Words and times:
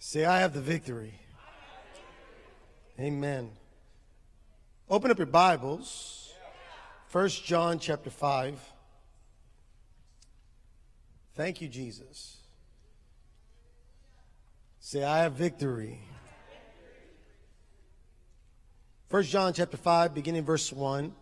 Say, 0.00 0.24
I 0.24 0.38
have 0.40 0.54
the 0.54 0.60
victory. 0.60 1.14
Amen. 3.00 3.50
Open 4.88 5.10
up 5.10 5.18
your 5.18 5.26
Bibles. 5.26 6.32
First 7.08 7.44
John 7.44 7.78
chapter 7.78 8.10
5. 8.10 8.58
Thank 11.34 11.60
you, 11.60 11.68
Jesus. 11.68 12.36
Say, 14.78 15.02
I 15.02 15.18
have 15.18 15.32
victory. 15.32 16.00
First 19.08 19.30
John 19.30 19.52
chapter 19.52 19.76
5, 19.76 20.14
beginning 20.14 20.44
verse 20.44 20.72
1. 20.72 21.12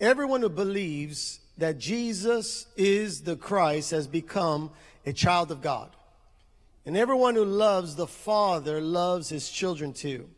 Everyone 0.00 0.40
who 0.40 0.48
believes 0.48 1.40
that 1.56 1.78
Jesus 1.78 2.66
is 2.76 3.22
the 3.22 3.36
Christ 3.36 3.92
has 3.92 4.08
become 4.08 4.70
a 5.06 5.12
child 5.12 5.52
of 5.52 5.62
God. 5.62 5.90
And 6.86 6.96
everyone 6.96 7.34
who 7.34 7.44
loves 7.44 7.96
the 7.96 8.06
Father 8.06 8.80
loves 8.80 9.28
his 9.28 9.48
children 9.48 9.92
too. 9.92 10.28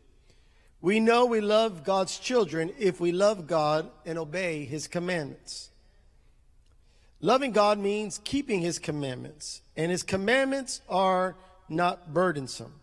We 0.81 1.01
know 1.01 1.27
we 1.27 1.41
love 1.41 1.85
God's 1.85 2.19
children 2.19 2.73
if 2.79 3.01
we 3.01 3.11
love 3.11 3.47
God 3.47 3.91
and 4.05 4.19
obey 4.19 4.65
his 4.65 4.87
commandments. 4.87 5.71
Loving 7.21 7.51
God 7.51 7.79
means 7.79 8.21
keeping 8.23 8.61
his 8.61 8.79
commandments, 8.79 9.63
and 9.77 9.91
his 9.91 10.03
commandments 10.03 10.83
are 10.89 11.35
not 11.69 12.13
burdensome. 12.13 12.75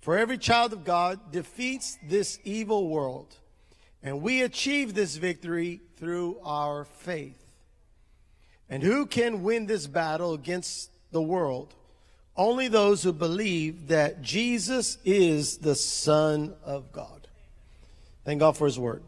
For 0.00 0.18
every 0.18 0.36
child 0.36 0.72
of 0.72 0.84
God 0.84 1.30
defeats 1.30 1.96
this 2.06 2.38
evil 2.44 2.88
world, 2.88 3.36
and 4.02 4.20
we 4.20 4.42
achieve 4.42 4.94
this 4.94 5.16
victory 5.16 5.80
through 5.96 6.38
our 6.44 6.84
faith. 6.84 7.42
And 8.68 8.82
who 8.82 9.06
can 9.06 9.42
win 9.42 9.66
this 9.66 9.86
battle 9.86 10.34
against 10.34 10.90
the 11.12 11.22
world? 11.22 11.74
Only 12.36 12.68
those 12.68 13.02
who 13.02 13.12
believe 13.12 13.88
that 13.88 14.22
Jesus 14.22 14.98
is 15.04 15.58
the 15.58 15.74
Son 15.74 16.54
of 16.64 16.92
God. 16.92 17.28
Thank 18.24 18.40
God 18.40 18.56
for 18.56 18.66
His 18.66 18.78
Word. 18.78 19.02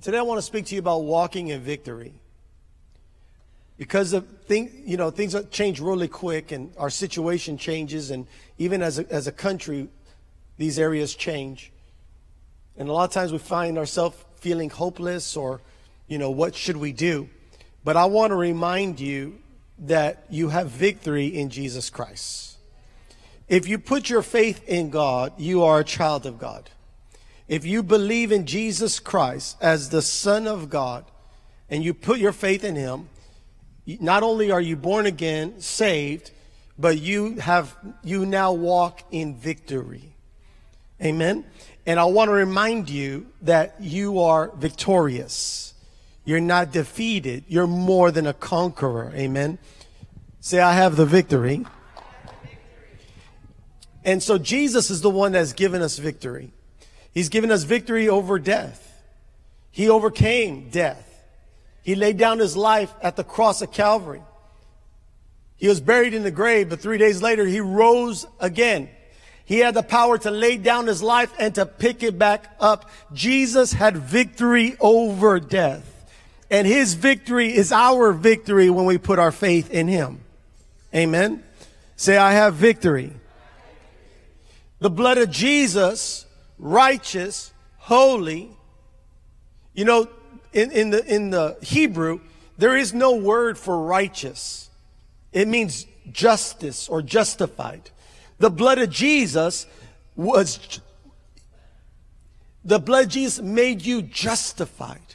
Today 0.00 0.18
I 0.18 0.22
want 0.22 0.38
to 0.38 0.42
speak 0.42 0.66
to 0.66 0.74
you 0.74 0.80
about 0.80 1.04
walking 1.04 1.48
in 1.48 1.60
victory. 1.60 2.14
Because 3.76 4.12
of 4.12 4.26
thing, 4.46 4.82
you 4.84 4.96
know, 4.96 5.10
things 5.10 5.36
change 5.50 5.80
really 5.80 6.08
quick 6.08 6.52
and 6.52 6.72
our 6.76 6.90
situation 6.90 7.58
changes 7.58 8.10
and 8.10 8.26
even 8.58 8.82
as 8.82 8.98
a, 8.98 9.12
as 9.12 9.26
a 9.26 9.32
country, 9.32 9.88
these 10.56 10.78
areas 10.78 11.14
change. 11.14 11.72
And 12.76 12.88
a 12.88 12.92
lot 12.92 13.04
of 13.04 13.10
times 13.10 13.32
we 13.32 13.38
find 13.38 13.78
ourselves 13.78 14.16
feeling 14.36 14.70
hopeless 14.70 15.36
or, 15.36 15.60
you 16.06 16.18
know, 16.18 16.30
what 16.30 16.54
should 16.54 16.76
we 16.76 16.92
do? 16.92 17.28
But 17.84 17.96
I 17.96 18.04
want 18.06 18.30
to 18.30 18.36
remind 18.36 19.00
you 19.00 19.41
that 19.82 20.24
you 20.30 20.48
have 20.48 20.68
victory 20.70 21.26
in 21.26 21.50
Jesus 21.50 21.90
Christ. 21.90 22.56
If 23.48 23.68
you 23.68 23.78
put 23.78 24.08
your 24.08 24.22
faith 24.22 24.66
in 24.68 24.90
God, 24.90 25.32
you 25.38 25.62
are 25.62 25.80
a 25.80 25.84
child 25.84 26.24
of 26.24 26.38
God. 26.38 26.70
If 27.48 27.64
you 27.66 27.82
believe 27.82 28.32
in 28.32 28.46
Jesus 28.46 28.98
Christ 28.98 29.56
as 29.60 29.90
the 29.90 30.00
Son 30.00 30.46
of 30.46 30.70
God 30.70 31.04
and 31.68 31.84
you 31.84 31.92
put 31.92 32.18
your 32.18 32.32
faith 32.32 32.64
in 32.64 32.76
Him, 32.76 33.08
not 33.86 34.22
only 34.22 34.50
are 34.50 34.60
you 34.60 34.76
born 34.76 35.06
again, 35.06 35.60
saved, 35.60 36.30
but 36.78 36.98
you 36.98 37.36
have, 37.40 37.76
you 38.02 38.24
now 38.24 38.52
walk 38.52 39.02
in 39.10 39.34
victory. 39.34 40.14
Amen. 41.02 41.44
And 41.84 41.98
I 41.98 42.04
want 42.04 42.28
to 42.28 42.32
remind 42.32 42.88
you 42.88 43.26
that 43.42 43.76
you 43.80 44.20
are 44.20 44.52
victorious. 44.54 45.71
You're 46.24 46.40
not 46.40 46.72
defeated. 46.72 47.44
You're 47.48 47.66
more 47.66 48.10
than 48.10 48.26
a 48.26 48.32
conqueror. 48.32 49.12
Amen. 49.14 49.58
Say, 50.40 50.60
I 50.60 50.74
have 50.74 50.96
the 50.96 51.06
victory. 51.06 51.64
And 54.04 54.22
so 54.22 54.38
Jesus 54.38 54.90
is 54.90 55.00
the 55.00 55.10
one 55.10 55.32
that's 55.32 55.52
given 55.52 55.82
us 55.82 55.98
victory. 55.98 56.52
He's 57.12 57.28
given 57.28 57.50
us 57.50 57.64
victory 57.64 58.08
over 58.08 58.38
death. 58.38 58.88
He 59.70 59.88
overcame 59.88 60.70
death. 60.70 61.08
He 61.82 61.94
laid 61.94 62.16
down 62.16 62.38
his 62.38 62.56
life 62.56 62.92
at 63.02 63.16
the 63.16 63.24
cross 63.24 63.62
of 63.62 63.72
Calvary. 63.72 64.22
He 65.56 65.68
was 65.68 65.80
buried 65.80 66.14
in 66.14 66.22
the 66.22 66.30
grave, 66.30 66.70
but 66.70 66.80
three 66.80 66.98
days 66.98 67.22
later, 67.22 67.44
he 67.44 67.60
rose 67.60 68.26
again. 68.40 68.88
He 69.44 69.58
had 69.58 69.74
the 69.74 69.82
power 69.82 70.18
to 70.18 70.30
lay 70.30 70.56
down 70.56 70.86
his 70.86 71.02
life 71.02 71.32
and 71.38 71.54
to 71.56 71.66
pick 71.66 72.02
it 72.02 72.18
back 72.18 72.54
up. 72.58 72.90
Jesus 73.12 73.72
had 73.72 73.96
victory 73.96 74.76
over 74.80 75.38
death. 75.40 75.91
And 76.52 76.66
his 76.66 76.92
victory 76.92 77.56
is 77.56 77.72
our 77.72 78.12
victory 78.12 78.68
when 78.68 78.84
we 78.84 78.98
put 78.98 79.18
our 79.18 79.32
faith 79.32 79.70
in 79.70 79.88
him. 79.88 80.20
Amen. 80.94 81.42
Say, 81.96 82.18
I 82.18 82.32
have 82.32 82.54
victory. 82.54 83.10
The 84.78 84.90
blood 84.90 85.16
of 85.16 85.30
Jesus, 85.30 86.26
righteous, 86.58 87.54
holy. 87.78 88.50
You 89.72 89.86
know, 89.86 90.08
in, 90.52 90.70
in 90.72 90.90
the, 90.90 91.02
in 91.06 91.30
the 91.30 91.56
Hebrew, 91.62 92.20
there 92.58 92.76
is 92.76 92.92
no 92.92 93.16
word 93.16 93.56
for 93.56 93.86
righteous. 93.86 94.68
It 95.32 95.48
means 95.48 95.86
justice 96.10 96.86
or 96.86 97.00
justified. 97.00 97.88
The 98.36 98.50
blood 98.50 98.76
of 98.76 98.90
Jesus 98.90 99.66
was, 100.16 100.80
the 102.62 102.78
blood 102.78 103.06
of 103.06 103.10
Jesus 103.10 103.42
made 103.42 103.80
you 103.80 104.02
justified. 104.02 105.11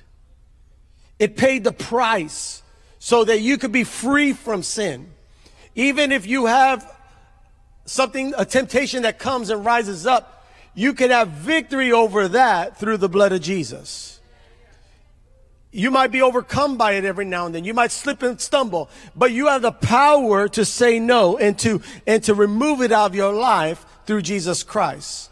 It 1.20 1.36
paid 1.36 1.64
the 1.64 1.72
price 1.72 2.62
so 3.00 3.24
that 3.24 3.40
you 3.42 3.58
could 3.58 3.72
be 3.72 3.84
free 3.84 4.34
from 4.34 4.64
sin. 4.64 5.12
Even 5.76 6.12
if 6.12 6.26
you 6.28 6.48
have 6.48 6.90
something, 7.86 8.34
a 8.38 8.46
temptation 8.46 9.04
that 9.04 9.20
comes 9.20 9.50
and 9.50 9.66
rises 9.66 10.06
up, 10.06 10.46
you 10.74 10.94
can 10.94 11.10
have 11.10 11.30
victory 11.30 11.92
over 11.92 12.28
that 12.30 12.80
through 12.80 12.98
the 12.98 13.10
blood 13.10 13.32
of 13.32 13.42
Jesus. 13.42 14.20
You 15.72 15.92
might 15.92 16.12
be 16.12 16.22
overcome 16.22 16.78
by 16.78 16.94
it 16.94 17.06
every 17.06 17.26
now 17.26 17.46
and 17.46 17.54
then. 17.54 17.64
You 17.64 17.74
might 17.74 17.92
slip 17.92 18.24
and 18.24 18.40
stumble, 18.40 18.90
but 19.16 19.32
you 19.32 19.48
have 19.48 19.62
the 19.62 19.72
power 19.72 20.48
to 20.50 20.66
say 20.66 21.00
no 21.00 21.38
and 21.38 21.58
to, 21.60 21.82
and 22.06 22.24
to 22.24 22.34
remove 22.34 22.82
it 22.82 22.92
out 22.92 23.12
of 23.12 23.16
your 23.16 23.34
life 23.34 23.86
through 24.06 24.22
Jesus 24.22 24.64
Christ. 24.64 25.30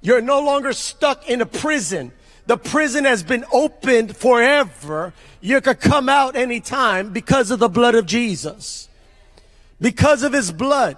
You're 0.00 0.20
no 0.20 0.40
longer 0.40 0.72
stuck 0.72 1.28
in 1.28 1.40
a 1.40 1.46
prison. 1.46 2.12
The 2.46 2.56
prison 2.56 3.04
has 3.04 3.22
been 3.22 3.44
opened 3.52 4.16
forever. 4.16 5.12
You 5.40 5.60
could 5.60 5.80
come 5.80 6.08
out 6.08 6.36
anytime 6.36 7.12
because 7.12 7.50
of 7.50 7.58
the 7.58 7.68
blood 7.68 7.94
of 7.94 8.06
Jesus. 8.06 8.88
Because 9.80 10.22
of 10.22 10.32
his 10.32 10.52
blood, 10.52 10.96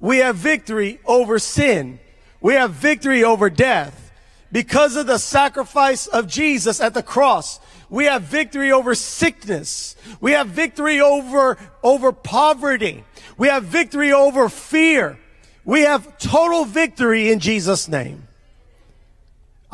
we 0.00 0.18
have 0.18 0.36
victory 0.36 0.98
over 1.04 1.38
sin. 1.38 2.00
We 2.40 2.54
have 2.54 2.72
victory 2.72 3.22
over 3.24 3.48
death. 3.48 4.10
Because 4.50 4.96
of 4.96 5.06
the 5.06 5.18
sacrifice 5.18 6.06
of 6.06 6.26
Jesus 6.26 6.80
at 6.80 6.92
the 6.92 7.02
cross, 7.02 7.58
we 7.88 8.04
have 8.04 8.22
victory 8.22 8.72
over 8.72 8.94
sickness. 8.94 9.96
We 10.20 10.32
have 10.32 10.48
victory 10.48 11.00
over, 11.00 11.56
over 11.82 12.12
poverty. 12.12 13.04
We 13.38 13.48
have 13.48 13.64
victory 13.64 14.12
over 14.12 14.48
fear. 14.48 15.18
We 15.64 15.82
have 15.82 16.18
total 16.18 16.64
victory 16.64 17.30
in 17.30 17.38
Jesus' 17.38 17.88
name. 17.88 18.28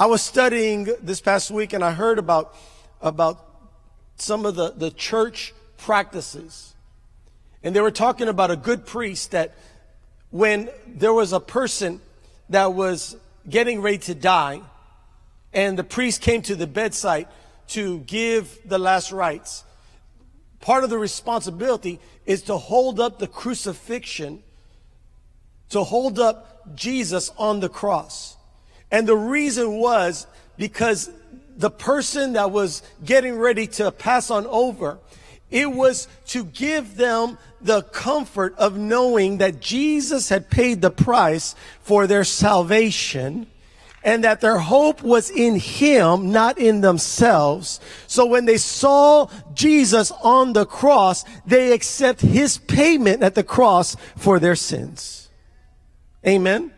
I 0.01 0.07
was 0.07 0.23
studying 0.23 0.85
this 1.03 1.21
past 1.21 1.51
week 1.51 1.73
and 1.73 1.83
I 1.83 1.91
heard 1.91 2.21
about, 2.21 2.55
about 3.03 3.45
some 4.15 4.47
of 4.47 4.55
the, 4.55 4.71
the 4.71 4.93
church 4.93 5.53
practices. 5.77 6.77
And 7.65 7.75
they 7.75 7.81
were 7.81 7.91
talking 7.91 8.29
about 8.29 8.53
a 8.53 8.57
good 8.57 8.87
priest 8.87 9.33
that 9.33 9.57
when 10.31 10.71
there 10.87 11.13
was 11.13 11.33
a 11.33 11.41
person 11.41 12.01
that 12.49 12.75
was 12.75 13.17
getting 13.51 13.83
ready 13.83 13.99
to 13.99 14.15
die 14.15 14.61
and 15.53 15.77
the 15.77 15.83
priest 15.83 16.23
came 16.23 16.43
to 16.43 16.55
the 16.55 16.69
bedside 16.69 17.27
to 17.71 17.99
give 17.99 18.57
the 18.65 18.79
last 18.79 19.11
rites, 19.11 19.65
part 20.61 20.85
of 20.85 20.91
the 20.91 20.99
responsibility 20.99 21.99
is 22.25 22.43
to 22.43 22.57
hold 22.57 23.01
up 23.01 23.19
the 23.19 23.27
crucifixion, 23.27 24.45
to 25.71 25.83
hold 25.83 26.21
up 26.21 26.77
Jesus 26.77 27.33
on 27.37 27.59
the 27.59 27.69
cross. 27.69 28.38
And 28.91 29.07
the 29.07 29.17
reason 29.17 29.75
was 29.75 30.27
because 30.57 31.11
the 31.57 31.71
person 31.71 32.35
that 32.35 32.51
was 32.51 32.83
getting 33.05 33.37
ready 33.37 33.67
to 33.67 33.91
pass 33.91 34.31
on 34.31 34.47
over, 34.47 34.99
it 35.51 35.71
was 35.71 36.09
to 36.29 36.45
give 36.45 36.97
them 36.97 37.39
the 37.61 37.83
comfort 37.83 38.55
of 38.57 38.77
knowing 38.77 39.39
that 39.39 39.61
Jesus 39.61 40.29
had 40.29 40.51
paid 40.51 40.81
the 40.81 40.91
price 40.91 41.55
for 41.81 42.07
their 42.07 42.25
salvation 42.25 43.47
and 44.05 44.23
that 44.23 44.41
their 44.41 44.59
hope 44.59 45.03
was 45.03 45.29
in 45.29 45.57
him, 45.57 46.31
not 46.31 46.57
in 46.57 46.81
themselves. 46.81 47.81
So 48.07 48.27
when 48.27 48.45
they 48.45 48.57
saw 48.57 49.29
Jesus 49.53 50.13
on 50.23 50.53
the 50.53 50.65
cross, 50.65 51.25
they 51.45 51.73
accept 51.73 52.21
his 52.21 52.59
payment 52.59 53.23
at 53.23 53.35
the 53.35 53.43
cross 53.43 53.97
for 54.17 54.39
their 54.39 54.55
sins. 54.55 55.29
Amen 56.25 56.73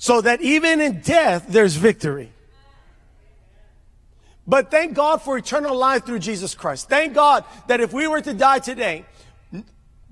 so 0.00 0.22
that 0.22 0.40
even 0.40 0.80
in 0.80 1.02
death, 1.02 1.44
there's 1.46 1.76
victory. 1.76 2.32
But 4.46 4.70
thank 4.70 4.94
God 4.94 5.20
for 5.20 5.36
eternal 5.36 5.76
life 5.76 6.06
through 6.06 6.20
Jesus 6.20 6.54
Christ. 6.54 6.88
Thank 6.88 7.12
God 7.12 7.44
that 7.68 7.80
if 7.80 7.92
we 7.92 8.08
were 8.08 8.22
to 8.22 8.32
die 8.32 8.60
today, 8.60 9.04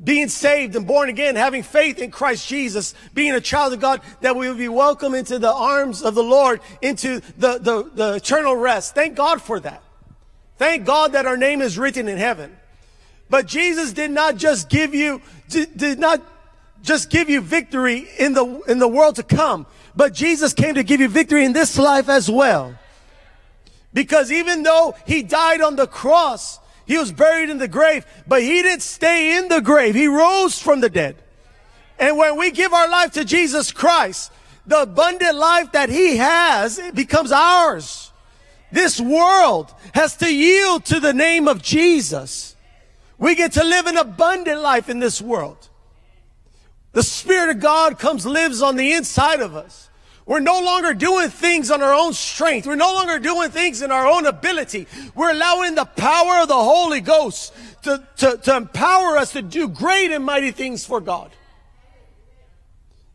being 0.04 0.28
saved 0.28 0.76
and 0.76 0.86
born 0.86 1.08
again, 1.08 1.36
having 1.36 1.62
faith 1.62 2.00
in 2.00 2.10
Christ 2.10 2.46
Jesus, 2.46 2.94
being 3.14 3.32
a 3.32 3.40
child 3.40 3.72
of 3.72 3.80
God, 3.80 4.02
that 4.20 4.36
we 4.36 4.46
would 4.46 4.58
be 4.58 4.68
welcomed 4.68 5.14
into 5.14 5.38
the 5.38 5.52
arms 5.52 6.02
of 6.02 6.14
the 6.14 6.22
Lord, 6.22 6.60
into 6.82 7.20
the, 7.38 7.58
the, 7.58 7.90
the 7.94 8.14
eternal 8.16 8.56
rest. 8.56 8.94
Thank 8.94 9.16
God 9.16 9.40
for 9.40 9.58
that. 9.58 9.82
Thank 10.58 10.84
God 10.84 11.12
that 11.12 11.24
our 11.24 11.38
name 11.38 11.62
is 11.62 11.78
written 11.78 12.08
in 12.08 12.18
heaven. 12.18 12.54
But 13.30 13.46
Jesus 13.46 13.94
did 13.94 14.10
not 14.10 14.36
just 14.36 14.68
give 14.68 14.94
you, 14.94 15.22
did 15.48 15.98
not 15.98 16.22
just 16.82 17.08
give 17.08 17.30
you 17.30 17.40
victory 17.40 18.06
in 18.18 18.34
the, 18.34 18.60
in 18.68 18.78
the 18.78 18.88
world 18.88 19.16
to 19.16 19.22
come, 19.22 19.66
but 19.98 20.14
Jesus 20.14 20.52
came 20.54 20.76
to 20.76 20.84
give 20.84 21.00
you 21.00 21.08
victory 21.08 21.44
in 21.44 21.52
this 21.52 21.76
life 21.76 22.08
as 22.08 22.30
well. 22.30 22.78
Because 23.92 24.30
even 24.30 24.62
though 24.62 24.94
he 25.08 25.24
died 25.24 25.60
on 25.60 25.74
the 25.74 25.88
cross, 25.88 26.60
he 26.86 26.96
was 26.96 27.10
buried 27.10 27.50
in 27.50 27.58
the 27.58 27.66
grave, 27.66 28.06
but 28.24 28.40
he 28.40 28.62
didn't 28.62 28.82
stay 28.82 29.36
in 29.36 29.48
the 29.48 29.60
grave. 29.60 29.96
He 29.96 30.06
rose 30.06 30.56
from 30.56 30.80
the 30.80 30.88
dead. 30.88 31.16
And 31.98 32.16
when 32.16 32.38
we 32.38 32.52
give 32.52 32.72
our 32.72 32.88
life 32.88 33.10
to 33.14 33.24
Jesus 33.24 33.72
Christ, 33.72 34.30
the 34.64 34.82
abundant 34.82 35.34
life 35.34 35.72
that 35.72 35.88
he 35.88 36.18
has 36.18 36.80
becomes 36.94 37.32
ours. 37.32 38.12
This 38.70 39.00
world 39.00 39.74
has 39.94 40.16
to 40.18 40.32
yield 40.32 40.84
to 40.84 41.00
the 41.00 41.12
name 41.12 41.48
of 41.48 41.60
Jesus. 41.60 42.54
We 43.18 43.34
get 43.34 43.50
to 43.54 43.64
live 43.64 43.86
an 43.86 43.96
abundant 43.96 44.60
life 44.60 44.88
in 44.88 45.00
this 45.00 45.20
world. 45.20 45.68
The 46.92 47.02
Spirit 47.02 47.50
of 47.50 47.58
God 47.58 47.98
comes, 47.98 48.24
lives 48.24 48.62
on 48.62 48.76
the 48.76 48.92
inside 48.92 49.40
of 49.40 49.56
us. 49.56 49.87
We're 50.28 50.40
no 50.40 50.60
longer 50.60 50.92
doing 50.92 51.30
things 51.30 51.70
on 51.70 51.82
our 51.82 51.94
own 51.94 52.12
strength. 52.12 52.66
We're 52.66 52.76
no 52.76 52.92
longer 52.92 53.18
doing 53.18 53.50
things 53.50 53.80
in 53.80 53.90
our 53.90 54.06
own 54.06 54.26
ability. 54.26 54.86
We're 55.14 55.30
allowing 55.30 55.74
the 55.74 55.86
power 55.86 56.42
of 56.42 56.48
the 56.48 56.54
Holy 56.54 57.00
Ghost 57.00 57.54
to, 57.84 58.06
to, 58.18 58.36
to 58.36 58.56
empower 58.56 59.16
us 59.16 59.32
to 59.32 59.40
do 59.40 59.68
great 59.68 60.12
and 60.12 60.22
mighty 60.22 60.50
things 60.50 60.84
for 60.84 61.00
God. 61.00 61.30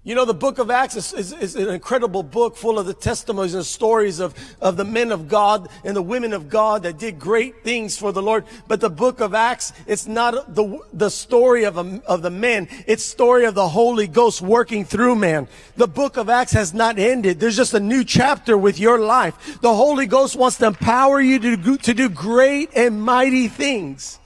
You 0.06 0.16
know, 0.16 0.26
the 0.26 0.34
book 0.34 0.60
of 0.60 0.70
Acts 0.70 0.98
is, 0.98 1.14
is, 1.14 1.32
is, 1.32 1.56
an 1.56 1.70
incredible 1.70 2.24
book 2.24 2.58
full 2.58 2.78
of 2.78 2.86
the 2.86 2.94
testimonies 2.94 3.54
and 3.54 3.66
stories 3.66 4.20
of, 4.20 4.36
of 4.60 4.76
the 4.76 4.84
men 4.84 5.14
of 5.14 5.30
God 5.30 5.70
and 5.86 5.96
the 5.96 6.02
women 6.02 6.34
of 6.34 6.50
God 6.50 6.84
that 6.84 6.98
did 6.98 7.18
great 7.18 7.64
things 7.64 7.98
for 7.98 8.12
the 8.12 8.22
Lord. 8.22 8.44
But 8.68 8.82
the 8.82 8.90
book 8.90 9.22
of 9.22 9.34
Acts, 9.34 9.72
it's 9.88 10.06
not 10.06 10.56
the, 10.56 10.82
the 10.92 11.08
story 11.08 11.64
of, 11.64 11.78
a, 11.78 12.02
of 12.06 12.22
the 12.22 12.30
men. 12.30 12.68
It's 12.86 13.02
story 13.02 13.46
of 13.46 13.56
the 13.56 13.70
Holy 13.70 14.08
Ghost 14.08 14.42
working 14.42 14.84
through 14.84 15.16
man. 15.16 15.48
The 15.78 15.88
book 15.88 16.18
of 16.18 16.28
Acts 16.28 16.52
has 16.52 16.74
not 16.74 17.00
ended. 17.00 17.40
There's 17.40 17.56
just 17.56 17.74
a 17.74 17.80
new 17.80 18.04
chapter 18.04 18.58
with 18.58 18.82
your 18.82 19.00
life. 19.00 19.62
The 19.62 19.74
Holy 19.74 20.06
Ghost 20.06 20.36
wants 20.36 20.58
to 20.58 20.66
empower 20.66 21.22
you 21.22 21.40
to, 21.40 21.78
to 21.78 21.94
do 21.94 22.10
great 22.10 22.72
and 22.76 23.02
mighty 23.02 23.48
things. 23.48 24.20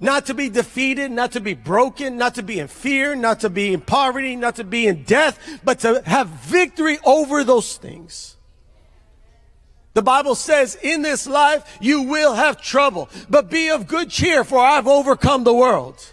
Not 0.00 0.26
to 0.26 0.34
be 0.34 0.48
defeated, 0.48 1.10
not 1.10 1.32
to 1.32 1.40
be 1.40 1.54
broken, 1.54 2.16
not 2.16 2.36
to 2.36 2.42
be 2.42 2.60
in 2.60 2.68
fear, 2.68 3.16
not 3.16 3.40
to 3.40 3.50
be 3.50 3.74
in 3.74 3.80
poverty, 3.80 4.36
not 4.36 4.56
to 4.56 4.64
be 4.64 4.86
in 4.86 5.02
death, 5.02 5.60
but 5.64 5.80
to 5.80 6.02
have 6.06 6.28
victory 6.28 6.98
over 7.04 7.42
those 7.42 7.76
things. 7.76 8.36
The 9.94 10.02
Bible 10.02 10.36
says 10.36 10.76
in 10.80 11.02
this 11.02 11.26
life 11.26 11.78
you 11.80 12.02
will 12.02 12.34
have 12.34 12.62
trouble, 12.62 13.08
but 13.28 13.50
be 13.50 13.70
of 13.70 13.88
good 13.88 14.10
cheer 14.10 14.44
for 14.44 14.60
I've 14.60 14.86
overcome 14.86 15.42
the 15.42 15.54
world. 15.54 16.12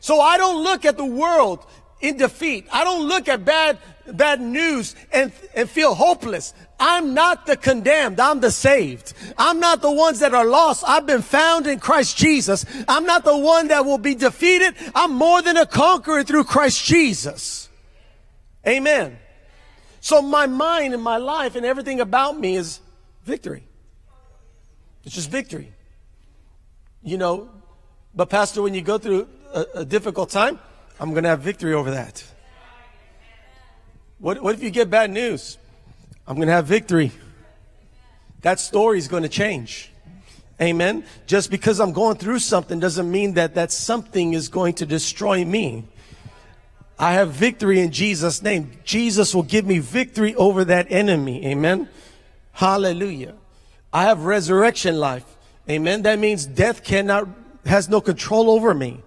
So 0.00 0.20
I 0.20 0.36
don't 0.36 0.64
look 0.64 0.84
at 0.84 0.96
the 0.96 1.04
world 1.04 1.64
in 2.04 2.16
defeat. 2.16 2.66
I 2.72 2.84
don't 2.84 3.08
look 3.08 3.28
at 3.28 3.44
bad, 3.44 3.78
bad 4.06 4.40
news 4.40 4.94
and, 5.12 5.32
and 5.54 5.68
feel 5.68 5.94
hopeless. 5.94 6.52
I'm 6.78 7.14
not 7.14 7.46
the 7.46 7.56
condemned. 7.56 8.20
I'm 8.20 8.40
the 8.40 8.50
saved. 8.50 9.14
I'm 9.38 9.60
not 9.60 9.80
the 9.80 9.90
ones 9.90 10.18
that 10.18 10.34
are 10.34 10.44
lost. 10.44 10.84
I've 10.86 11.06
been 11.06 11.22
found 11.22 11.66
in 11.66 11.80
Christ 11.80 12.16
Jesus. 12.16 12.66
I'm 12.86 13.04
not 13.04 13.24
the 13.24 13.36
one 13.36 13.68
that 13.68 13.84
will 13.84 13.98
be 13.98 14.14
defeated. 14.14 14.74
I'm 14.94 15.14
more 15.14 15.40
than 15.40 15.56
a 15.56 15.66
conqueror 15.66 16.22
through 16.24 16.44
Christ 16.44 16.84
Jesus. 16.84 17.68
Amen. 18.66 19.18
So 20.00 20.20
my 20.20 20.46
mind 20.46 20.92
and 20.92 21.02
my 21.02 21.16
life 21.16 21.56
and 21.56 21.64
everything 21.64 22.00
about 22.00 22.38
me 22.38 22.56
is 22.56 22.80
victory. 23.24 23.64
It's 25.04 25.14
just 25.14 25.30
victory. 25.30 25.72
You 27.02 27.18
know, 27.18 27.48
but 28.14 28.30
pastor, 28.30 28.62
when 28.62 28.74
you 28.74 28.82
go 28.82 28.98
through 28.98 29.28
a, 29.52 29.66
a 29.76 29.84
difficult 29.84 30.30
time, 30.30 30.58
I'm 31.00 31.10
going 31.10 31.24
to 31.24 31.30
have 31.30 31.40
victory 31.40 31.74
over 31.74 31.90
that. 31.92 32.24
What, 34.18 34.42
what 34.42 34.54
if 34.54 34.62
you 34.62 34.70
get 34.70 34.90
bad 34.90 35.10
news? 35.10 35.58
I'm 36.26 36.36
going 36.36 36.48
to 36.48 36.54
have 36.54 36.66
victory. 36.66 37.12
That 38.42 38.60
story 38.60 38.98
is 38.98 39.08
going 39.08 39.22
to 39.22 39.28
change. 39.28 39.90
Amen. 40.60 41.04
Just 41.26 41.50
because 41.50 41.80
I'm 41.80 41.92
going 41.92 42.16
through 42.16 42.38
something 42.38 42.78
doesn't 42.78 43.10
mean 43.10 43.34
that 43.34 43.54
that 43.56 43.72
something 43.72 44.34
is 44.34 44.48
going 44.48 44.74
to 44.74 44.86
destroy 44.86 45.44
me. 45.44 45.84
I 46.98 47.14
have 47.14 47.32
victory 47.32 47.80
in 47.80 47.90
Jesus' 47.90 48.40
name. 48.40 48.70
Jesus 48.84 49.34
will 49.34 49.42
give 49.42 49.66
me 49.66 49.80
victory 49.80 50.34
over 50.36 50.64
that 50.66 50.92
enemy. 50.92 51.44
Amen. 51.46 51.88
Hallelujah. 52.52 53.34
I 53.92 54.04
have 54.04 54.24
resurrection 54.24 54.96
life. 54.98 55.24
Amen. 55.68 56.02
That 56.02 56.18
means 56.18 56.46
death 56.46 56.84
cannot, 56.84 57.28
has 57.66 57.88
no 57.88 58.00
control 58.00 58.50
over 58.50 58.72
me. 58.74 59.02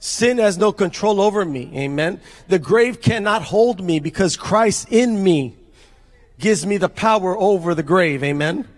Sin 0.00 0.38
has 0.38 0.58
no 0.58 0.72
control 0.72 1.20
over 1.20 1.44
me. 1.44 1.70
Amen. 1.74 2.20
The 2.46 2.58
grave 2.58 3.00
cannot 3.00 3.42
hold 3.42 3.82
me 3.82 3.98
because 3.98 4.36
Christ 4.36 4.88
in 4.90 5.22
me 5.22 5.56
gives 6.38 6.64
me 6.64 6.76
the 6.76 6.88
power 6.88 7.36
over 7.36 7.74
the 7.74 7.82
grave. 7.82 8.22
Amen. 8.22 8.68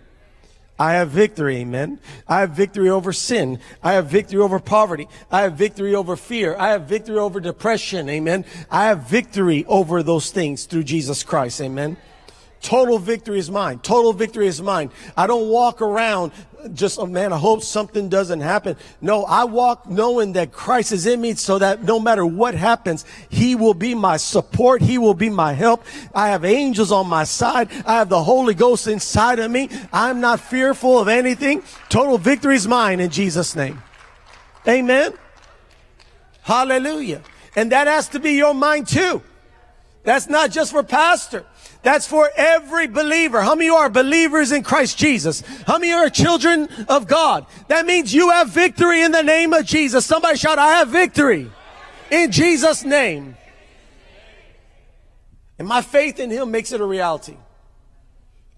I 0.78 0.94
have 0.94 1.11
victory. 1.11 1.58
Amen. 1.58 2.00
I 2.26 2.40
have 2.40 2.52
victory 2.52 2.88
over 2.88 3.12
sin. 3.12 3.61
I 3.82 3.93
have 3.93 4.06
victory 4.06 4.40
over 4.40 4.58
poverty. 4.58 5.08
I 5.31 5.43
have 5.43 5.52
victory 5.52 5.94
over 5.94 6.17
fear. 6.17 6.56
I 6.58 6.70
have 6.70 6.84
victory 6.84 7.19
over 7.19 7.38
depression. 7.38 8.08
Amen. 8.08 8.46
I 8.70 8.87
have 8.87 9.02
victory 9.02 9.66
over 9.66 10.02
those 10.02 10.31
things 10.31 10.64
through 10.64 10.84
Jesus 10.84 11.23
Christ. 11.23 11.61
Amen. 11.61 11.99
Total 12.62 12.99
victory 12.99 13.39
is 13.39 13.51
mine. 13.51 13.79
Total 13.79 14.12
victory 14.12 14.47
is 14.47 14.61
mine. 14.61 14.91
I 15.17 15.27
don't 15.27 15.49
walk 15.49 15.81
around 15.81 16.33
just, 16.75 16.99
oh 16.99 17.07
man, 17.07 17.33
I 17.33 17.39
hope 17.39 17.62
something 17.62 18.09
doesn't 18.09 18.41
happen. 18.41 18.77
No, 19.01 19.25
I 19.25 19.45
walk 19.45 19.89
knowing 19.89 20.35
that 20.35 20.53
Christ 20.53 20.93
is 20.93 21.07
in 21.07 21.21
me 21.21 21.35
so 21.35 21.59
that 21.59 21.83
no 21.83 21.99
matter 21.99 22.27
what 22.27 22.55
happens, 22.55 23.05
He 23.29 23.55
will 23.55 23.75
be 23.75 23.95
my 23.95 24.19
support. 24.19 24.83
He 24.83 24.99
will 24.99 25.15
be 25.15 25.31
my 25.31 25.55
help. 25.55 25.85
I 26.15 26.29
have 26.29 26.45
angels 26.45 26.93
on 26.93 27.07
my 27.07 27.25
side. 27.25 27.71
I 27.87 27.95
have 27.95 28.09
the 28.09 28.23
Holy 28.23 28.55
Ghost 28.55 28.87
inside 28.87 29.39
of 29.39 29.51
me. 29.51 29.71
I'm 29.93 30.21
not 30.21 30.41
fearful 30.41 30.99
of 30.99 31.09
anything. 31.09 31.62
Total 31.89 32.19
victory 32.19 32.57
is 32.57 32.69
mine 32.69 33.01
in 33.01 33.11
Jesus' 33.11 33.57
name. 33.57 33.83
Amen. 34.69 35.15
Hallelujah. 36.43 37.23
And 37.57 37.73
that 37.73 37.87
has 37.87 38.09
to 38.11 38.21
be 38.21 38.33
your 38.33 38.55
mind 38.55 38.87
too. 38.87 39.23
That's 40.02 40.29
not 40.29 40.50
just 40.50 40.73
for 40.73 40.83
pastor. 40.83 41.45
That's 41.82 42.06
for 42.06 42.30
every 42.37 42.87
believer. 42.88 43.40
How 43.40 43.54
many 43.54 43.70
are 43.70 43.88
believers 43.88 44.52
in 44.52 44.62
Christ 44.62 44.99
Jesus? 44.99 45.42
How 45.66 45.78
many 45.78 45.92
are 45.92 46.10
children 46.10 46.68
of 46.88 47.06
God? 47.06 47.46
That 47.68 47.87
means 47.87 48.12
you 48.12 48.30
have 48.30 48.50
victory 48.50 49.02
in 49.02 49.12
the 49.12 49.22
name 49.22 49.52
of 49.54 49.64
Jesus. 49.64 50.04
Somebody 50.04 50.37
shout, 50.37 50.58
I 50.58 50.72
have 50.78 50.88
victory 50.88 51.50
in 52.10 52.32
Jesus' 52.32 52.84
name. 52.84 53.37
And 55.58 55.66
my 55.66 55.80
faith 55.80 56.20
in 56.20 56.30
Him 56.30 56.50
makes 56.50 56.72
it 56.72 56.80
a 56.80 56.84
reality. 56.84 57.37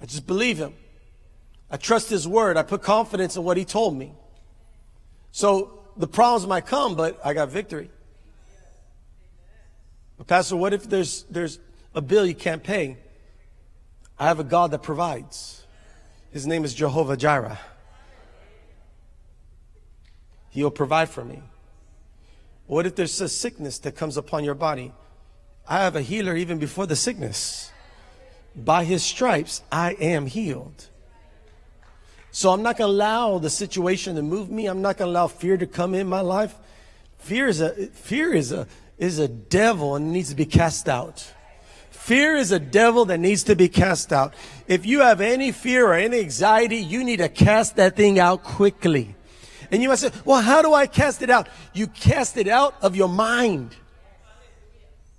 I 0.00 0.06
just 0.06 0.26
believe 0.26 0.58
Him. 0.58 0.74
I 1.70 1.76
trust 1.76 2.10
His 2.10 2.26
word. 2.26 2.56
I 2.56 2.62
put 2.62 2.82
confidence 2.82 3.36
in 3.36 3.44
what 3.44 3.56
He 3.56 3.64
told 3.64 3.96
me. 3.96 4.12
So 5.30 5.80
the 5.96 6.08
problems 6.08 6.46
might 6.46 6.66
come, 6.66 6.96
but 6.96 7.20
I 7.24 7.34
got 7.34 7.50
victory. 7.50 7.90
But 10.18 10.26
Pastor, 10.26 10.56
what 10.56 10.72
if 10.72 10.88
there's, 10.88 11.22
there's 11.24 11.60
a 11.94 12.00
bill 12.00 12.26
you 12.26 12.34
can't 12.34 12.62
pay? 12.62 12.98
I 14.22 14.26
have 14.26 14.38
a 14.38 14.44
God 14.44 14.70
that 14.70 14.84
provides. 14.84 15.66
His 16.30 16.46
name 16.46 16.64
is 16.64 16.74
Jehovah 16.74 17.16
Jireh. 17.16 17.58
He'll 20.50 20.70
provide 20.70 21.08
for 21.08 21.24
me. 21.24 21.42
What 22.68 22.86
if 22.86 22.94
there's 22.94 23.20
a 23.20 23.28
sickness 23.28 23.80
that 23.80 23.96
comes 23.96 24.16
upon 24.16 24.44
your 24.44 24.54
body? 24.54 24.92
I 25.66 25.80
have 25.80 25.96
a 25.96 26.02
healer 26.02 26.36
even 26.36 26.60
before 26.60 26.86
the 26.86 26.94
sickness. 26.94 27.72
By 28.54 28.84
his 28.84 29.02
stripes, 29.02 29.60
I 29.72 29.94
am 29.94 30.26
healed. 30.26 30.86
So 32.30 32.52
I'm 32.52 32.62
not 32.62 32.76
going 32.76 32.90
to 32.90 32.94
allow 32.94 33.38
the 33.38 33.50
situation 33.50 34.14
to 34.14 34.22
move 34.22 34.52
me. 34.52 34.66
I'm 34.66 34.82
not 34.82 34.98
going 34.98 35.08
to 35.08 35.18
allow 35.18 35.26
fear 35.26 35.56
to 35.56 35.66
come 35.66 35.94
in 35.94 36.06
my 36.06 36.20
life. 36.20 36.54
Fear 37.18 37.48
is 37.48 37.60
a, 37.60 37.70
fear 37.88 38.32
is 38.32 38.52
a, 38.52 38.68
is 38.98 39.18
a 39.18 39.26
devil 39.26 39.96
and 39.96 40.12
needs 40.12 40.28
to 40.28 40.36
be 40.36 40.46
cast 40.46 40.88
out. 40.88 41.28
Fear 42.02 42.35
is 42.35 42.50
a 42.50 42.59
devil 42.59 43.04
that 43.04 43.18
needs 43.18 43.44
to 43.44 43.54
be 43.54 43.68
cast 43.68 44.12
out. 44.12 44.35
If 44.66 44.85
you 44.85 45.02
have 45.02 45.21
any 45.21 45.52
fear 45.52 45.87
or 45.87 45.94
any 45.94 46.18
anxiety, 46.18 46.78
you 46.78 47.04
need 47.04 47.18
to 47.18 47.28
cast 47.28 47.76
that 47.76 47.94
thing 47.94 48.18
out 48.18 48.42
quickly. 48.42 49.14
And 49.71 49.80
you 49.80 49.88
might 49.88 50.00
say, 50.00 50.11
well, 50.25 50.42
how 50.42 50.62
do 50.62 50.75
I 50.75 50.88
cast 50.88 51.23
it 51.23 51.30
out? 51.30 51.49
You 51.73 51.87
cast 51.87 52.37
it 52.37 52.49
out 52.49 52.75
of 52.82 52.97
your 52.97 53.09
mind. 53.09 53.76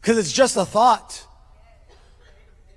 Cause 0.02 0.18
it's 0.18 0.34
just 0.34 0.58
a 0.58 0.66
thought. 0.66 1.25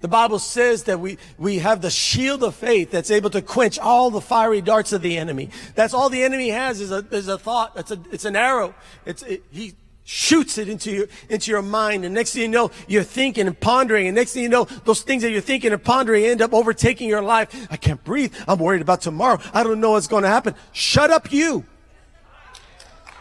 The 0.03 0.09
Bible 0.09 0.39
says 0.39 0.85
that 0.85 1.01
we, 1.01 1.19
we 1.37 1.59
have 1.59 1.83
the 1.83 1.91
shield 1.91 2.45
of 2.45 2.55
faith 2.55 2.93
that's 2.93 3.11
able 3.11 3.31
to 3.31 3.43
quench 3.43 3.77
all 3.77 4.13
the 4.13 4.21
fiery 4.21 4.61
darts 4.61 4.93
of 4.93 5.03
the 5.03 5.19
enemy. 5.19 5.51
That's 5.75 5.95
all 5.95 6.11
the 6.11 6.23
enemy 6.23 6.51
has 6.51 6.81
is 6.81 6.93
a, 6.93 7.05
is 7.11 7.27
a 7.27 7.39
thought. 7.39 7.73
It's 7.75 7.91
a, 7.91 7.99
it's 8.13 8.25
an 8.25 8.37
arrow. 8.37 8.73
It's, 9.05 9.25
it, 9.25 9.43
he 9.51 9.75
shoots 10.07 10.57
it 10.57 10.69
into 10.69 10.93
your, 10.93 11.07
into 11.29 11.51
your 11.51 11.63
mind. 11.63 12.05
And 12.05 12.15
next 12.15 12.33
thing 12.33 12.43
you 12.43 12.49
know, 12.49 12.71
you're 12.87 13.03
thinking 13.03 13.49
and 13.49 13.59
pondering. 13.59 14.07
And 14.07 14.15
next 14.15 14.33
thing 14.33 14.45
you 14.45 14.49
know, 14.49 14.65
those 14.85 15.03
things 15.03 15.23
that 15.25 15.33
you're 15.33 15.41
thinking 15.41 15.73
and 15.73 15.83
pondering 15.83 16.25
end 16.25 16.41
up 16.41 16.55
overtaking 16.55 17.09
your 17.09 17.23
life. 17.23 17.67
I 17.71 17.77
can't 17.77 18.03
breathe. 18.05 18.33
I'm 18.47 18.61
worried 18.61 18.83
about 18.83 19.03
tomorrow. 19.03 19.41
I 19.53 19.65
don't 19.65 19.81
know 19.81 19.91
what's 19.91 20.07
going 20.07 20.23
to 20.23 20.29
happen. 20.29 20.55
Shut 20.73 21.11
up, 21.11 21.33
you. 21.33 21.67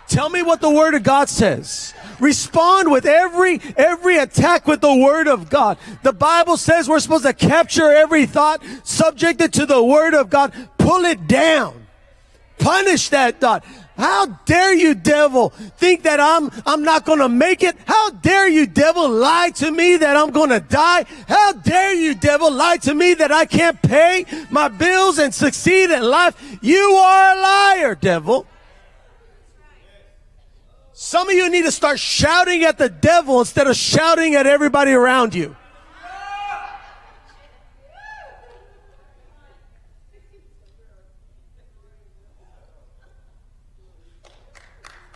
Tell 0.07 0.29
me 0.29 0.43
what 0.43 0.61
the 0.61 0.69
word 0.69 0.93
of 0.93 1.01
God 1.01 1.27
says. 1.27 1.95
Respond 2.19 2.91
with 2.91 3.07
every, 3.07 3.59
every 3.75 4.17
attack 4.17 4.67
with 4.67 4.81
the 4.81 4.95
word 4.95 5.27
of 5.27 5.49
God. 5.49 5.79
The 6.03 6.13
Bible 6.13 6.55
says 6.55 6.87
we're 6.87 6.99
supposed 6.99 7.25
to 7.25 7.33
capture 7.33 7.91
every 7.91 8.27
thought, 8.27 8.63
subject 8.83 9.41
it 9.41 9.53
to 9.53 9.65
the 9.65 9.83
word 9.83 10.13
of 10.13 10.29
God, 10.29 10.53
pull 10.77 11.03
it 11.05 11.25
down. 11.25 11.87
Punish 12.59 13.09
that 13.09 13.41
thought. 13.41 13.65
How 13.97 14.25
dare 14.45 14.73
you, 14.73 14.93
devil, 14.93 15.49
think 15.77 16.03
that 16.03 16.19
I'm, 16.19 16.51
I'm 16.65 16.83
not 16.83 17.05
gonna 17.05 17.29
make 17.29 17.63
it? 17.63 17.77
How 17.85 18.09
dare 18.09 18.47
you, 18.47 18.67
devil, 18.67 19.09
lie 19.09 19.51
to 19.55 19.71
me 19.71 19.97
that 19.97 20.17
I'm 20.17 20.31
gonna 20.31 20.59
die? 20.59 21.05
How 21.27 21.53
dare 21.53 21.93
you, 21.93 22.13
devil, 22.13 22.51
lie 22.51 22.77
to 22.77 22.93
me 22.93 23.13
that 23.13 23.31
I 23.31 23.45
can't 23.45 23.81
pay 23.81 24.25
my 24.49 24.67
bills 24.67 25.17
and 25.17 25.33
succeed 25.33 25.91
in 25.91 26.03
life? 26.03 26.35
You 26.61 26.77
are 26.77 27.37
a 27.37 27.41
liar, 27.41 27.95
devil. 27.95 28.45
Some 30.91 31.29
of 31.29 31.35
you 31.35 31.49
need 31.49 31.63
to 31.63 31.71
start 31.71 31.99
shouting 31.99 32.63
at 32.63 32.77
the 32.77 32.89
devil 32.89 33.39
instead 33.39 33.67
of 33.67 33.75
shouting 33.75 34.35
at 34.35 34.45
everybody 34.47 34.91
around 34.91 35.35
you. 35.35 35.55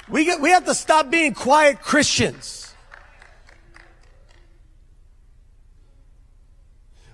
We, 0.09 0.25
get, 0.25 0.41
we 0.41 0.49
have 0.49 0.65
to 0.65 0.73
stop 0.73 1.11
being 1.11 1.33
quiet 1.33 1.81
Christians. 1.81 2.73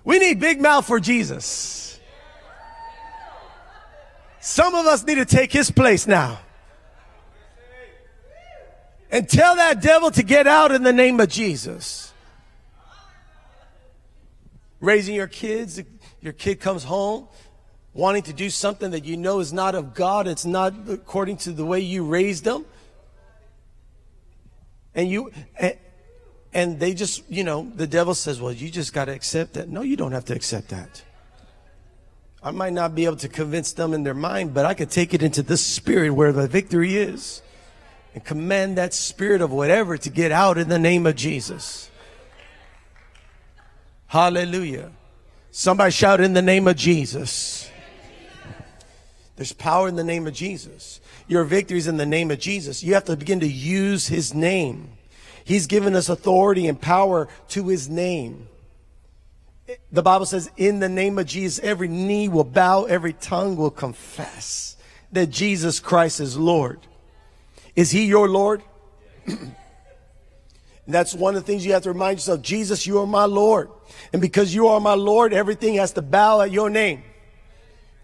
We 0.02 0.18
need 0.18 0.40
big 0.40 0.60
mouth 0.60 0.86
for 0.86 0.98
Jesus. 0.98 2.00
Some 4.40 4.74
of 4.74 4.86
us 4.86 5.04
need 5.04 5.16
to 5.16 5.24
take 5.24 5.52
his 5.52 5.70
place 5.70 6.06
now. 6.06 6.38
And 9.10 9.28
tell 9.28 9.56
that 9.56 9.82
devil 9.82 10.10
to 10.12 10.22
get 10.22 10.46
out 10.46 10.72
in 10.72 10.82
the 10.82 10.92
name 10.92 11.20
of 11.20 11.28
Jesus. 11.28 12.12
Raising 14.80 15.14
your 15.14 15.26
kids, 15.26 15.82
your 16.20 16.32
kid 16.32 16.60
comes 16.60 16.84
home 16.84 17.28
wanting 17.92 18.22
to 18.22 18.32
do 18.32 18.50
something 18.50 18.90
that 18.90 19.06
you 19.06 19.16
know 19.16 19.40
is 19.40 19.54
not 19.54 19.74
of 19.74 19.94
God, 19.94 20.28
it's 20.28 20.44
not 20.44 20.74
according 20.86 21.38
to 21.38 21.50
the 21.50 21.64
way 21.64 21.80
you 21.80 22.04
raised 22.04 22.44
them 22.44 22.66
and 24.96 25.08
you 25.08 25.30
and, 25.60 25.76
and 26.52 26.80
they 26.80 26.94
just 26.94 27.22
you 27.30 27.44
know 27.44 27.70
the 27.76 27.86
devil 27.86 28.14
says 28.14 28.40
well 28.40 28.52
you 28.52 28.70
just 28.70 28.92
got 28.92 29.04
to 29.04 29.12
accept 29.12 29.54
that. 29.54 29.68
No 29.68 29.82
you 29.82 29.96
don't 29.96 30.12
have 30.12 30.24
to 30.24 30.34
accept 30.34 30.70
that. 30.70 31.04
I 32.42 32.50
might 32.50 32.72
not 32.72 32.94
be 32.94 33.04
able 33.04 33.16
to 33.16 33.28
convince 33.28 33.72
them 33.72 33.92
in 33.92 34.02
their 34.02 34.14
mind 34.14 34.54
but 34.54 34.64
i 34.64 34.74
could 34.74 34.90
take 34.90 35.14
it 35.14 35.22
into 35.22 35.42
the 35.42 35.56
spirit 35.56 36.10
where 36.10 36.32
the 36.32 36.48
victory 36.48 36.96
is 36.96 37.42
and 38.14 38.24
command 38.24 38.78
that 38.78 38.94
spirit 38.94 39.42
of 39.42 39.52
whatever 39.52 39.98
to 39.98 40.10
get 40.10 40.32
out 40.32 40.56
in 40.56 40.68
the 40.68 40.78
name 40.78 41.06
of 41.06 41.14
jesus. 41.14 41.90
Hallelujah. 44.06 44.90
Somebody 45.50 45.90
shout 45.90 46.20
in 46.20 46.32
the 46.32 46.42
name 46.42 46.66
of 46.68 46.76
jesus. 46.76 47.70
There's 49.34 49.52
power 49.52 49.88
in 49.88 49.96
the 49.96 50.04
name 50.04 50.26
of 50.26 50.32
jesus 50.32 51.00
your 51.28 51.44
victories 51.44 51.86
in 51.86 51.96
the 51.96 52.06
name 52.06 52.30
of 52.30 52.38
Jesus. 52.38 52.82
You 52.82 52.94
have 52.94 53.04
to 53.04 53.16
begin 53.16 53.40
to 53.40 53.48
use 53.48 54.06
his 54.06 54.34
name. 54.34 54.92
He's 55.44 55.66
given 55.66 55.94
us 55.94 56.08
authority 56.08 56.66
and 56.66 56.80
power 56.80 57.28
to 57.50 57.68
his 57.68 57.88
name. 57.88 58.48
The 59.90 60.02
Bible 60.02 60.26
says, 60.26 60.50
in 60.56 60.80
the 60.80 60.88
name 60.88 61.18
of 61.18 61.26
Jesus, 61.26 61.62
every 61.64 61.88
knee 61.88 62.28
will 62.28 62.44
bow, 62.44 62.84
every 62.84 63.12
tongue 63.12 63.56
will 63.56 63.70
confess 63.70 64.76
that 65.12 65.28
Jesus 65.28 65.80
Christ 65.80 66.20
is 66.20 66.36
Lord. 66.36 66.80
Is 67.74 67.90
he 67.90 68.04
your 68.04 68.28
Lord? 68.28 68.62
That's 70.88 71.14
one 71.14 71.34
of 71.34 71.42
the 71.42 71.46
things 71.46 71.66
you 71.66 71.72
have 71.72 71.82
to 71.82 71.92
remind 71.92 72.18
yourself. 72.18 72.42
Jesus, 72.42 72.86
you 72.86 73.00
are 73.00 73.06
my 73.06 73.24
Lord. 73.24 73.70
And 74.12 74.22
because 74.22 74.54
you 74.54 74.68
are 74.68 74.80
my 74.80 74.94
Lord, 74.94 75.32
everything 75.32 75.74
has 75.74 75.92
to 75.92 76.02
bow 76.02 76.42
at 76.42 76.52
your 76.52 76.70
name. 76.70 77.02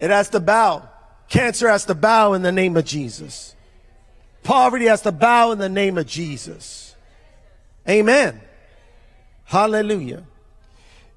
It 0.00 0.10
has 0.10 0.30
to 0.30 0.40
bow. 0.40 0.88
Cancer 1.32 1.70
has 1.70 1.86
to 1.86 1.94
bow 1.94 2.34
in 2.34 2.42
the 2.42 2.52
name 2.52 2.76
of 2.76 2.84
Jesus. 2.84 3.56
Poverty 4.42 4.84
has 4.84 5.00
to 5.00 5.12
bow 5.12 5.52
in 5.52 5.58
the 5.58 5.70
name 5.70 5.96
of 5.96 6.06
Jesus. 6.06 6.94
Amen. 7.88 8.38
Hallelujah. 9.44 10.24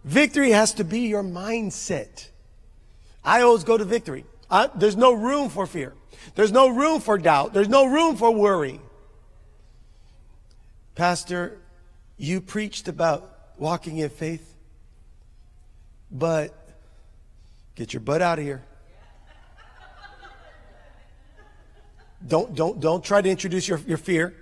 Victory 0.06 0.52
has 0.52 0.72
to 0.76 0.86
be 0.86 1.02
your 1.02 1.22
mindset. 1.22 2.30
I 3.26 3.42
always 3.42 3.66
go 3.66 3.78
to 3.78 3.84
victory. 3.84 4.24
I, 4.50 4.70
there's 4.74 4.96
no 4.96 5.12
room 5.12 5.50
for 5.50 5.68
fear. 5.68 5.94
There's 6.36 6.54
no 6.54 6.70
room 6.70 7.02
for 7.02 7.18
doubt. 7.18 7.54
There's 7.54 7.68
no 7.68 7.86
room 7.86 8.16
for 8.16 8.32
worry. 8.32 8.80
Pastor, 10.96 11.58
you 12.16 12.40
preached 12.40 12.88
about 12.88 13.38
walking 13.58 13.98
in 13.98 14.10
faith, 14.10 14.56
but 16.10 16.56
get 17.76 17.92
your 17.92 18.00
butt 18.00 18.22
out 18.22 18.40
of 18.40 18.46
here. 18.46 18.64
Don't, 22.28 22.56
don't, 22.56 22.80
don't 22.80 23.04
try 23.04 23.22
to 23.22 23.30
introduce 23.30 23.68
your, 23.68 23.80
your 23.80 23.98
fear. 23.98 24.34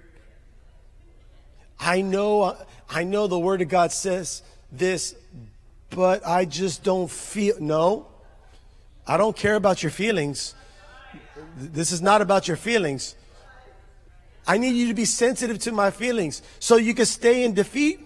I 1.79 2.01
know, 2.01 2.55
I 2.89 3.03
know 3.03 3.27
the 3.27 3.39
word 3.39 3.61
of 3.61 3.67
God 3.67 3.91
says 3.91 4.41
this, 4.71 5.15
but 5.89 6.25
I 6.25 6.45
just 6.45 6.83
don't 6.83 7.11
feel, 7.11 7.55
no. 7.59 8.07
I 9.05 9.17
don't 9.17 9.35
care 9.35 9.55
about 9.55 9.83
your 9.83 9.91
feelings. 9.91 10.55
This 11.57 11.91
is 11.91 12.01
not 12.01 12.21
about 12.21 12.47
your 12.47 12.57
feelings. 12.57 13.15
I 14.47 14.57
need 14.57 14.75
you 14.75 14.87
to 14.87 14.93
be 14.93 15.05
sensitive 15.05 15.59
to 15.59 15.71
my 15.71 15.91
feelings 15.91 16.41
so 16.59 16.77
you 16.77 16.93
can 16.93 17.05
stay 17.05 17.43
in 17.43 17.53
defeat, 17.53 17.99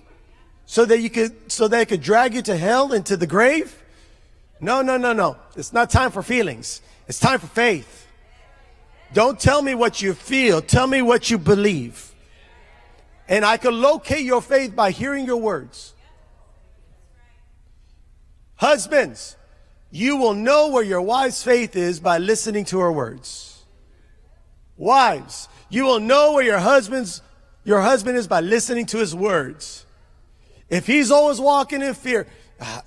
so 0.66 0.86
that 0.86 1.00
you 1.00 1.10
could, 1.10 1.52
so 1.52 1.68
that 1.68 1.82
it 1.82 1.88
could 1.88 2.02
drag 2.02 2.34
you 2.34 2.42
to 2.44 2.58
hell 2.58 2.94
into 2.94 3.16
the 3.16 3.28
grave. 3.28 3.84
No, 4.60 4.82
no, 4.82 4.98
no, 4.98 5.14
no. 5.14 5.38
It's 5.56 5.72
not 5.72 5.90
time 5.92 6.12
for 6.12 6.24
feelings. 6.24 6.82
It's 7.08 7.20
time 7.20 7.40
for 7.40 7.48
faith. 7.48 8.07
Don't 9.14 9.40
tell 9.40 9.62
me 9.62 9.76
what 9.76 10.02
you 10.02 10.14
feel. 10.14 10.62
Tell 10.62 10.88
me 10.88 11.02
what 11.02 11.30
you 11.30 11.38
believe. 11.38 12.14
And 13.28 13.44
I 13.44 13.58
can 13.58 13.80
locate 13.80 14.26
your 14.26 14.42
faith 14.42 14.76
by 14.76 14.92
hearing 14.92 15.26
your 15.26 15.38
words. 15.38 15.94
Husbands, 18.56 19.36
you 19.92 20.18
will 20.18 20.34
know 20.34 20.70
where 20.70 20.84
your 20.84 21.02
wife's 21.02 21.44
faith 21.44 21.76
is 21.76 22.00
by 22.00 22.18
listening 22.18 22.66
to 22.66 22.80
her 22.80 22.92
words. 22.92 23.66
Wives, 24.76 25.48
you 25.70 25.86
will 25.86 26.00
know 26.00 26.34
where 26.34 26.44
your 26.44 26.60
husband's, 26.60 27.22
your 27.64 27.82
husband 27.82 28.18
is 28.18 28.28
by 28.28 28.42
listening 28.42 28.86
to 28.88 28.98
his 28.98 29.16
words. 29.16 29.86
If 30.70 30.88
he's 30.88 31.12
always 31.12 31.40
walking 31.40 31.82
in 31.82 31.94
fear, 31.94 32.28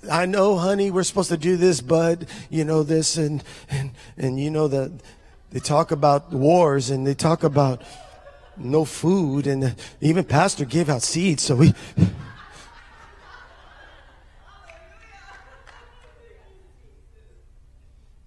I 0.09 0.25
know, 0.25 0.57
honey, 0.57 0.91
we're 0.91 1.03
supposed 1.03 1.29
to 1.29 1.37
do 1.37 1.55
this, 1.55 1.81
bud, 1.81 2.27
you 2.49 2.65
know, 2.65 2.83
this 2.83 3.17
and, 3.17 3.43
and, 3.69 3.91
and 4.17 4.39
you 4.39 4.51
know 4.51 4.67
that 4.67 4.91
they 5.51 5.59
talk 5.59 5.91
about 5.91 6.31
wars 6.31 6.89
and 6.89 7.05
they 7.05 7.13
talk 7.13 7.43
about 7.43 7.81
no 8.57 8.85
food 8.85 9.47
and 9.47 9.75
even 9.99 10.23
pastor 10.23 10.65
gave 10.65 10.89
out 10.89 11.01
seeds 11.01 11.43
so 11.43 11.55
we 11.55 11.73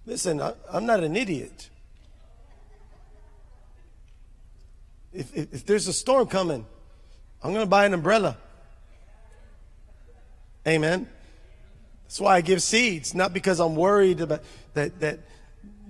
listen 0.05 0.41
I, 0.41 0.53
am 0.71 0.85
not 0.85 1.03
an 1.03 1.15
idiot. 1.15 1.69
If, 5.13 5.35
if, 5.35 5.53
if 5.53 5.65
there's 5.65 5.87
a 5.87 5.93
storm 5.93 6.27
coming 6.27 6.65
i'm 7.43 7.51
going 7.51 7.65
to 7.65 7.69
buy 7.69 7.85
an 7.85 7.93
umbrella. 7.93 8.37
Amen. 10.67 11.07
That's 12.03 12.19
why 12.19 12.35
i 12.35 12.41
give 12.41 12.61
seeds 12.61 13.15
not 13.15 13.33
because 13.33 13.59
i'm 13.59 13.75
worried 13.75 14.21
about 14.21 14.43
that 14.73 14.99
that 14.99 15.19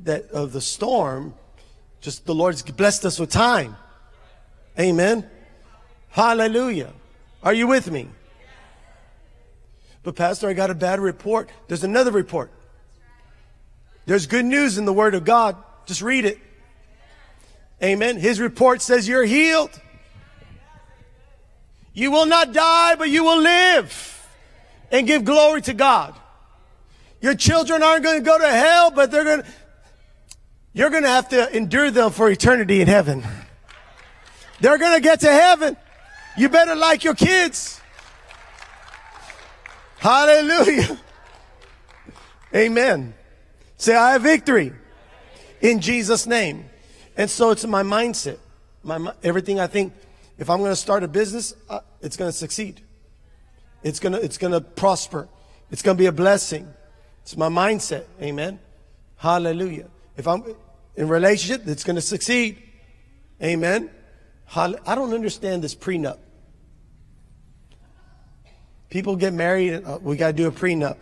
that 0.03 0.29
of 0.31 0.53
the 0.53 0.61
storm, 0.61 1.33
just 2.01 2.25
the 2.25 2.35
Lord's 2.35 2.61
blessed 2.61 3.05
us 3.05 3.19
with 3.19 3.31
time. 3.31 3.75
Amen. 4.79 5.27
Hallelujah. 6.09 6.93
Are 7.43 7.53
you 7.53 7.67
with 7.67 7.89
me? 7.91 8.07
But 10.03 10.15
pastor, 10.15 10.47
I 10.47 10.53
got 10.53 10.69
a 10.69 10.75
bad 10.75 10.99
report. 10.99 11.49
There's 11.67 11.83
another 11.83 12.11
report. 12.11 12.51
There's 14.05 14.27
good 14.27 14.45
news 14.45 14.77
in 14.77 14.85
the 14.85 14.93
word 14.93 15.15
of 15.15 15.25
God. 15.25 15.55
Just 15.87 16.01
read 16.01 16.25
it. 16.25 16.39
Amen. 17.83 18.17
His 18.17 18.39
report 18.39 18.81
says 18.81 19.07
you're 19.07 19.25
healed. 19.25 19.71
You 21.93 22.11
will 22.11 22.25
not 22.25 22.53
die, 22.53 22.95
but 22.95 23.09
you 23.09 23.23
will 23.23 23.41
live 23.41 24.27
and 24.91 25.07
give 25.07 25.25
glory 25.25 25.61
to 25.63 25.73
God. 25.73 26.13
Your 27.21 27.35
children 27.35 27.81
aren't 27.81 28.03
going 28.03 28.19
to 28.19 28.23
go 28.23 28.37
to 28.37 28.47
hell, 28.47 28.91
but 28.91 29.09
they're 29.09 29.23
going 29.23 29.41
to, 29.41 29.47
you're 30.75 30.89
going 30.89 31.03
to 31.03 31.09
have 31.09 31.29
to 31.29 31.55
endure 31.55 31.89
them 31.89 32.11
for 32.11 32.29
eternity 32.29 32.81
in 32.81 32.87
heaven. 32.89 33.23
They're 34.59 34.77
going 34.77 34.93
to 34.93 35.01
get 35.01 35.21
to 35.21 35.31
heaven. 35.31 35.77
You 36.37 36.49
better 36.49 36.75
like 36.75 37.05
your 37.05 37.15
kids. 37.15 37.79
Hallelujah. 39.99 40.99
Amen. 42.53 43.13
Say, 43.77 43.95
I 43.95 44.11
have 44.11 44.23
victory 44.23 44.73
in 45.61 45.79
Jesus' 45.79 46.27
name. 46.27 46.65
And 47.15 47.29
so 47.29 47.51
it's 47.51 47.65
my 47.65 47.81
mindset. 47.81 48.37
My, 48.83 49.13
everything 49.23 49.61
I 49.61 49.67
think, 49.67 49.93
if 50.37 50.49
I'm 50.49 50.59
going 50.59 50.71
to 50.71 50.75
start 50.75 51.03
a 51.03 51.07
business, 51.07 51.55
uh, 51.69 51.79
it's 52.01 52.17
going 52.17 52.29
to 52.29 52.37
succeed. 52.37 52.81
It's 53.81 54.01
going 54.01 54.11
to, 54.11 54.21
it's 54.21 54.37
going 54.37 54.51
to 54.51 54.59
prosper. 54.59 55.29
It's 55.71 55.81
going 55.81 55.95
to 55.95 56.01
be 56.01 56.07
a 56.07 56.11
blessing. 56.11 56.67
It's 57.21 57.37
my 57.37 57.47
mindset. 57.47 58.03
Amen. 58.21 58.59
Hallelujah. 59.15 59.87
If 60.17 60.27
I'm 60.27 60.43
in 60.95 61.07
relationship, 61.07 61.67
it's 61.67 61.83
going 61.83 61.95
to 61.95 62.01
succeed. 62.01 62.61
Amen. 63.41 63.89
I 64.55 64.95
don't 64.95 65.13
understand 65.13 65.63
this 65.63 65.75
prenup. 65.75 66.19
People 68.89 69.15
get 69.15 69.33
married, 69.33 69.73
and, 69.73 69.85
uh, 69.85 69.99
we 70.01 70.15
got 70.15 70.27
to 70.27 70.33
do 70.33 70.47
a 70.47 70.51
prenup. 70.51 70.97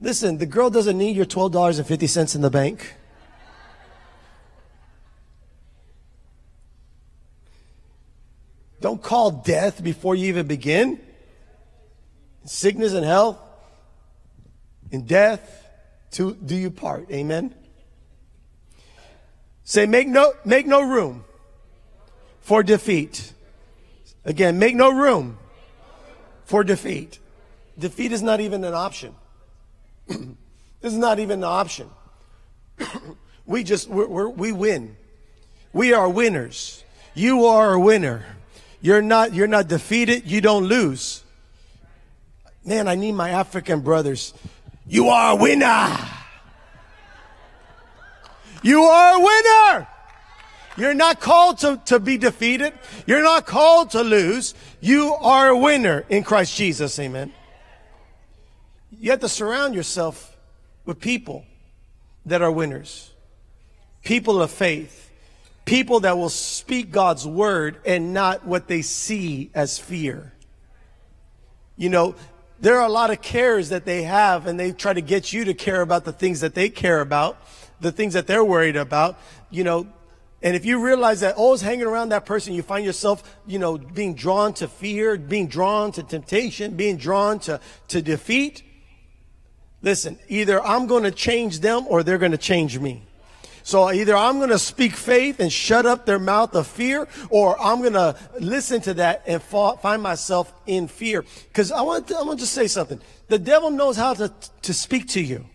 Listen, 0.00 0.38
the 0.38 0.46
girl 0.46 0.70
doesn't 0.70 0.98
need 0.98 1.14
your 1.14 1.26
$12.50 1.26 2.34
in 2.34 2.40
the 2.40 2.50
bank. 2.50 2.94
Don't 8.80 9.00
call 9.00 9.30
death 9.30 9.84
before 9.84 10.16
you 10.16 10.26
even 10.26 10.48
begin. 10.48 10.98
Sickness 12.44 12.94
and 12.94 13.06
health, 13.06 13.38
in 14.90 15.06
death, 15.06 15.68
to 16.12 16.34
do 16.34 16.56
you 16.56 16.72
part. 16.72 17.08
Amen. 17.12 17.54
Say, 19.64 19.86
make 19.86 20.08
no, 20.08 20.32
make 20.44 20.66
no 20.66 20.82
room 20.82 21.24
for 22.40 22.62
defeat. 22.62 23.32
Again, 24.24 24.58
make 24.58 24.74
no 24.74 24.92
room 24.92 25.38
for 26.44 26.64
defeat. 26.64 27.18
Defeat 27.78 28.12
is 28.12 28.22
not 28.22 28.40
even 28.40 28.64
an 28.64 28.74
option. 28.74 29.14
this 30.06 30.92
is 30.92 30.98
not 30.98 31.18
even 31.18 31.40
an 31.40 31.44
option. 31.44 31.88
we 33.46 33.64
just, 33.64 33.88
we're, 33.88 34.06
we're, 34.06 34.28
we 34.28 34.52
win. 34.52 34.96
We 35.72 35.92
are 35.92 36.08
winners. 36.08 36.84
You 37.14 37.46
are 37.46 37.72
a 37.72 37.80
winner. 37.80 38.24
You're 38.80 39.02
not, 39.02 39.32
you're 39.32 39.46
not 39.46 39.68
defeated. 39.68 40.30
You 40.30 40.40
don't 40.40 40.64
lose. 40.64 41.22
Man, 42.64 42.88
I 42.88 42.94
need 42.94 43.12
my 43.12 43.30
African 43.30 43.80
brothers. 43.80 44.34
You 44.86 45.08
are 45.08 45.32
a 45.32 45.36
winner. 45.36 45.96
You 48.62 48.82
are 48.82 49.16
a 49.16 49.20
winner. 49.20 49.88
You're 50.76 50.94
not 50.94 51.20
called 51.20 51.58
to, 51.58 51.80
to 51.86 52.00
be 52.00 52.16
defeated. 52.16 52.72
You're 53.06 53.22
not 53.22 53.46
called 53.46 53.90
to 53.90 54.02
lose. 54.02 54.54
You 54.80 55.14
are 55.14 55.48
a 55.48 55.58
winner 55.58 56.04
in 56.08 56.22
Christ 56.22 56.56
Jesus. 56.56 56.98
Amen. 56.98 57.32
You 58.98 59.10
have 59.10 59.20
to 59.20 59.28
surround 59.28 59.74
yourself 59.74 60.36
with 60.86 61.00
people 61.00 61.44
that 62.24 62.40
are 62.40 62.50
winners. 62.50 63.10
People 64.02 64.40
of 64.40 64.50
faith 64.50 65.02
People 65.64 66.00
that 66.00 66.18
will 66.18 66.28
speak 66.28 66.90
God's 66.90 67.26
word 67.26 67.78
and 67.86 68.12
not 68.12 68.44
what 68.44 68.66
they 68.66 68.82
see 68.82 69.50
as 69.54 69.78
fear. 69.78 70.32
You 71.76 71.88
know, 71.88 72.14
there 72.60 72.78
are 72.78 72.86
a 72.86 72.92
lot 72.92 73.10
of 73.10 73.22
cares 73.22 73.68
that 73.68 73.84
they 73.84 74.02
have 74.02 74.46
and 74.46 74.58
they 74.58 74.72
try 74.72 74.92
to 74.92 75.00
get 75.00 75.32
you 75.32 75.44
to 75.44 75.54
care 75.54 75.80
about 75.80 76.04
the 76.04 76.12
things 76.12 76.40
that 76.40 76.54
they 76.54 76.68
care 76.68 77.00
about, 77.00 77.40
the 77.82 77.92
things 77.92 78.14
that 78.14 78.26
they're 78.26 78.44
worried 78.44 78.76
about, 78.76 79.18
you 79.50 79.64
know, 79.64 79.86
and 80.42 80.56
if 80.56 80.64
you 80.64 80.84
realize 80.84 81.20
that 81.20 81.36
always 81.36 81.60
hanging 81.60 81.86
around 81.86 82.08
that 82.08 82.26
person, 82.26 82.52
you 82.52 82.62
find 82.62 82.84
yourself, 82.84 83.38
you 83.46 83.58
know, 83.58 83.78
being 83.78 84.14
drawn 84.14 84.52
to 84.54 84.66
fear, 84.66 85.16
being 85.16 85.46
drawn 85.46 85.92
to 85.92 86.02
temptation, 86.02 86.74
being 86.74 86.96
drawn 86.96 87.38
to, 87.40 87.60
to 87.88 88.02
defeat. 88.02 88.62
Listen, 89.82 90.18
either 90.28 90.60
I'm 90.62 90.88
going 90.88 91.04
to 91.04 91.12
change 91.12 91.60
them 91.60 91.86
or 91.88 92.02
they're 92.02 92.18
going 92.18 92.32
to 92.32 92.38
change 92.38 92.78
me. 92.78 93.04
So 93.64 93.88
either 93.88 94.16
I'm 94.16 94.38
going 94.38 94.50
to 94.50 94.58
speak 94.58 94.94
faith 94.94 95.38
and 95.38 95.52
shut 95.52 95.86
up 95.86 96.06
their 96.06 96.18
mouth 96.18 96.56
of 96.56 96.66
fear, 96.66 97.06
or 97.30 97.60
I'm 97.60 97.80
going 97.80 97.92
to 97.92 98.16
listen 98.40 98.80
to 98.82 98.94
that 98.94 99.22
and 99.26 99.40
fall, 99.40 99.76
find 99.76 100.02
myself 100.02 100.52
in 100.66 100.88
fear. 100.88 101.24
Because 101.46 101.70
I 101.70 101.82
want 101.82 102.08
to, 102.08 102.16
I 102.16 102.22
want 102.22 102.40
to 102.40 102.46
say 102.46 102.66
something. 102.66 103.00
The 103.28 103.38
devil 103.38 103.70
knows 103.70 103.96
how 103.96 104.14
to, 104.14 104.32
to 104.62 104.74
speak 104.74 105.06
to 105.10 105.20
you. 105.20 105.46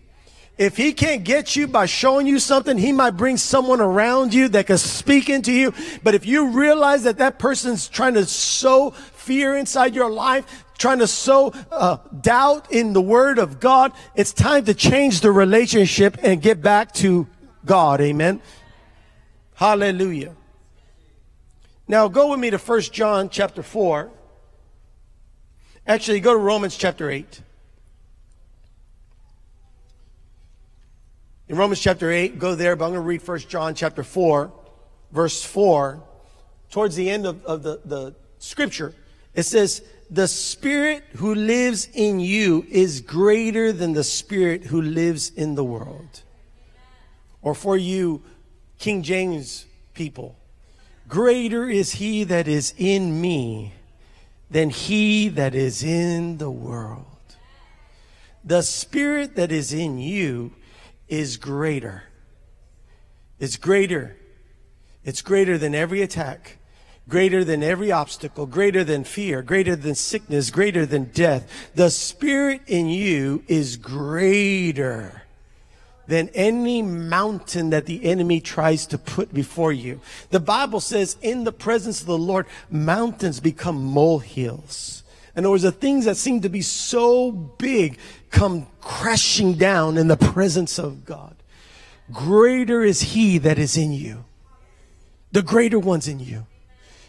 If 0.58 0.76
he 0.76 0.92
can't 0.92 1.22
get 1.22 1.54
you 1.54 1.68
by 1.68 1.86
showing 1.86 2.26
you 2.26 2.40
something, 2.40 2.76
he 2.76 2.90
might 2.90 3.12
bring 3.12 3.36
someone 3.36 3.80
around 3.80 4.34
you 4.34 4.48
that 4.48 4.66
can 4.66 4.76
speak 4.76 5.28
into 5.28 5.52
you. 5.52 5.72
But 6.02 6.16
if 6.16 6.26
you 6.26 6.48
realize 6.48 7.04
that 7.04 7.18
that 7.18 7.38
person's 7.38 7.88
trying 7.88 8.14
to 8.14 8.26
sow 8.26 8.90
fear 8.90 9.56
inside 9.56 9.94
your 9.94 10.10
life, 10.10 10.64
trying 10.76 10.98
to 10.98 11.06
sow 11.06 11.52
uh, 11.70 11.98
doubt 12.20 12.72
in 12.72 12.92
the 12.92 13.00
word 13.00 13.38
of 13.38 13.60
God, 13.60 13.92
it's 14.16 14.32
time 14.32 14.64
to 14.64 14.74
change 14.74 15.20
the 15.20 15.30
relationship 15.30 16.18
and 16.22 16.42
get 16.42 16.60
back 16.60 16.92
to 16.94 17.28
God. 17.64 18.00
Amen. 18.00 18.40
Hallelujah. 19.54 20.34
Now 21.86 22.08
go 22.08 22.30
with 22.30 22.40
me 22.40 22.50
to 22.50 22.58
1 22.58 22.80
John 22.82 23.28
chapter 23.28 23.62
4. 23.62 24.10
Actually, 25.86 26.20
go 26.20 26.32
to 26.32 26.38
Romans 26.38 26.76
chapter 26.76 27.08
8. 27.08 27.42
In 31.48 31.56
Romans 31.56 31.80
chapter 31.80 32.10
8, 32.10 32.38
go 32.38 32.54
there, 32.54 32.76
but 32.76 32.84
I'm 32.84 32.90
going 32.92 33.02
to 33.02 33.06
read 33.08 33.26
1 33.26 33.38
John 33.40 33.74
chapter 33.74 34.02
4, 34.02 34.52
verse 35.12 35.42
4. 35.42 36.02
Towards 36.70 36.94
the 36.94 37.08
end 37.08 37.26
of, 37.26 37.44
of 37.46 37.62
the, 37.62 37.80
the 37.84 38.14
scripture, 38.38 38.94
it 39.34 39.44
says, 39.44 39.82
The 40.10 40.28
spirit 40.28 41.04
who 41.16 41.34
lives 41.34 41.88
in 41.94 42.20
you 42.20 42.66
is 42.70 43.00
greater 43.00 43.72
than 43.72 43.94
the 43.94 44.04
spirit 44.04 44.64
who 44.64 44.82
lives 44.82 45.30
in 45.30 45.54
the 45.54 45.64
world 45.64 46.22
or 47.42 47.54
for 47.54 47.76
you 47.76 48.22
King 48.78 49.02
James 49.02 49.66
people, 49.94 50.36
greater 51.08 51.68
is 51.68 51.92
he 51.92 52.24
that 52.24 52.46
is 52.46 52.74
in 52.76 53.20
me 53.20 53.74
than 54.50 54.70
he 54.70 55.28
that 55.28 55.54
is 55.54 55.82
in 55.82 56.38
the 56.38 56.50
world. 56.50 57.04
The 58.44 58.62
spirit 58.62 59.34
that 59.36 59.50
is 59.50 59.72
in 59.72 59.98
you 59.98 60.52
is 61.08 61.36
greater. 61.36 62.04
It's 63.38 63.56
greater. 63.56 64.16
It's 65.04 65.22
greater 65.22 65.56
than 65.56 65.74
every 65.74 66.02
attack, 66.02 66.58
greater 67.08 67.44
than 67.44 67.62
every 67.62 67.90
obstacle, 67.90 68.46
greater 68.46 68.84
than 68.84 69.04
fear, 69.04 69.42
greater 69.42 69.76
than 69.76 69.94
sickness, 69.94 70.50
greater 70.50 70.84
than 70.84 71.04
death. 71.04 71.70
The 71.74 71.90
spirit 71.90 72.62
in 72.66 72.88
you 72.88 73.42
is 73.48 73.76
greater 73.76 75.22
than 76.08 76.30
any 76.30 76.82
mountain 76.82 77.70
that 77.70 77.86
the 77.86 78.04
enemy 78.04 78.40
tries 78.40 78.86
to 78.86 78.98
put 78.98 79.32
before 79.32 79.72
you. 79.72 80.00
The 80.30 80.40
Bible 80.40 80.80
says 80.80 81.16
in 81.22 81.44
the 81.44 81.52
presence 81.52 82.00
of 82.00 82.06
the 82.06 82.18
Lord, 82.18 82.46
mountains 82.70 83.40
become 83.40 83.84
molehills. 83.84 85.04
In 85.38 85.44
other 85.44 85.52
words, 85.52 85.62
the 85.62 85.70
things 85.70 86.04
that 86.06 86.16
seem 86.16 86.40
to 86.40 86.48
be 86.48 86.62
so 86.62 87.30
big 87.30 87.96
come 88.32 88.66
crashing 88.80 89.54
down 89.54 89.96
in 89.96 90.08
the 90.08 90.16
presence 90.16 90.80
of 90.80 91.04
God. 91.04 91.36
Greater 92.12 92.82
is 92.82 93.00
he 93.00 93.38
that 93.38 93.56
is 93.56 93.76
in 93.76 93.92
you. 93.92 94.24
The 95.30 95.42
greater 95.42 95.78
one's 95.78 96.08
in 96.08 96.18
you. 96.18 96.48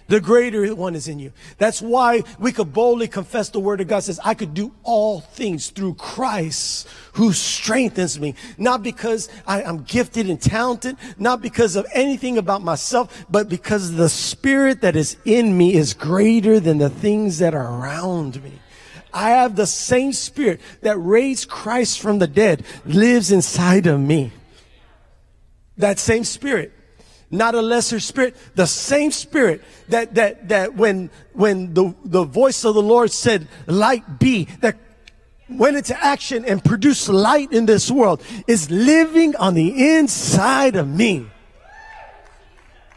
The 0.10 0.20
greater 0.20 0.74
one 0.74 0.96
is 0.96 1.08
in 1.08 1.20
you. 1.20 1.32
That's 1.60 1.84
why 1.84 2.24
we 2.40 2.52
could 2.52 2.74
boldly 2.74 3.08
confess 3.08 3.50
the 3.50 3.60
word 3.60 3.80
of 3.80 3.88
God 3.88 4.00
says, 4.00 4.20
I 4.26 4.34
could 4.34 4.56
do 4.56 4.74
all 4.82 5.22
things 5.22 5.70
through 5.70 5.94
Christ 5.94 6.88
who 7.14 7.32
strengthens 7.32 8.20
me. 8.20 8.34
Not 8.58 8.82
because 8.82 9.30
I, 9.46 9.62
am 9.62 9.84
gifted 9.84 10.28
and 10.28 10.42
talented, 10.42 10.98
not 11.20 11.44
because 11.44 11.76
of 11.76 11.86
anything 11.94 12.40
about 12.40 12.64
myself, 12.64 13.24
but 13.30 13.50
because 13.50 13.92
the 13.92 14.10
spirit 14.10 14.82
that 14.82 14.96
is 14.96 15.16
in 15.26 15.56
me 15.56 15.76
is 15.76 15.94
greater 15.94 16.60
than 16.60 16.80
the 16.80 16.90
things 16.90 17.38
that 17.38 17.54
are 17.54 17.80
around 17.80 18.44
me. 18.44 18.54
I 19.14 19.30
have 19.30 19.56
the 19.56 19.68
same 19.68 20.12
spirit 20.14 20.60
that 20.82 20.98
raised 20.98 21.50
Christ 21.50 22.00
from 22.00 22.18
the 22.18 22.28
dead 22.28 22.66
lives 22.84 23.32
inside 23.32 23.86
of 23.86 24.00
me. 24.00 24.32
That 25.78 26.00
same 26.00 26.24
spirit 26.24 26.74
not 27.32 27.56
a 27.56 27.62
lesser 27.62 28.00
spirit, 28.00 28.36
the 28.56 28.66
same 28.66 29.12
spirit 29.12 29.62
that, 29.90 30.16
that, 30.16 30.50
that 30.50 30.76
when, 30.76 31.10
when 31.34 31.74
the, 31.74 31.94
the 32.04 32.24
voice 32.24 32.66
of 32.66 32.76
the 32.76 32.82
Lord 32.82 33.12
said, 33.12 33.48
light 33.68 34.20
be, 34.20 34.46
that 34.62 34.78
went 35.50 35.78
into 35.78 35.98
action 36.04 36.46
and 36.46 36.64
produced 36.64 37.10
light 37.10 37.52
in 37.52 37.66
this 37.66 37.90
world 37.90 38.24
is 38.48 38.70
living 38.70 39.36
on 39.36 39.54
the 39.54 39.98
inside 39.98 40.76
of 40.76 40.88
me. 40.88 41.28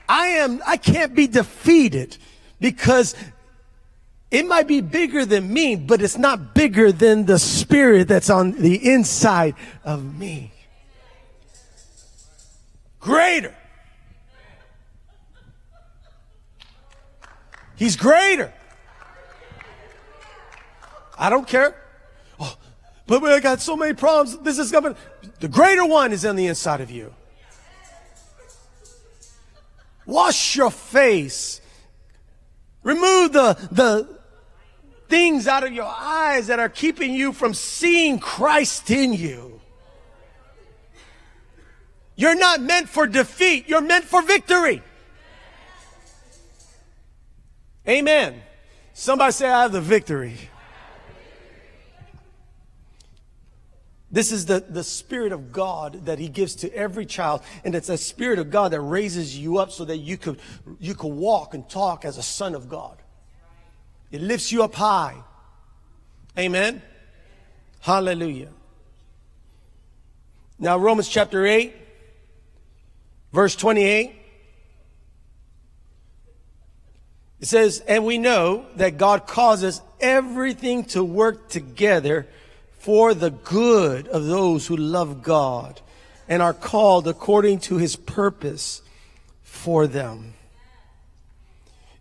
I 0.09 0.27
am, 0.29 0.63
I 0.67 0.77
can't 0.77 1.15
be 1.15 1.27
defeated 1.27 2.17
because 2.61 3.15
It 4.33 4.47
might 4.47 4.67
be 4.67 4.81
bigger 4.81 5.27
than 5.27 5.53
me, 5.53 5.77
but 5.77 6.01
it's 6.01 6.17
not 6.17 6.55
bigger 6.55 6.91
than 6.91 7.27
the 7.27 7.39
spirit 7.39 8.09
that's 8.09 8.31
on 8.31 8.53
the 8.53 8.91
inside 8.91 9.55
of 9.85 10.19
me. 10.19 10.53
Greater. 12.99 13.55
He's 17.77 17.97
greater. 17.97 18.53
I 21.19 21.31
don't 21.31 21.47
care. 21.47 21.75
Oh, 22.41 22.57
but 23.07 23.23
I 23.25 23.41
got 23.41 23.61
so 23.61 23.77
many 23.77 23.95
problems. 23.95 24.39
This 24.39 24.59
is 24.59 24.71
coming. 24.71 24.97
The 25.41 25.49
greater 25.49 25.85
one 25.85 26.13
is 26.13 26.25
on 26.25 26.37
the 26.37 26.47
inside 26.47 26.81
of 26.81 26.91
you. 26.91 27.15
Wash 30.07 30.57
your 30.57 30.71
face. 30.71 31.61
Remove 32.83 33.33
the, 33.33 33.55
the 33.71 34.19
things 35.09 35.47
out 35.47 35.63
of 35.63 35.73
your 35.73 35.87
eyes 35.87 36.49
that 36.49 36.59
are 36.59 36.69
keeping 36.69 37.15
you 37.15 37.33
from 37.33 37.55
seeing 37.55 38.19
Christ 38.19 38.91
in 38.91 39.13
you. 39.13 39.61
You're 42.17 42.35
not 42.35 42.61
meant 42.61 42.89
for 42.89 43.07
defeat. 43.07 43.69
You're 43.69 43.81
meant 43.81 44.05
for 44.05 44.23
victory. 44.23 44.83
Amen. 47.89 48.41
Somebody 48.95 49.33
say, 49.33 49.49
I 49.49 49.63
have 49.63 49.73
the 49.73 49.81
victory. 49.81 50.37
This 54.11 54.31
is 54.31 54.45
the, 54.45 54.61
the 54.61 54.85
Spirit 54.85 55.33
of 55.33 55.53
God 55.53 56.05
that 56.05 56.19
He 56.19 56.29
gives 56.29 56.55
to 56.57 56.73
every 56.75 57.07
child. 57.07 57.41
And 57.65 57.75
it's 57.75 57.89
a 57.89 57.97
Spirit 57.97 58.39
of 58.39 58.51
God 58.51 58.73
that 58.73 58.81
raises 58.81 59.37
you 59.37 59.57
up 59.57 59.73
so 59.73 59.87
that 59.87 59.97
you 59.97 60.19
could, 60.19 60.39
you 60.79 60.95
could 60.95 61.13
walk 61.15 61.55
and 61.55 61.69
talk 61.69 62.05
as 62.05 62.19
a 62.19 62.23
son 62.23 62.55
of 62.55 62.69
God. 62.69 62.99
It 64.11 64.21
lifts 64.21 64.53
you 64.53 64.63
up 64.63 64.75
high. 64.75 65.17
Amen. 66.39 66.83
Hallelujah. 67.81 68.51
Now, 70.59 70.77
Romans 70.77 71.09
chapter 71.09 71.47
8, 71.47 71.75
verse 73.33 73.57
28. 73.57 74.22
It 77.43 77.49
says, 77.49 77.81
And 77.89 78.05
we 78.05 78.19
know 78.19 78.67
that 78.77 78.99
God 78.99 79.27
causes 79.27 79.83
everything 80.01 80.85
to 80.85 81.03
work 81.03 81.49
together 81.49 82.29
for 82.79 83.15
the 83.15 83.31
good 83.31 84.07
of 84.07 84.27
those 84.27 84.69
who 84.69 84.77
love 84.77 85.25
God 85.25 85.81
and 86.29 86.41
are 86.41 86.55
called 86.55 87.09
according 87.09 87.59
to 87.61 87.79
his 87.79 87.97
purpose 87.97 88.81
for 89.43 89.89
them. 89.89 90.35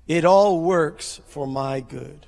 It 0.07 0.25
all 0.25 0.61
works 0.61 1.19
for 1.25 1.47
my 1.47 1.79
good. 1.79 2.27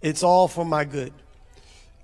It's 0.00 0.22
all 0.22 0.46
for 0.46 0.64
my 0.64 0.84
good. 0.84 1.12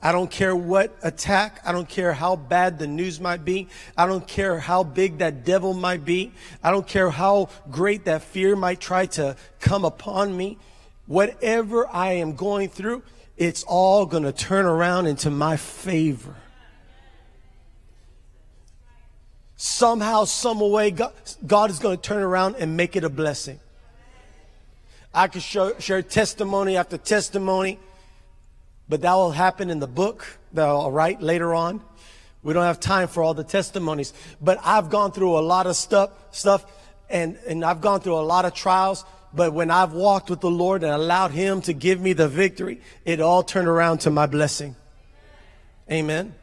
I 0.00 0.12
don't 0.12 0.30
care 0.30 0.54
what 0.54 0.96
attack. 1.02 1.60
I 1.64 1.72
don't 1.72 1.88
care 1.88 2.12
how 2.12 2.36
bad 2.36 2.78
the 2.78 2.86
news 2.86 3.18
might 3.18 3.44
be. 3.44 3.68
I 3.96 4.06
don't 4.06 4.26
care 4.26 4.60
how 4.60 4.84
big 4.84 5.18
that 5.18 5.44
devil 5.44 5.74
might 5.74 6.04
be. 6.04 6.32
I 6.62 6.70
don't 6.70 6.86
care 6.86 7.10
how 7.10 7.48
great 7.70 8.04
that 8.04 8.22
fear 8.22 8.54
might 8.54 8.80
try 8.80 9.06
to 9.06 9.36
come 9.58 9.84
upon 9.84 10.36
me. 10.36 10.58
Whatever 11.06 11.88
I 11.88 12.12
am 12.12 12.36
going 12.36 12.68
through, 12.68 13.02
it's 13.36 13.64
all 13.64 14.06
going 14.06 14.22
to 14.22 14.32
turn 14.32 14.66
around 14.66 15.06
into 15.06 15.30
my 15.30 15.56
favor. 15.56 16.34
Somehow, 19.56 20.24
some 20.24 20.60
way, 20.60 20.92
God, 20.92 21.12
God 21.44 21.70
is 21.70 21.80
going 21.80 21.96
to 21.96 22.02
turn 22.02 22.22
around 22.22 22.54
and 22.56 22.76
make 22.76 22.94
it 22.94 23.02
a 23.02 23.08
blessing. 23.08 23.58
I 25.12 25.26
could 25.26 25.42
show, 25.42 25.76
share 25.80 26.02
testimony 26.02 26.76
after 26.76 26.96
testimony, 26.96 27.80
but 28.88 29.02
that 29.02 29.14
will 29.14 29.30
happen 29.30 29.70
in 29.70 29.78
the 29.78 29.86
book 29.86 30.26
that 30.52 30.66
I'll 30.66 30.90
write 30.90 31.20
later 31.20 31.54
on. 31.54 31.80
We 32.42 32.54
don't 32.54 32.64
have 32.64 32.80
time 32.80 33.08
for 33.08 33.22
all 33.22 33.34
the 33.34 33.44
testimonies, 33.44 34.12
but 34.40 34.58
I've 34.64 34.90
gone 34.90 35.12
through 35.12 35.38
a 35.38 35.40
lot 35.40 35.66
of 35.66 35.76
stuff, 35.76 36.10
stuff, 36.30 36.64
and, 37.10 37.36
and 37.46 37.64
I've 37.64 37.80
gone 37.80 38.00
through 38.00 38.16
a 38.16 38.22
lot 38.22 38.44
of 38.44 38.54
trials. 38.54 39.04
But 39.34 39.52
when 39.52 39.70
I've 39.70 39.92
walked 39.92 40.30
with 40.30 40.40
the 40.40 40.50
Lord 40.50 40.82
and 40.82 40.92
allowed 40.92 41.32
Him 41.32 41.60
to 41.62 41.72
give 41.72 42.00
me 42.00 42.12
the 42.14 42.28
victory, 42.28 42.80
it 43.04 43.20
all 43.20 43.42
turned 43.42 43.68
around 43.68 43.98
to 43.98 44.10
my 44.10 44.26
blessing. 44.26 44.76
Amen. 45.90 46.34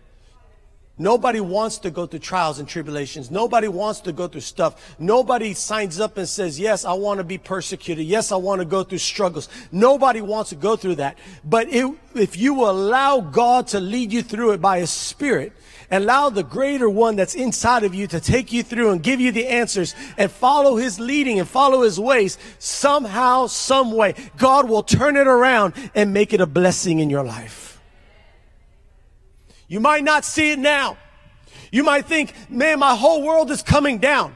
Nobody 0.98 1.42
wants 1.42 1.78
to 1.80 1.92
go 1.92 2.06
through 2.06 2.20
trials 2.20 2.60
and 2.60 2.68
tribulations. 2.68 3.30
Nobody 3.30 3.68
wants 3.68 4.00
to 4.02 4.14
go 4.14 4.30
through 4.30 4.42
stuff. 4.42 4.96
Nobody 4.98 5.54
signs 5.54 6.00
up 6.00 6.18
and 6.18 6.28
says, 6.28 6.58
yes, 6.58 6.86
I 6.86 6.94
want 6.94 7.18
to 7.18 7.26
be 7.26 7.38
persecuted. 7.38 8.06
Yes, 8.06 8.32
I 8.32 8.38
want 8.38 8.60
to 8.60 8.66
go 8.66 8.84
through 8.84 9.00
struggles. 9.00 9.50
Nobody 9.74 10.22
wants 10.22 10.52
to 10.52 10.56
go 10.56 10.78
through 10.78 10.96
that. 10.96 11.18
But 11.44 11.68
it, 11.70 11.94
if 12.16 12.38
you 12.38 12.54
will 12.54 12.70
allow 12.70 13.20
God 13.20 13.68
to 13.68 13.82
lead 13.82 14.14
you 14.14 14.24
through 14.24 14.52
it 14.52 14.62
by 14.62 14.80
His 14.80 14.90
Spirit, 14.90 15.52
allow 15.92 16.30
the 16.30 16.44
greater 16.44 16.90
one 16.90 17.18
that's 17.18 17.36
inside 17.36 17.84
of 17.84 17.94
you 17.94 18.08
to 18.08 18.22
take 18.22 18.54
you 18.54 18.64
through 18.64 18.92
and 18.92 19.04
give 19.04 19.20
you 19.20 19.34
the 19.34 19.48
answers 19.48 19.96
and 20.18 20.32
follow 20.32 20.78
his 20.78 21.00
leading 21.00 21.40
and 21.40 21.48
follow 21.48 21.82
his 21.82 22.00
ways, 22.00 22.38
somehow, 22.58 23.48
some 23.48 23.92
way, 23.92 24.16
God 24.38 24.70
will 24.70 24.84
turn 24.84 25.16
it 25.18 25.28
around 25.28 25.74
and 25.94 26.14
make 26.14 26.34
it 26.34 26.42
a 26.42 26.48
blessing 26.48 27.00
in 27.00 27.10
your 27.10 27.24
life. 27.24 27.75
You 29.76 29.82
might 29.82 30.06
not 30.06 30.24
see 30.24 30.52
it 30.54 30.60
now. 30.60 30.96
You 31.70 31.84
might 31.84 32.06
think, 32.06 32.34
man, 32.50 32.80
my 32.80 32.96
whole 32.96 33.24
world 33.24 33.52
is 33.52 33.62
coming 33.62 33.98
down. 33.98 34.34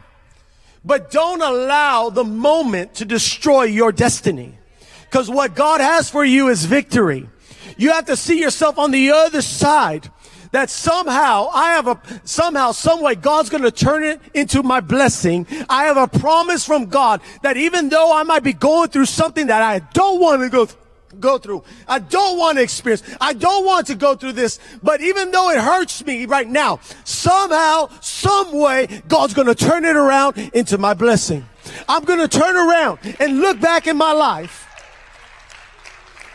But 0.84 1.12
don't 1.12 1.42
allow 1.42 2.10
the 2.10 2.26
moment 2.26 2.96
to 2.96 3.06
destroy 3.06 3.64
your 3.64 3.94
destiny. 3.94 4.58
Because 5.04 5.30
what 5.30 5.56
God 5.56 5.80
has 5.80 6.10
for 6.10 6.26
you 6.26 6.50
is 6.50 6.66
victory. 6.66 7.30
You 7.78 7.92
have 7.94 8.04
to 8.08 8.18
see 8.18 8.42
yourself 8.42 8.78
on 8.78 8.92
the 8.92 9.12
other 9.12 9.42
side 9.42 10.12
that 10.52 10.70
somehow 10.70 11.48
I 11.54 11.72
have 11.72 11.88
a, 11.88 12.02
somehow, 12.26 12.74
some 12.74 13.02
way 13.02 13.16
God's 13.16 13.50
going 13.50 13.64
to 13.64 13.72
turn 13.72 14.04
it 14.04 14.20
into 14.34 14.62
my 14.62 14.82
blessing. 14.82 15.48
I 15.70 15.86
have 15.86 15.96
a 15.96 16.20
promise 16.20 16.66
from 16.66 16.88
God 16.88 17.22
that 17.44 17.56
even 17.56 17.88
though 17.88 18.14
I 18.14 18.24
might 18.24 18.44
be 18.44 18.52
going 18.52 18.90
through 18.90 19.06
something 19.06 19.48
that 19.48 19.62
I 19.62 19.80
don't 19.94 20.20
want 20.20 20.42
to 20.42 20.50
go 20.50 20.66
through, 20.66 20.89
go 21.20 21.38
through. 21.38 21.64
I 21.88 22.00
don't 22.00 22.38
want 22.38 22.58
to 22.58 22.64
experience. 22.64 23.04
I 23.20 23.34
don't 23.34 23.66
want 23.66 23.88
to 23.88 23.96
go 23.96 24.16
through 24.16 24.34
this. 24.34 24.60
But 24.82 25.02
even 25.02 25.32
though 25.32 25.50
it 25.52 25.60
hurts 25.60 26.06
me 26.06 26.26
right 26.26 26.48
now, 26.48 26.80
somehow, 27.04 27.90
some 28.02 28.52
way, 28.52 29.02
God's 29.08 29.34
going 29.34 29.48
to 29.48 29.56
turn 29.56 29.86
it 29.86 29.96
around 29.96 30.38
into 30.54 30.78
my 30.78 30.94
blessing. 30.94 31.46
I'm 31.88 32.04
going 32.04 32.20
to 32.20 32.28
turn 32.28 32.56
around 32.56 33.00
and 33.20 33.40
look 33.40 33.60
back 33.60 33.88
in 33.88 33.98
my 33.98 34.12
life. 34.12 34.66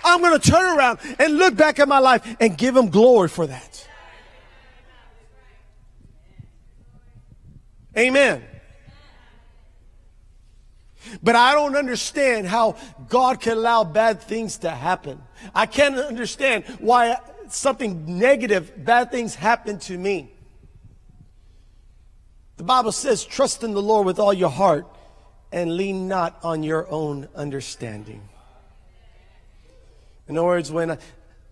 I'm 0.05 0.21
going 0.21 0.39
to 0.39 0.51
turn 0.51 0.79
around 0.79 0.99
and 1.19 1.39
look 1.39 1.57
back 1.57 1.79
at 1.79 1.89
my 1.89 1.99
life 1.99 2.37
and 2.39 2.57
give 2.57 2.77
him 2.77 2.91
glory 2.91 3.29
for 3.29 3.47
that. 3.47 3.89
Amen. 7.97 8.43
But 11.23 11.37
I 11.37 11.55
don't 11.55 11.77
understand 11.77 12.47
how 12.47 12.77
God 13.09 13.41
can 13.41 13.59
allow 13.59 13.85
bad 13.85 14.21
things 14.21 14.59
to 14.59 14.71
happen. 14.71 15.21
I 15.55 15.67
can't 15.67 15.97
understand 15.97 16.65
why 16.81 17.17
something 17.49 18.19
negative, 18.19 18.73
bad 18.85 19.11
things 19.11 19.35
happen 19.35 19.79
to 19.81 19.97
me. 19.97 20.33
The 22.57 22.65
Bible 22.65 22.93
says, 22.93 23.25
trust 23.25 23.65
in 23.65 23.75
the 23.75 23.83
Lord 23.83 24.07
with 24.07 24.19
all 24.19 24.33
your 24.33 24.51
heart 24.51 24.87
and 25.53 25.77
lean 25.77 26.09
not 26.09 26.39
on 26.43 26.63
your 26.63 26.91
own 26.91 27.29
understanding. 27.35 28.29
In 30.29 30.39
other 30.39 30.47
words, 30.47 30.73
when 30.73 30.93
I, 30.93 30.99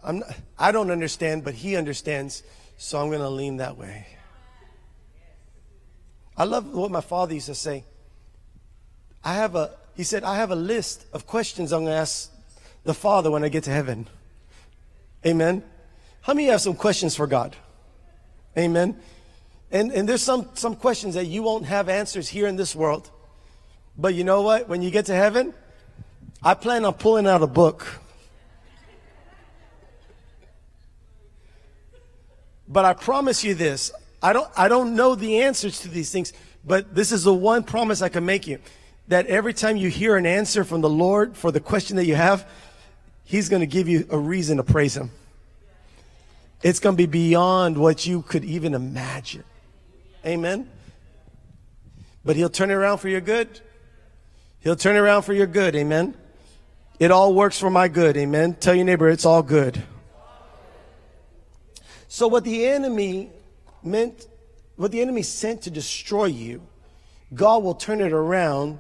I'm, 0.03 0.23
I 0.59 0.73
don't 0.73 0.91
understand, 0.91 1.45
but 1.45 1.55
he 1.55 1.77
understands, 1.77 2.43
so 2.77 3.01
I'm 3.01 3.09
going 3.09 3.21
to 3.21 3.29
lean 3.29 3.59
that 3.59 3.77
way. 3.77 4.07
I 6.37 6.45
love 6.45 6.73
what 6.73 6.91
my 6.91 7.01
father 7.01 7.35
used 7.35 7.47
to 7.47 7.55
say. 7.55 7.85
I 9.25 9.35
have 9.35 9.55
a, 9.55 9.71
he 9.95 10.03
said, 10.03 10.25
I 10.25 10.37
have 10.37 10.51
a 10.51 10.57
list 10.57 11.07
of 11.13 11.27
questions 11.27 11.73
I'm 11.73 11.85
going 11.85 11.93
to 11.93 11.99
ask 11.99 12.31
the 12.85 12.95
Father 12.95 13.31
when 13.31 13.45
I 13.45 13.49
get 13.49 13.65
to 13.65 13.71
heaven. 13.71 14.09
Amen. 15.25 15.63
How 16.23 16.35
many 16.35 16.49
have 16.49 16.61
some 16.61 16.75
questions 16.75 17.15
for 17.15 17.27
God? 17.27 17.57
Amen. 18.57 18.97
And, 19.71 19.93
and 19.93 20.09
there's 20.09 20.23
some, 20.23 20.49
some 20.55 20.77
questions 20.77 21.15
that 21.15 21.27
you 21.27 21.43
won't 21.43 21.67
have 21.67 21.89
answers 21.89 22.29
here 22.29 22.47
in 22.47 22.57
this 22.57 22.75
world. 22.75 23.11
But 23.97 24.15
you 24.15 24.25
know 24.25 24.43
what? 24.43 24.69
When 24.69 24.83
you 24.83 24.91
get 24.91 25.07
to 25.07 25.15
heaven, 25.15 25.55
I 26.43 26.55
plan 26.55 26.85
on 26.85 26.95
pulling 26.95 27.27
out 27.27 27.43
a 27.43 27.47
book. 27.47 28.01
But 32.69 32.85
I 32.85 32.95
promise 32.95 33.45
you 33.45 33.55
this 33.55 33.93
I 34.23 34.33
don't, 34.33 34.49
I 34.57 34.69
don't 34.69 34.95
know 34.95 35.15
the 35.15 35.41
answers 35.41 35.81
to 35.81 35.89
these 35.89 36.11
things, 36.11 36.33
but 36.65 36.95
this 36.95 37.13
is 37.13 37.25
the 37.25 37.35
one 37.35 37.65
promise 37.65 38.03
I 38.03 38.09
can 38.09 38.25
make 38.25 38.47
you 38.47 38.59
that 39.09 39.27
every 39.27 39.53
time 39.53 39.77
you 39.77 39.89
hear 39.89 40.17
an 40.17 40.27
answer 40.27 40.65
from 40.65 40.81
the 40.81 40.89
Lord 40.89 41.37
for 41.37 41.51
the 41.51 41.61
question 41.61 41.97
that 41.97 42.07
you 42.07 42.15
have, 42.15 42.49
He's 43.25 43.49
going 43.49 43.61
to 43.61 43.67
give 43.67 43.89
you 43.89 44.07
a 44.11 44.19
reason 44.19 44.57
to 44.59 44.63
praise 44.65 44.97
Him. 44.97 45.11
It's 46.63 46.81
going 46.81 46.97
to 46.97 46.99
be 46.99 47.07
beyond 47.07 47.79
what 47.79 48.07
you 48.07 48.23
could 48.23 48.45
even 48.45 48.75
imagine. 48.75 49.45
Amen. 50.25 50.69
But 52.25 52.37
He'll 52.37 52.51
turn 52.51 52.71
it 52.71 52.75
around 52.75 52.99
for 52.99 53.09
your 53.09 53.21
good. 53.21 53.61
He'll 54.61 54.77
turn 54.77 54.97
it 54.97 55.01
around 55.01 55.23
for 55.23 55.33
your 55.33 55.47
good. 55.47 55.75
Amen. 55.75 56.15
It 56.99 57.11
all 57.11 57.35
works 57.35 57.59
for 57.59 57.71
my 57.71 57.89
good. 57.89 58.17
Amen. 58.17 58.55
Tell 58.55 58.75
your 58.75 58.85
neighbor 58.85 59.09
it's 59.09 59.27
all 59.27 59.43
good. 59.43 59.83
So 62.07 62.29
what 62.29 62.45
the 62.45 62.67
enemy 62.67 63.31
meant, 63.83 64.27
what 64.77 64.93
the 64.93 65.01
enemy 65.01 65.23
sent 65.23 65.63
to 65.63 65.71
destroy 65.71 66.27
you, 66.27 66.63
God 67.35 67.65
will 67.65 67.75
turn 67.75 68.01
it 68.01 68.13
around 68.13 68.79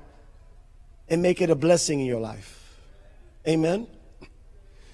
and 1.08 1.22
make 1.22 1.40
it 1.40 1.50
a 1.50 1.54
blessing 1.54 2.00
in 2.00 2.06
your 2.06 2.20
life. 2.20 2.78
Amen. 3.46 3.86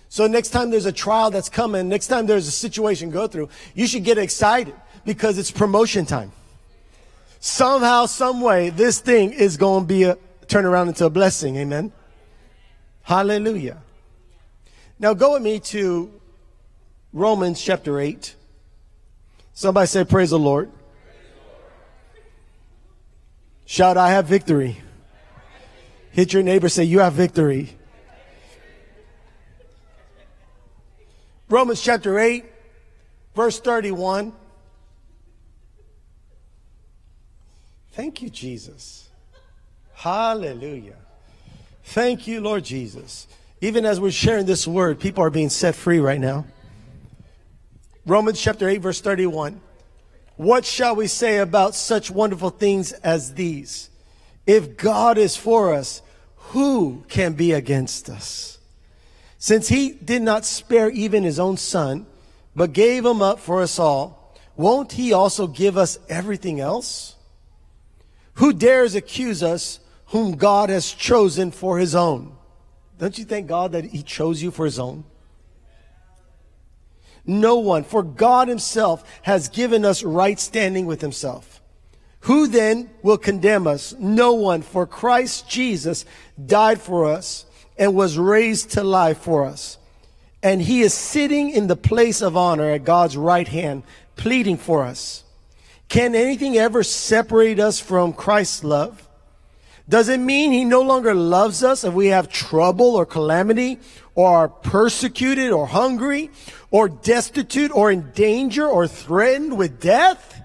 So 0.09 0.27
next 0.27 0.51
time 0.51 0.71
there's 0.71 0.87
a 0.87 0.93
trial 0.93 1.31
that's 1.31 1.49
coming, 1.49 1.89
next 1.89 2.07
time 2.07 2.27
there's 2.27 2.49
a 2.49 2.53
situation 2.53 3.11
go 3.11 3.27
through, 3.27 3.51
you 3.75 3.87
should 3.87 4.05
get 4.05 4.19
excited 4.19 4.75
because 5.05 5.39
it's 5.39 5.51
promotion 5.51 6.07
time. 6.07 6.33
Somehow, 7.41 8.07
some 8.07 8.41
way, 8.41 8.71
this 8.71 9.01
thing 9.01 9.33
is 9.33 9.57
going 9.57 9.85
to 9.85 9.87
be 9.87 10.05
a 10.05 10.19
turn 10.49 10.65
around 10.65 10.89
into 10.89 11.05
a 11.05 11.11
blessing. 11.11 11.57
Amen. 11.57 11.93
Hallelujah. 13.03 13.79
Now 14.99 15.15
go 15.15 15.35
with 15.35 15.43
me 15.43 15.61
to 15.61 16.11
Romans 17.13 17.63
chapter 17.63 18.01
8. 18.01 18.35
Somebody 19.53 19.87
say, 19.87 20.05
Praise 20.05 20.31
the 20.31 20.39
Lord. 20.39 20.71
Shout, 23.67 23.97
I 23.97 24.11
have 24.11 24.27
victory. 24.27 24.79
Hit 26.19 26.33
your 26.33 26.43
neighbor, 26.43 26.69
say, 26.69 26.83
You 26.83 26.99
have 26.99 27.13
victory. 27.13 27.77
Romans 31.49 31.81
chapter 31.81 32.19
8, 32.19 32.45
verse 33.37 33.61
31. 33.61 34.33
Thank 37.93 38.21
you, 38.21 38.31
Jesus. 38.31 39.09
Hallelujah. 39.95 40.97
Thank 41.85 42.27
you, 42.27 42.41
Lord 42.41 42.65
Jesus. 42.65 43.29
Even 43.61 43.87
as 43.87 44.01
we're 44.01 44.11
sharing 44.11 44.45
this 44.45 44.67
word, 44.67 44.99
people 44.99 45.23
are 45.23 45.31
being 45.31 45.51
set 45.51 45.77
free 45.77 46.01
right 46.01 46.21
now. 46.21 46.47
Romans 48.05 48.41
chapter 48.41 48.69
8, 48.69 48.79
verse 48.79 49.01
31. 49.01 49.61
What 50.35 50.65
shall 50.65 50.97
we 50.97 51.07
say 51.07 51.39
about 51.39 51.77
such 51.77 52.11
wonderful 52.11 52.51
things 52.51 52.91
as 52.91 53.35
these? 53.35 53.89
If 54.49 54.77
God 54.77 55.17
is 55.17 55.37
for 55.37 55.73
us, 55.73 56.03
who 56.49 57.05
can 57.09 57.35
be 57.35 57.53
against 57.53 58.09
us? 58.09 58.59
Since 59.39 59.69
he 59.69 59.91
did 59.91 60.23
not 60.23 60.45
spare 60.45 60.91
even 60.91 61.23
his 61.23 61.39
own 61.39 61.57
son, 61.57 62.07
but 62.57 62.73
gave 62.73 63.05
him 63.05 63.23
up 63.23 63.39
for 63.39 63.63
us 63.63 63.79
all, 63.79 64.35
won't 64.57 64.93
he 64.93 65.13
also 65.13 65.47
give 65.47 65.77
us 65.77 65.99
everything 66.09 66.59
else? 66.59 67.17
Who 68.35 68.53
dares 68.53 68.95
accuse 68.95 69.43
us 69.43 69.81
whom 70.07 70.37
God 70.37 70.71
has 70.71 70.91
chosen 70.91 71.51
for 71.51 71.79
his 71.79 71.95
own? 71.95 72.35
Don't 72.99 73.19
you 73.19 73.25
thank 73.25 73.47
God 73.47 73.73
that 73.73 73.85
he 73.85 74.03
chose 74.03 74.43
you 74.43 74.51
for 74.51 74.65
his 74.65 74.79
own? 74.79 75.05
No 77.27 77.59
one, 77.59 77.85
for 77.85 78.03
God 78.03 78.49
himself 78.49 79.05
has 79.23 79.49
given 79.51 79.85
us 79.85 80.03
right 80.03 80.41
standing 80.41 80.87
with 80.87 81.03
himself. 81.03 81.58
Who 82.21 82.49
then 82.49 82.91
will 83.03 83.19
condemn 83.19 83.67
us? 83.67 83.95
No 83.99 84.33
one, 84.33 84.63
for 84.63 84.87
Christ 84.87 85.49
Jesus 85.49 86.05
died 86.45 86.81
for 86.81 87.07
us 87.07 87.47
and 87.79 87.95
was 87.95 88.19
raised 88.19 88.71
to 88.71 88.83
life 88.83 89.19
for 89.19 89.45
us. 89.45 89.79
And 90.43 90.61
he 90.63 90.83
is 90.83 90.95
sitting 90.95 91.51
in 91.51 91.67
the 91.67 91.77
place 91.77 92.21
of 92.21 92.37
honor 92.37 92.71
at 92.71 92.85
God's 92.85 93.17
right 93.17 93.49
hand, 93.49 93.83
pleading 94.17 94.57
for 94.57 94.85
us. 94.85 95.25
Can 95.89 96.15
anything 96.15 96.57
ever 96.57 96.83
separate 96.83 97.59
us 97.59 97.81
from 97.81 98.13
Christ's 98.13 98.63
love? 98.63 99.09
Does 99.89 100.11
it 100.11 100.21
mean 100.21 100.53
he 100.53 100.65
no 100.65 100.83
longer 100.83 101.15
loves 101.15 101.65
us 101.65 101.83
if 101.83 101.95
we 101.95 102.09
have 102.09 102.29
trouble 102.29 102.95
or 102.95 103.07
calamity 103.07 103.79
or 104.15 104.29
are 104.29 104.49
persecuted 104.49 105.51
or 105.51 105.67
hungry 105.67 106.31
or 106.71 106.91
destitute 106.91 107.71
or 107.71 107.91
in 107.91 108.11
danger 108.11 108.67
or 108.67 108.87
threatened 108.87 109.57
with 109.57 109.81
death? 109.81 110.43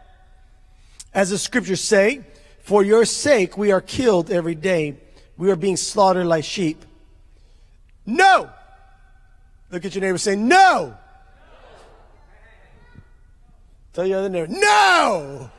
As 1.13 1.29
the 1.29 1.37
scriptures 1.37 1.81
say, 1.81 2.21
for 2.59 2.83
your 2.83 3.05
sake 3.05 3.57
we 3.57 3.71
are 3.71 3.81
killed 3.81 4.31
every 4.31 4.55
day. 4.55 4.97
We 5.37 5.51
are 5.51 5.55
being 5.55 5.77
slaughtered 5.77 6.25
like 6.25 6.43
sheep. 6.43 6.85
No! 8.05 8.49
Look 9.71 9.85
at 9.85 9.95
your 9.95 10.01
neighbor 10.01 10.17
say, 10.17 10.35
no! 10.35 10.95
Tell 13.93 14.05
your 14.05 14.19
other 14.19 14.29
neighbor, 14.29 14.47
no! 14.47 15.51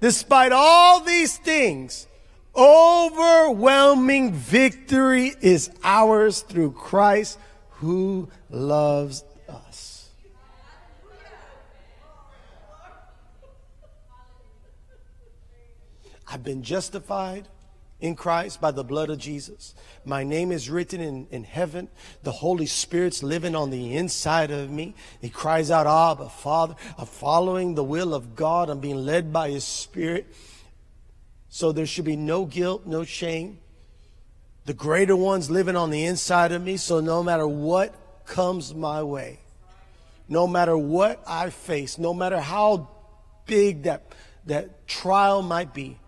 Despite 0.00 0.52
all 0.52 1.00
these 1.00 1.36
things, 1.36 2.06
overwhelming 2.56 4.32
victory 4.32 5.34
is 5.40 5.70
ours 5.82 6.40
through 6.40 6.72
Christ 6.72 7.38
who 7.70 8.28
loves 8.50 9.24
us. 9.48 10.08
I've 16.30 16.44
been 16.44 16.62
justified 16.62 17.48
in 18.00 18.14
Christ 18.14 18.60
by 18.60 18.70
the 18.70 18.84
blood 18.84 19.10
of 19.10 19.18
Jesus. 19.18 19.74
My 20.04 20.24
name 20.24 20.52
is 20.52 20.70
written 20.70 21.00
in, 21.00 21.26
in 21.30 21.44
heaven. 21.44 21.88
The 22.22 22.32
Holy 22.32 22.66
Spirit's 22.66 23.22
living 23.22 23.54
on 23.54 23.70
the 23.70 23.96
inside 23.96 24.50
of 24.50 24.70
me. 24.70 24.94
He 25.20 25.28
cries 25.28 25.70
out, 25.70 25.86
Abba, 25.86 26.30
Father. 26.30 26.76
I'm 26.96 27.06
following 27.06 27.74
the 27.74 27.84
will 27.84 28.14
of 28.14 28.34
God. 28.36 28.70
I'm 28.70 28.80
being 28.80 29.04
led 29.04 29.32
by 29.32 29.50
His 29.50 29.64
Spirit. 29.64 30.32
So 31.48 31.72
there 31.72 31.86
should 31.86 32.04
be 32.04 32.16
no 32.16 32.44
guilt, 32.44 32.86
no 32.86 33.04
shame. 33.04 33.58
The 34.66 34.74
greater 34.74 35.16
one's 35.16 35.50
living 35.50 35.76
on 35.76 35.90
the 35.90 36.04
inside 36.04 36.52
of 36.52 36.62
me. 36.62 36.76
So 36.76 37.00
no 37.00 37.22
matter 37.22 37.46
what 37.46 37.94
comes 38.24 38.72
my 38.72 39.02
way, 39.02 39.40
no 40.28 40.46
matter 40.46 40.78
what 40.78 41.22
I 41.26 41.50
face, 41.50 41.98
no 41.98 42.14
matter 42.14 42.38
how 42.38 42.88
big 43.46 43.82
that, 43.82 44.14
that 44.46 44.86
trial 44.86 45.42
might 45.42 45.74
be, 45.74 45.99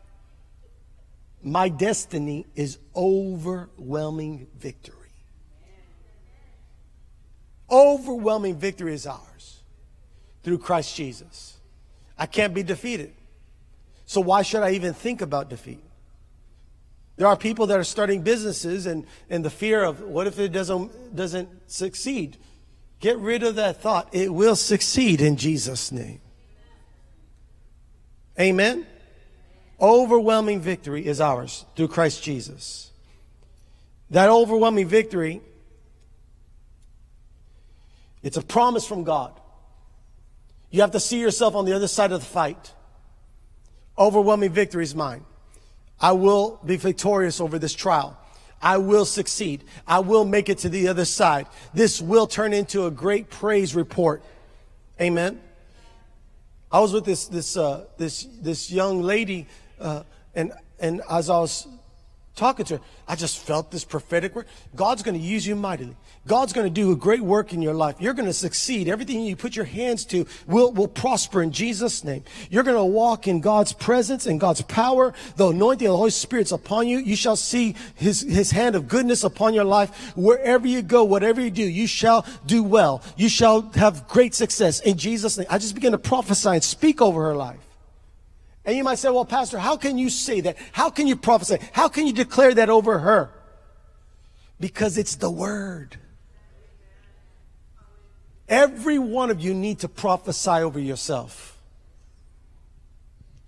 my 1.43 1.69
destiny 1.69 2.47
is 2.55 2.79
overwhelming 2.95 4.47
victory. 4.59 4.97
Overwhelming 7.71 8.57
victory 8.57 8.95
is 8.95 9.07
ours 9.07 9.63
through 10.43 10.59
Christ 10.59 10.95
Jesus. 10.95 11.59
I 12.19 12.27
can't 12.27 12.55
be 12.55 12.63
defeated. 12.63 13.13
So 14.07 14.21
why 14.21 14.43
should 14.43 14.63
I 14.63 14.73
even 14.73 14.93
think 14.93 15.23
about 15.23 15.49
defeat? 15.49 15.83
There 17.17 17.27
are 17.27 17.37
people 17.37 17.67
that 17.69 17.79
are 17.79 17.85
starting 17.85 18.23
businesses 18.23 18.87
and, 18.87 19.07
and 19.31 19.45
the 19.45 19.51
fear 19.51 19.83
of 19.85 20.01
what 20.01 20.27
if 20.27 20.39
it 20.39 20.49
doesn't, 20.51 21.15
doesn't 21.15 21.49
succeed? 21.71 22.37
Get 23.01 23.19
rid 23.19 23.43
of 23.43 23.57
that 23.57 23.81
thought. 23.81 24.09
It 24.13 24.33
will 24.33 24.57
succeed 24.57 25.21
in 25.21 25.37
Jesus' 25.37 25.93
name. 25.93 26.21
Amen. 28.39 28.87
Overwhelming 29.83 30.61
victory 30.61 31.05
is 31.05 31.21
ours 31.21 31.67
through 31.75 31.89
Christ 31.89 32.23
Jesus. 32.23 32.93
That 34.11 34.31
overwhelming 34.31 34.87
victory, 34.87 35.43
it's 38.23 38.37
a 38.37 38.43
promise 38.43 38.87
from 38.87 39.03
God. 39.03 39.33
You 40.71 40.83
have 40.83 40.93
to 40.93 41.01
see 41.01 41.19
yourself 41.19 41.57
on 41.57 41.65
the 41.65 41.73
other 41.73 41.89
side 41.89 42.13
of 42.13 42.21
the 42.21 42.27
fight. 42.27 42.73
Overwhelming 43.99 44.53
victory 44.53 44.85
is 44.85 44.95
mine. 44.95 45.25
I 46.01 46.13
will 46.13 46.61
be 46.65 46.77
victorious 46.77 47.41
over 47.41 47.59
this 47.59 47.75
trial. 47.75 48.17
I 48.63 48.79
will 48.79 49.05
succeed. 49.05 49.65
I 49.87 49.99
will 49.99 50.25
make 50.25 50.49
it 50.49 50.59
to 50.59 50.69
the 50.69 50.89
other 50.89 51.05
side. 51.05 51.49
This 51.75 52.01
will 52.01 52.29
turn 52.29 52.53
into 52.53 52.87
a 52.87 52.91
great 52.91 53.29
praise 53.31 53.75
report. 53.75 54.23
Amen. 55.01 55.41
I 56.71 56.81
was 56.81 56.93
with 56.93 57.05
this 57.05 57.27
this 57.27 57.57
uh, 57.57 57.85
this 57.99 58.27
this 58.41 58.71
young 58.71 59.03
lady 59.03 59.47
uh, 59.83 60.03
and, 60.35 60.53
and 60.79 61.03
as 61.11 61.29
I 61.29 61.39
was 61.39 61.67
talking 62.35 62.65
to 62.65 62.79
her, 62.79 62.83
I 63.07 63.15
just 63.15 63.39
felt 63.39 63.71
this 63.71 63.85
prophetic 63.85 64.35
word. 64.35 64.47
God's 64.75 65.03
going 65.03 65.19
to 65.19 65.25
use 65.25 65.47
you 65.47 65.55
mightily. 65.55 65.97
God's 66.27 66.53
going 66.53 66.67
to 66.67 66.73
do 66.73 66.93
a 66.93 66.97
great 66.97 67.21
work 67.21 67.53
in 67.53 67.61
your 67.61 67.75
life. 67.75 67.97
You're 67.99 68.15
going 68.15 68.27
to 68.27 68.33
succeed. 68.33 68.89
Everything 68.89 69.21
you 69.21 69.37
put 69.37 69.57
your 69.57 69.65
hands 69.65 70.05
to 70.07 70.27
will, 70.47 70.73
will 70.73 70.89
prosper 70.89 71.43
in 71.43 71.51
Jesus' 71.51 72.05
name. 72.05 72.25
You're 72.49 72.63
going 72.63 72.77
to 72.77 72.85
walk 72.85 73.27
in 73.27 73.41
God's 73.41 73.73
presence 73.73 74.27
and 74.27 74.41
God's 74.41 74.63
power. 74.63 75.13
The 75.37 75.49
anointing 75.49 75.87
of 75.87 75.93
the 75.93 75.97
Holy 75.97 76.11
Spirit's 76.11 76.53
upon 76.53 76.87
you. 76.87 76.99
You 76.99 77.17
shall 77.17 77.37
see 77.37 77.75
his, 77.97 78.21
his 78.21 78.53
hand 78.53 78.77
of 78.77 78.89
goodness 78.89 79.25
upon 79.25 79.53
your 79.53 79.65
life. 79.65 80.17
Wherever 80.17 80.67
you 80.67 80.81
go, 80.81 81.05
whatever 81.05 81.41
you 81.41 81.51
do, 81.51 81.65
you 81.65 81.87
shall 81.87 82.25
do 82.47 82.63
well. 82.63 83.03
You 83.17 83.29
shall 83.29 83.63
have 83.73 84.09
great 84.09 84.35
success 84.35 84.81
in 84.81 84.97
Jesus' 84.97 85.37
name. 85.37 85.49
I 85.51 85.59
just 85.59 85.75
began 85.75 85.93
to 85.93 85.99
prophesy 85.99 86.51
and 86.51 86.65
speak 86.65 87.03
over 87.03 87.25
her 87.25 87.35
life. 87.35 87.59
And 88.65 88.77
you 88.77 88.85
might 88.85 88.99
say, 88.99 89.09
well, 89.11 89.25
Pastor, 89.25 89.59
how 89.59 89.77
can 89.77 89.99
you 89.99 90.09
say 90.09 90.41
that? 90.43 90.57
How 90.73 90.89
can 90.89 91.07
you 91.07 91.17
prophesy? 91.17 91.59
How 91.73 91.89
can 91.89 92.07
you 92.07 92.13
declare 92.13 92.55
that 92.55 92.71
over 92.71 93.01
her? 93.01 93.31
Because 94.61 94.99
it's 94.99 95.17
the 95.17 95.31
word. 95.31 95.97
Every 98.49 98.99
one 98.99 99.31
of 99.31 99.41
you 99.41 99.55
need 99.55 99.81
to 99.81 99.89
prophesy 99.89 100.51
over 100.51 100.79
yourself. 100.79 101.59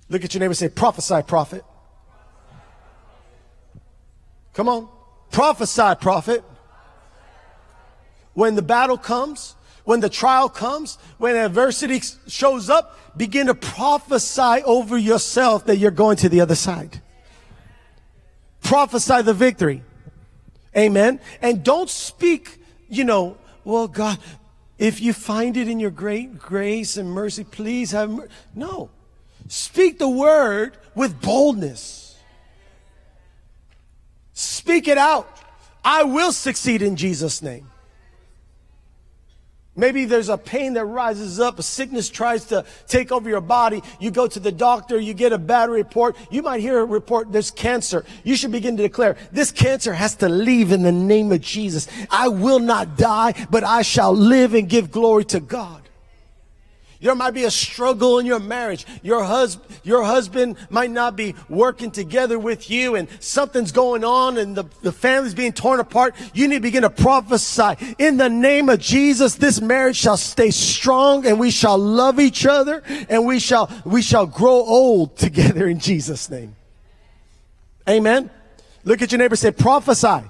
Look 0.08 0.24
at 0.24 0.34
your 0.34 0.40
neighbor 0.40 0.50
and 0.50 0.56
say, 0.56 0.68
prophesy, 0.68 1.22
prophet. 1.22 1.64
Come 4.52 4.68
on. 4.68 4.88
Prophesy, 5.30 5.94
prophet. 6.00 6.42
When 8.34 8.54
the 8.54 8.62
battle 8.62 8.98
comes, 8.98 9.54
when 9.84 10.00
the 10.00 10.08
trial 10.08 10.48
comes, 10.48 10.98
when 11.18 11.36
adversity 11.36 12.00
shows 12.26 12.70
up, 12.70 12.98
begin 13.16 13.46
to 13.46 13.54
prophesy 13.54 14.62
over 14.64 14.96
yourself 14.98 15.66
that 15.66 15.76
you're 15.76 15.90
going 15.90 16.16
to 16.16 16.28
the 16.28 16.40
other 16.40 16.54
side. 16.54 17.00
Prophesy 18.62 19.22
the 19.22 19.34
victory. 19.34 19.82
Amen. 20.76 21.20
And 21.40 21.62
don't 21.62 21.90
speak, 21.90 22.58
you 22.88 23.04
know, 23.04 23.36
well, 23.62 23.86
God, 23.86 24.18
if 24.78 25.00
you 25.00 25.12
find 25.12 25.56
it 25.56 25.68
in 25.68 25.78
your 25.78 25.90
great 25.90 26.38
grace 26.38 26.96
and 26.96 27.10
mercy, 27.10 27.44
please 27.44 27.92
have 27.92 28.10
mer-. 28.10 28.28
no. 28.54 28.90
Speak 29.46 29.98
the 29.98 30.08
word 30.08 30.78
with 30.94 31.20
boldness. 31.20 32.16
Speak 34.32 34.88
it 34.88 34.96
out. 34.96 35.30
I 35.84 36.02
will 36.04 36.32
succeed 36.32 36.80
in 36.80 36.96
Jesus' 36.96 37.42
name. 37.42 37.70
Maybe 39.76 40.04
there's 40.04 40.28
a 40.28 40.38
pain 40.38 40.74
that 40.74 40.84
rises 40.84 41.40
up, 41.40 41.58
a 41.58 41.62
sickness 41.62 42.08
tries 42.08 42.44
to 42.46 42.64
take 42.86 43.10
over 43.10 43.28
your 43.28 43.40
body. 43.40 43.82
You 43.98 44.10
go 44.10 44.26
to 44.28 44.38
the 44.38 44.52
doctor, 44.52 45.00
you 45.00 45.14
get 45.14 45.32
a 45.32 45.38
bad 45.38 45.68
report. 45.68 46.16
You 46.30 46.42
might 46.42 46.60
hear 46.60 46.78
a 46.78 46.84
report, 46.84 47.32
there's 47.32 47.50
cancer. 47.50 48.04
You 48.22 48.36
should 48.36 48.52
begin 48.52 48.76
to 48.76 48.82
declare, 48.82 49.16
this 49.32 49.50
cancer 49.50 49.92
has 49.92 50.14
to 50.16 50.28
leave 50.28 50.70
in 50.70 50.82
the 50.82 50.92
name 50.92 51.32
of 51.32 51.40
Jesus. 51.40 51.88
I 52.10 52.28
will 52.28 52.60
not 52.60 52.96
die, 52.96 53.46
but 53.50 53.64
I 53.64 53.82
shall 53.82 54.14
live 54.14 54.54
and 54.54 54.68
give 54.68 54.90
glory 54.90 55.24
to 55.26 55.40
God. 55.40 55.83
There 57.04 57.14
might 57.14 57.32
be 57.32 57.44
a 57.44 57.50
struggle 57.50 58.18
in 58.18 58.24
your 58.24 58.38
marriage. 58.38 58.86
Your 59.02 59.24
husband, 59.24 59.78
your 59.82 60.04
husband 60.04 60.56
might 60.70 60.90
not 60.90 61.16
be 61.16 61.34
working 61.50 61.90
together 61.90 62.38
with 62.38 62.70
you 62.70 62.96
and 62.96 63.08
something's 63.20 63.72
going 63.72 64.04
on 64.04 64.38
and 64.38 64.56
the, 64.56 64.64
the 64.80 64.90
family's 64.90 65.34
being 65.34 65.52
torn 65.52 65.80
apart. 65.80 66.14
You 66.32 66.48
need 66.48 66.54
to 66.54 66.60
begin 66.62 66.80
to 66.80 66.88
prophesy. 66.88 67.94
In 67.98 68.16
the 68.16 68.30
name 68.30 68.70
of 68.70 68.78
Jesus, 68.78 69.34
this 69.34 69.60
marriage 69.60 69.96
shall 69.96 70.16
stay 70.16 70.50
strong 70.50 71.26
and 71.26 71.38
we 71.38 71.50
shall 71.50 71.76
love 71.76 72.18
each 72.18 72.46
other 72.46 72.82
and 73.10 73.26
we 73.26 73.38
shall, 73.38 73.70
we 73.84 74.00
shall 74.00 74.24
grow 74.24 74.54
old 74.54 75.14
together 75.18 75.68
in 75.68 75.80
Jesus' 75.80 76.30
name. 76.30 76.56
Amen. 77.86 78.30
Look 78.82 79.02
at 79.02 79.12
your 79.12 79.18
neighbor 79.18 79.36
say, 79.36 79.50
prophesy. 79.50 80.22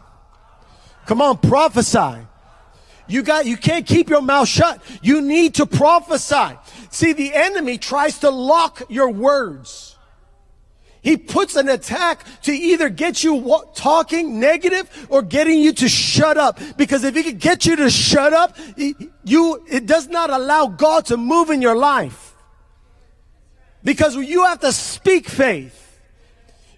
Come 1.06 1.22
on, 1.22 1.38
prophesy. 1.38 2.26
You 3.06 3.22
got, 3.22 3.44
you 3.44 3.56
can't 3.56 3.86
keep 3.86 4.08
your 4.08 4.22
mouth 4.22 4.48
shut. 4.48 4.82
You 5.02 5.20
need 5.20 5.56
to 5.56 5.66
prophesy. 5.66 6.56
See, 6.94 7.12
the 7.12 7.34
enemy 7.34 7.76
tries 7.76 8.20
to 8.20 8.30
lock 8.30 8.82
your 8.88 9.10
words. 9.10 9.96
He 11.02 11.16
puts 11.16 11.56
an 11.56 11.68
attack 11.68 12.24
to 12.42 12.52
either 12.52 12.88
get 12.88 13.24
you 13.24 13.64
talking 13.74 14.38
negative 14.38 15.08
or 15.10 15.20
getting 15.20 15.58
you 15.58 15.72
to 15.72 15.88
shut 15.88 16.38
up. 16.38 16.60
Because 16.76 17.02
if 17.02 17.16
he 17.16 17.24
could 17.24 17.40
get 17.40 17.66
you 17.66 17.74
to 17.74 17.90
shut 17.90 18.32
up, 18.32 18.56
you, 18.76 19.64
it 19.68 19.86
does 19.86 20.06
not 20.06 20.30
allow 20.30 20.68
God 20.68 21.06
to 21.06 21.16
move 21.16 21.50
in 21.50 21.60
your 21.60 21.74
life. 21.74 22.36
Because 23.82 24.14
you 24.14 24.44
have 24.44 24.60
to 24.60 24.70
speak 24.70 25.28
faith. 25.28 25.98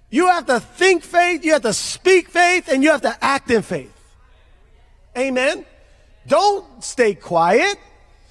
You 0.09 0.29
have 0.29 0.46
to 0.46 0.61
think 0.61 1.02
faith, 1.02 1.44
you 1.44 1.52
have 1.52 1.62
to 1.62 1.74
speak 1.74 2.31
faith, 2.31 2.68
and 2.72 2.83
you 2.83 2.90
have 2.90 3.02
to 3.02 3.22
act 3.22 3.50
in 3.50 3.61
faith. 3.61 3.92
Amen. 5.14 5.66
Don't 6.26 6.83
stay 6.83 7.14
quiet. 7.14 7.76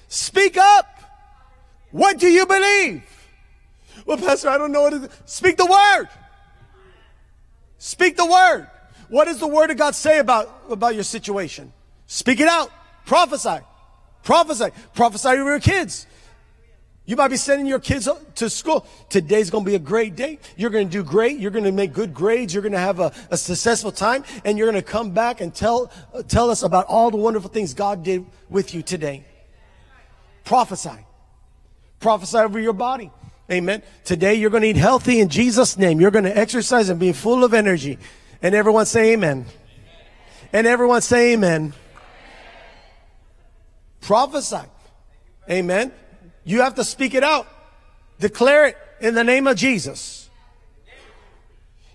Speak 0.08 0.56
up. 0.56 0.95
What 1.90 2.18
do 2.18 2.28
you 2.28 2.46
believe? 2.46 3.02
Well, 4.04 4.18
Pastor, 4.18 4.48
I 4.48 4.58
don't 4.58 4.72
know 4.72 4.82
what 4.82 4.92
it 4.92 5.02
is. 5.04 5.08
Speak 5.24 5.56
the 5.56 5.66
word. 5.66 6.08
Speak 7.78 8.16
the 8.16 8.26
word. 8.26 8.68
What 9.08 9.26
does 9.26 9.38
the 9.38 9.46
word 9.46 9.70
of 9.70 9.76
God 9.76 9.94
say 9.94 10.18
about, 10.18 10.64
about 10.70 10.94
your 10.94 11.04
situation? 11.04 11.72
Speak 12.06 12.40
it 12.40 12.48
out. 12.48 12.70
Prophesy. 13.04 13.58
Prophesy. 14.22 14.70
Prophesy 14.94 15.28
over 15.28 15.50
your 15.50 15.60
kids. 15.60 16.06
You 17.04 17.14
might 17.14 17.28
be 17.28 17.36
sending 17.36 17.66
your 17.66 17.78
kids 17.78 18.08
to 18.34 18.50
school. 18.50 18.84
Today's 19.08 19.48
going 19.48 19.64
to 19.64 19.70
be 19.70 19.76
a 19.76 19.80
great 19.80 20.16
day. 20.16 20.40
You're 20.56 20.70
going 20.70 20.88
to 20.88 20.92
do 20.92 21.04
great. 21.04 21.38
You're 21.38 21.52
going 21.52 21.64
to 21.64 21.70
make 21.70 21.92
good 21.92 22.12
grades. 22.12 22.52
You're 22.52 22.64
going 22.64 22.72
to 22.72 22.80
have 22.80 22.98
a, 22.98 23.12
a 23.30 23.36
successful 23.36 23.92
time 23.92 24.24
and 24.44 24.58
you're 24.58 24.70
going 24.70 24.82
to 24.82 24.88
come 24.88 25.12
back 25.12 25.40
and 25.40 25.54
tell, 25.54 25.92
tell 26.26 26.50
us 26.50 26.64
about 26.64 26.86
all 26.86 27.12
the 27.12 27.16
wonderful 27.16 27.48
things 27.48 27.74
God 27.74 28.02
did 28.02 28.26
with 28.50 28.74
you 28.74 28.82
today. 28.82 29.24
Prophesy. 30.44 31.06
Prophesy 32.06 32.38
over 32.38 32.60
your 32.60 32.72
body. 32.72 33.10
Amen. 33.50 33.82
Today 34.04 34.34
you're 34.34 34.50
going 34.50 34.62
to 34.62 34.68
eat 34.68 34.76
healthy 34.76 35.18
in 35.18 35.28
Jesus 35.28 35.76
name. 35.76 36.00
You're 36.00 36.12
going 36.12 36.24
to 36.24 36.38
exercise 36.38 36.88
and 36.88 37.00
be 37.00 37.10
full 37.10 37.42
of 37.42 37.52
energy. 37.52 37.98
And 38.40 38.54
everyone 38.54 38.86
say 38.86 39.14
amen. 39.14 39.44
And 40.52 40.68
everyone 40.68 41.02
say 41.02 41.32
amen. 41.32 41.74
Prophesy. 44.02 44.68
Amen. 45.50 45.90
You 46.44 46.60
have 46.60 46.76
to 46.76 46.84
speak 46.84 47.12
it 47.12 47.24
out. 47.24 47.48
Declare 48.20 48.66
it 48.66 48.78
in 49.00 49.14
the 49.14 49.24
name 49.24 49.48
of 49.48 49.56
Jesus. 49.56 50.30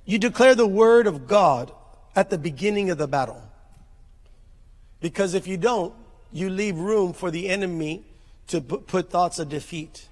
You 0.03 0.19
declare 0.19 0.55
the 0.55 0.67
word 0.67 1.07
of 1.07 1.25
God 1.25 1.71
at 2.17 2.29
the 2.29 2.37
beginning 2.37 2.89
of 2.89 2.97
the 2.97 3.07
battle. 3.07 3.41
Because 4.99 5.35
if 5.35 5.47
you 5.47 5.55
don't, 5.55 5.93
you 6.33 6.49
leave 6.49 6.77
room 6.77 7.13
for 7.13 7.31
the 7.31 7.47
enemy 7.47 8.03
to 8.47 8.61
put 8.61 9.09
thoughts 9.09 9.39
of 9.39 9.49
defeat. 9.49 10.07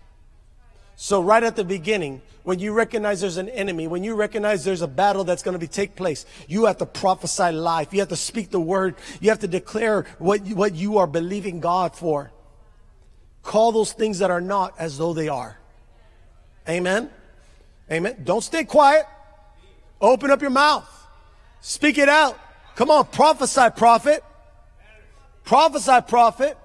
So 0.95 1.21
right 1.21 1.43
at 1.43 1.55
the 1.55 1.63
beginning, 1.63 2.21
when 2.43 2.59
you 2.59 2.73
recognize 2.73 3.21
there's 3.21 3.37
an 3.37 3.49
enemy, 3.49 3.87
when 3.87 4.03
you 4.03 4.15
recognize 4.15 4.63
there's 4.65 4.81
a 4.81 4.87
battle 4.87 5.23
that's 5.23 5.43
going 5.43 5.53
to 5.53 5.59
be 5.59 5.67
take 5.67 5.95
place, 5.95 6.25
you 6.47 6.65
have 6.65 6.77
to 6.79 6.85
prophesy 6.85 7.51
life. 7.51 7.93
You 7.93 7.99
have 7.99 8.09
to 8.09 8.15
speak 8.15 8.49
the 8.49 8.59
word. 8.59 8.95
You 9.21 9.29
have 9.29 9.39
to 9.39 9.47
declare 9.47 10.05
what, 10.17 10.41
what 10.41 10.75
you 10.75 10.97
are 10.97 11.07
believing 11.07 11.59
God 11.59 11.95
for. 11.95 12.31
Call 13.43 13.71
those 13.71 13.93
things 13.93 14.19
that 14.19 14.31
are 14.31 14.41
not 14.41 14.73
as 14.77 14.97
though 14.97 15.13
they 15.13 15.29
are. 15.29 15.57
Amen. 16.67 17.09
Amen. 17.91 18.21
Don't 18.23 18.43
stay 18.43 18.63
quiet. 18.63 19.05
Open 20.01 20.31
up 20.31 20.41
your 20.41 20.51
mouth. 20.51 20.87
Speak 21.61 21.97
it 21.97 22.09
out. 22.09 22.39
Come 22.75 22.91
on, 22.91 23.05
prophesy, 23.05 23.69
prophet. 23.75 24.23
Prophesy, 25.43 25.99
prophet. 26.07 26.57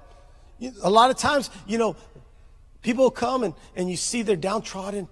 A 0.82 0.90
lot 0.90 1.10
of 1.10 1.16
times, 1.16 1.50
you 1.66 1.78
know, 1.78 1.96
people 2.82 3.10
come 3.10 3.42
and, 3.42 3.54
and 3.76 3.90
you 3.90 3.96
see 3.96 4.22
they're 4.22 4.36
downtrodden 4.36 5.08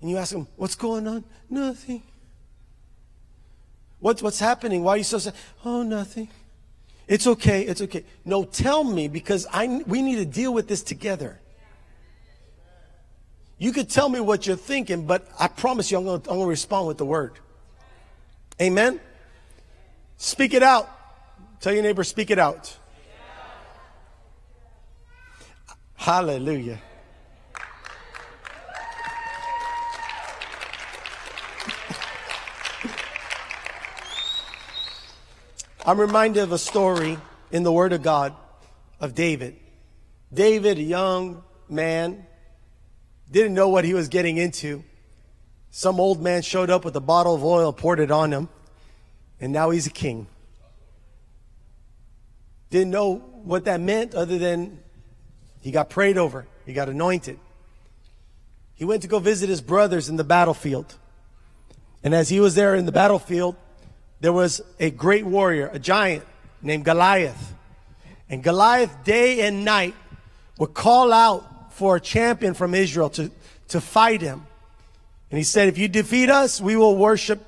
and 0.00 0.10
you 0.10 0.18
ask 0.18 0.32
them, 0.32 0.48
what's 0.56 0.74
going 0.74 1.06
on? 1.06 1.24
Nothing. 1.48 2.02
What's, 4.00 4.20
what's 4.20 4.40
happening? 4.40 4.82
Why 4.82 4.94
are 4.94 4.96
you 4.98 5.04
so 5.04 5.18
sad? 5.18 5.34
Oh, 5.64 5.82
nothing. 5.82 6.28
It's 7.06 7.26
okay. 7.26 7.62
It's 7.62 7.80
okay. 7.80 8.04
No, 8.24 8.44
tell 8.44 8.84
me 8.84 9.08
because 9.08 9.46
I, 9.52 9.82
we 9.86 10.02
need 10.02 10.16
to 10.16 10.24
deal 10.24 10.52
with 10.52 10.66
this 10.66 10.82
together. 10.82 11.40
You 13.58 13.72
could 13.72 13.88
tell 13.88 14.08
me 14.08 14.18
what 14.18 14.44
you're 14.46 14.56
thinking, 14.56 15.06
but 15.06 15.28
I 15.38 15.46
promise 15.46 15.90
you 15.90 15.98
I'm 15.98 16.04
going 16.04 16.20
to 16.22 16.46
respond 16.46 16.88
with 16.88 16.98
the 16.98 17.04
word. 17.04 17.38
Amen? 18.60 19.00
Speak 20.16 20.52
it 20.52 20.64
out. 20.64 20.90
Tell 21.60 21.72
your 21.72 21.84
neighbor, 21.84 22.02
speak 22.02 22.32
it 22.32 22.40
out. 22.40 22.76
Hallelujah. 26.02 26.80
I'm 35.86 36.00
reminded 36.00 36.42
of 36.42 36.50
a 36.50 36.58
story 36.58 37.18
in 37.52 37.62
the 37.62 37.70
Word 37.70 37.92
of 37.92 38.02
God 38.02 38.34
of 38.98 39.14
David. 39.14 39.54
David, 40.34 40.78
a 40.78 40.82
young 40.82 41.44
man, 41.68 42.26
didn't 43.30 43.54
know 43.54 43.68
what 43.68 43.84
he 43.84 43.94
was 43.94 44.08
getting 44.08 44.38
into. 44.38 44.82
Some 45.70 46.00
old 46.00 46.20
man 46.20 46.42
showed 46.42 46.68
up 46.68 46.84
with 46.84 46.96
a 46.96 47.00
bottle 47.00 47.36
of 47.36 47.44
oil, 47.44 47.72
poured 47.72 48.00
it 48.00 48.10
on 48.10 48.32
him, 48.32 48.48
and 49.40 49.52
now 49.52 49.70
he's 49.70 49.86
a 49.86 49.90
king. 49.90 50.26
Didn't 52.70 52.90
know 52.90 53.18
what 53.44 53.66
that 53.66 53.80
meant 53.80 54.16
other 54.16 54.36
than 54.36 54.81
he 55.62 55.70
got 55.70 55.88
prayed 55.88 56.18
over, 56.18 56.46
he 56.66 56.74
got 56.74 56.88
anointed. 56.90 57.38
He 58.74 58.84
went 58.84 59.02
to 59.02 59.08
go 59.08 59.18
visit 59.18 59.48
his 59.48 59.60
brothers 59.60 60.08
in 60.08 60.16
the 60.16 60.24
battlefield. 60.24 60.94
And 62.04 62.14
as 62.14 62.28
he 62.28 62.40
was 62.40 62.54
there 62.54 62.74
in 62.74 62.84
the 62.84 62.92
battlefield, 62.92 63.56
there 64.20 64.32
was 64.32 64.60
a 64.78 64.90
great 64.90 65.24
warrior, 65.24 65.70
a 65.72 65.78
giant 65.78 66.24
named 66.60 66.84
Goliath. 66.84 67.54
And 68.28 68.42
Goliath, 68.42 69.04
day 69.04 69.46
and 69.46 69.64
night, 69.64 69.94
would 70.58 70.74
call 70.74 71.12
out 71.12 71.72
for 71.72 71.96
a 71.96 72.00
champion 72.00 72.54
from 72.54 72.74
Israel 72.74 73.08
to, 73.10 73.30
to 73.68 73.80
fight 73.80 74.20
him. 74.20 74.46
And 75.30 75.38
he 75.38 75.44
said, 75.44 75.68
if 75.68 75.78
you 75.78 75.88
defeat 75.88 76.28
us, 76.28 76.60
we 76.60 76.76
will 76.76 76.96
worship, 76.96 77.40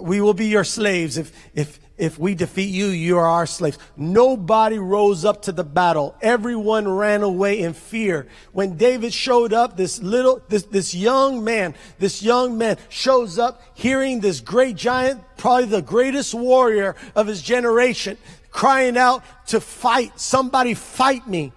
We 0.00 0.20
will 0.20 0.34
be 0.34 0.46
your 0.46 0.64
slaves. 0.64 1.16
If, 1.16 1.32
if, 1.54 1.78
if 1.98 2.18
we 2.18 2.34
defeat 2.34 2.68
you, 2.68 2.86
you 2.86 3.16
are 3.18 3.26
our 3.26 3.46
slaves. 3.46 3.78
Nobody 3.96 4.78
rose 4.78 5.24
up 5.24 5.42
to 5.42 5.52
the 5.52 5.64
battle. 5.64 6.14
Everyone 6.20 6.86
ran 6.86 7.22
away 7.22 7.60
in 7.60 7.72
fear. 7.72 8.26
When 8.52 8.76
David 8.76 9.14
showed 9.14 9.54
up, 9.54 9.78
this 9.78 10.02
little, 10.02 10.42
this, 10.48 10.64
this 10.64 10.94
young 10.94 11.42
man, 11.42 11.74
this 11.98 12.22
young 12.22 12.58
man 12.58 12.76
shows 12.90 13.38
up 13.38 13.62
hearing 13.72 14.20
this 14.20 14.40
great 14.40 14.76
giant, 14.76 15.22
probably 15.38 15.66
the 15.66 15.80
greatest 15.80 16.34
warrior 16.34 16.96
of 17.14 17.26
his 17.26 17.40
generation, 17.40 18.18
crying 18.50 18.98
out 18.98 19.22
to 19.46 19.60
fight. 19.60 20.20
Somebody 20.20 20.74
fight 20.74 21.26
me. 21.26 21.52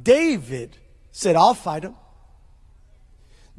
David 0.00 0.76
said, 1.10 1.36
I'll 1.36 1.54
fight 1.54 1.84
him. 1.84 1.94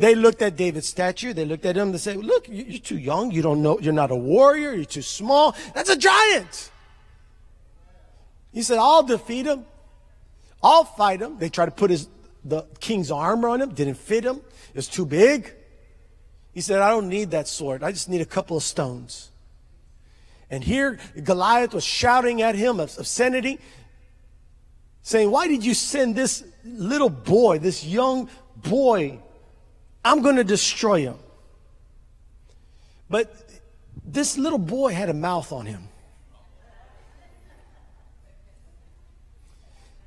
They 0.02 0.16
looked 0.16 0.42
at 0.42 0.56
David's 0.56 0.88
statue. 0.88 1.32
They 1.32 1.46
looked 1.46 1.64
at 1.64 1.76
him. 1.76 1.92
They 1.92 2.00
said, 2.00 2.18
look, 2.18 2.48
you're 2.50 2.80
too 2.80 2.98
young. 2.98 3.30
You 3.30 3.44
don't 3.44 3.62
know. 3.62 3.80
You're 3.80 3.94
not 3.94 4.10
a 4.10 4.16
warrior. 4.16 4.74
You're 4.74 4.84
too 4.84 5.04
small. 5.04 5.56
That's 5.76 5.92
a 5.92 5.96
giant. 5.96 6.72
He 8.52 8.64
said, 8.64 8.80
I'll 8.80 9.04
defeat 9.04 9.46
him. 9.46 9.64
I'll 10.64 10.86
fight 10.86 11.22
him. 11.22 11.38
They 11.38 11.50
tried 11.50 11.66
to 11.66 11.72
put 11.72 11.92
his, 11.92 12.08
the 12.44 12.64
king's 12.80 13.12
armor 13.12 13.50
on 13.50 13.62
him. 13.62 13.76
Didn't 13.76 13.94
fit 13.94 14.24
him. 14.24 14.38
It 14.70 14.76
was 14.76 14.88
too 14.88 15.06
big. 15.06 15.54
He 16.52 16.62
said, 16.62 16.82
I 16.82 16.90
don't 16.90 17.08
need 17.08 17.30
that 17.30 17.48
sword. 17.48 17.84
I 17.84 17.92
just 17.92 18.10
need 18.10 18.22
a 18.22 18.26
couple 18.26 18.58
of 18.58 18.64
stones. 18.64 19.30
And 20.50 20.64
here 20.64 20.98
Goliath 21.24 21.76
was 21.76 21.84
shouting 21.84 22.42
at 22.42 22.56
him 22.56 22.80
obscenity, 22.80 23.60
saying, 25.04 25.30
Why 25.30 25.48
did 25.48 25.64
you 25.64 25.76
send 25.76 26.16
this 26.16 26.44
little 26.66 27.10
boy, 27.12 27.60
this 27.60 27.86
young 27.86 28.30
boy, 28.58 29.20
I'm 30.04 30.22
going 30.22 30.38
to 30.38 30.44
destroy 30.44 31.02
him. 31.02 31.16
But 33.10 33.34
this 34.06 34.38
little 34.38 34.60
boy 34.60 34.94
had 34.94 35.10
a 35.10 35.14
mouth 35.14 35.52
on 35.52 35.66
him. 35.66 35.88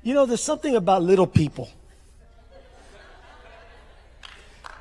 You 0.03 0.13
know, 0.13 0.25
there's 0.25 0.43
something 0.43 0.75
about 0.75 1.01
little 1.01 1.27
people. 1.27 1.69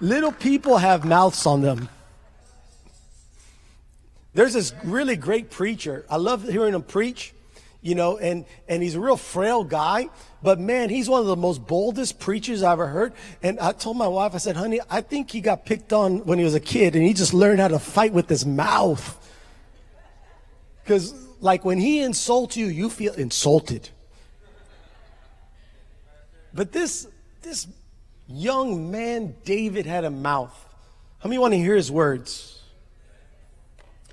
Little 0.00 0.32
people 0.32 0.76
have 0.76 1.04
mouths 1.04 1.46
on 1.46 1.62
them. 1.62 1.88
There's 4.34 4.52
this 4.52 4.74
really 4.82 5.16
great 5.16 5.50
preacher. 5.50 6.04
I 6.10 6.16
love 6.16 6.42
hearing 6.42 6.74
him 6.74 6.82
preach 6.82 7.32
you 7.84 7.94
know, 7.94 8.16
and, 8.16 8.46
and 8.66 8.82
he's 8.82 8.94
a 8.94 9.00
real 9.00 9.18
frail 9.18 9.62
guy, 9.62 10.08
but 10.42 10.58
man, 10.58 10.88
he's 10.88 11.06
one 11.06 11.20
of 11.20 11.26
the 11.26 11.36
most 11.36 11.66
boldest 11.66 12.18
preachers 12.18 12.62
I've 12.62 12.72
ever 12.72 12.86
heard. 12.86 13.12
And 13.42 13.60
I 13.60 13.72
told 13.72 13.98
my 13.98 14.08
wife, 14.08 14.34
I 14.34 14.38
said, 14.38 14.56
honey, 14.56 14.80
I 14.88 15.02
think 15.02 15.30
he 15.30 15.42
got 15.42 15.66
picked 15.66 15.92
on 15.92 16.24
when 16.24 16.38
he 16.38 16.44
was 16.44 16.54
a 16.54 16.60
kid 16.60 16.96
and 16.96 17.04
he 17.04 17.12
just 17.12 17.34
learned 17.34 17.60
how 17.60 17.68
to 17.68 17.78
fight 17.78 18.14
with 18.14 18.26
his 18.26 18.46
mouth. 18.46 19.20
Cause 20.86 21.12
like 21.42 21.66
when 21.66 21.76
he 21.78 22.00
insults 22.00 22.56
you, 22.56 22.68
you 22.68 22.88
feel 22.88 23.12
insulted. 23.12 23.90
But 26.54 26.72
this, 26.72 27.06
this 27.42 27.66
young 28.26 28.90
man, 28.90 29.36
David, 29.44 29.84
had 29.84 30.04
a 30.04 30.10
mouth. 30.10 30.58
How 31.18 31.28
many 31.28 31.38
want 31.38 31.52
to 31.52 31.58
hear 31.58 31.76
his 31.76 31.92
words? 31.92 32.62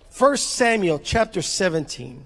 First 0.10 0.50
Samuel 0.50 1.00
chapter 1.00 1.42
17. 1.42 2.26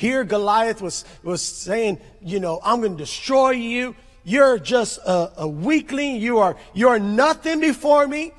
Here 0.00 0.24
Goliath 0.24 0.80
was, 0.80 1.04
was 1.22 1.42
saying, 1.42 2.00
you 2.22 2.40
know, 2.40 2.58
I'm 2.64 2.80
going 2.80 2.92
to 2.92 2.96
destroy 2.96 3.50
you. 3.50 3.94
You're 4.24 4.58
just 4.58 4.96
a, 4.96 5.42
a 5.42 5.46
weakling. 5.46 6.16
You 6.16 6.38
are, 6.38 6.56
you're 6.72 6.98
nothing 6.98 7.60
before 7.60 8.08
me. 8.08 8.32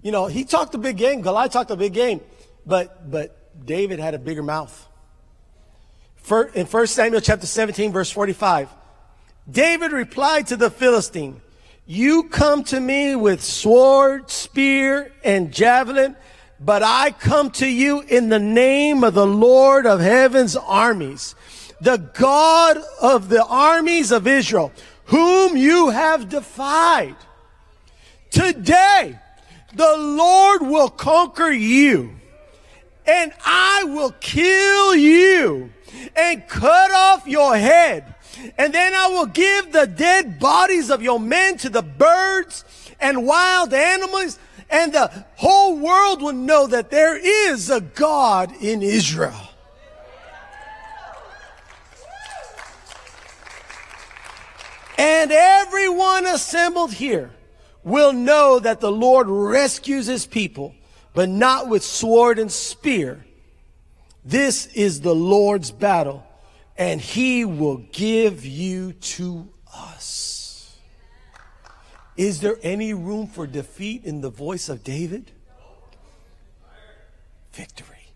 You 0.00 0.12
know, 0.12 0.24
he 0.24 0.44
talked 0.44 0.74
a 0.74 0.78
big 0.78 0.96
game. 0.96 1.20
Goliath 1.20 1.52
talked 1.52 1.70
a 1.70 1.76
big 1.76 1.92
game, 1.92 2.22
but, 2.64 3.10
but 3.10 3.66
David 3.66 3.98
had 3.98 4.14
a 4.14 4.18
bigger 4.18 4.42
mouth. 4.42 4.88
In 6.54 6.64
1 6.64 6.86
Samuel 6.86 7.20
chapter 7.20 7.46
17, 7.46 7.92
verse 7.92 8.10
45, 8.10 8.70
David 9.50 9.92
replied 9.92 10.46
to 10.46 10.56
the 10.56 10.70
Philistine, 10.70 11.42
you 11.84 12.30
come 12.30 12.64
to 12.64 12.80
me 12.80 13.14
with 13.14 13.44
sword, 13.44 14.30
spear, 14.30 15.12
and 15.22 15.52
javelin, 15.52 16.16
but 16.60 16.82
I 16.82 17.10
come 17.10 17.50
to 17.52 17.66
you 17.66 18.00
in 18.02 18.28
the 18.28 18.38
name 18.38 19.04
of 19.04 19.14
the 19.14 19.26
Lord 19.26 19.86
of 19.86 20.00
heaven's 20.00 20.56
armies, 20.56 21.34
the 21.80 21.96
God 21.96 22.78
of 23.00 23.28
the 23.28 23.44
armies 23.44 24.12
of 24.12 24.26
Israel, 24.26 24.72
whom 25.06 25.56
you 25.56 25.90
have 25.90 26.28
defied. 26.28 27.16
Today, 28.30 29.18
the 29.74 29.96
Lord 29.96 30.62
will 30.62 30.88
conquer 30.88 31.50
you 31.50 32.14
and 33.06 33.32
I 33.44 33.84
will 33.84 34.12
kill 34.12 34.94
you 34.94 35.70
and 36.16 36.48
cut 36.48 36.90
off 36.90 37.26
your 37.26 37.56
head. 37.56 38.14
And 38.58 38.72
then 38.72 38.94
I 38.94 39.08
will 39.08 39.26
give 39.26 39.72
the 39.72 39.86
dead 39.86 40.38
bodies 40.38 40.90
of 40.90 41.02
your 41.02 41.20
men 41.20 41.56
to 41.58 41.68
the 41.68 41.82
birds 41.82 42.64
and 43.00 43.26
wild 43.26 43.72
animals 43.72 44.38
and 44.70 44.92
the 44.92 45.24
whole 45.36 45.76
world 45.76 46.22
will 46.22 46.32
know 46.32 46.66
that 46.66 46.90
there 46.90 47.16
is 47.16 47.70
a 47.70 47.80
God 47.80 48.52
in 48.60 48.82
Israel. 48.82 49.34
And 54.96 55.32
everyone 55.32 56.26
assembled 56.26 56.92
here 56.92 57.30
will 57.82 58.12
know 58.12 58.58
that 58.58 58.80
the 58.80 58.92
Lord 58.92 59.28
rescues 59.28 60.06
his 60.06 60.26
people, 60.26 60.74
but 61.12 61.28
not 61.28 61.68
with 61.68 61.82
sword 61.82 62.38
and 62.38 62.50
spear. 62.50 63.24
This 64.24 64.66
is 64.66 65.00
the 65.00 65.14
Lord's 65.14 65.70
battle, 65.70 66.24
and 66.78 67.00
he 67.00 67.44
will 67.44 67.78
give 67.92 68.46
you 68.46 68.92
to. 68.92 69.48
Is 72.16 72.40
there 72.40 72.58
any 72.62 72.94
room 72.94 73.26
for 73.26 73.46
defeat 73.46 74.04
in 74.04 74.20
the 74.20 74.30
voice 74.30 74.68
of 74.68 74.84
David? 74.84 75.32
Victory. 77.52 78.12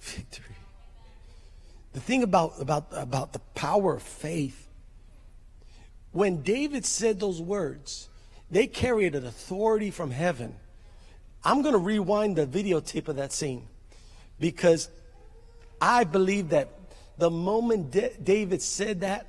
Victory. 0.00 0.54
The 1.92 2.00
thing 2.00 2.22
about, 2.22 2.54
about, 2.60 2.86
about 2.92 3.32
the 3.32 3.38
power 3.54 3.96
of 3.96 4.02
faith, 4.02 4.68
when 6.12 6.42
David 6.42 6.84
said 6.84 7.20
those 7.20 7.40
words, 7.40 8.08
they 8.50 8.66
carried 8.66 9.14
an 9.14 9.26
authority 9.26 9.90
from 9.90 10.10
heaven. 10.10 10.54
I'm 11.44 11.62
going 11.62 11.74
to 11.74 11.78
rewind 11.78 12.36
the 12.36 12.46
videotape 12.46 13.08
of 13.08 13.16
that 13.16 13.32
scene 13.32 13.66
because 14.40 14.88
I 15.80 16.04
believe 16.04 16.50
that 16.50 16.70
the 17.18 17.30
moment 17.30 17.90
David 18.22 18.62
said 18.62 19.00
that, 19.00 19.26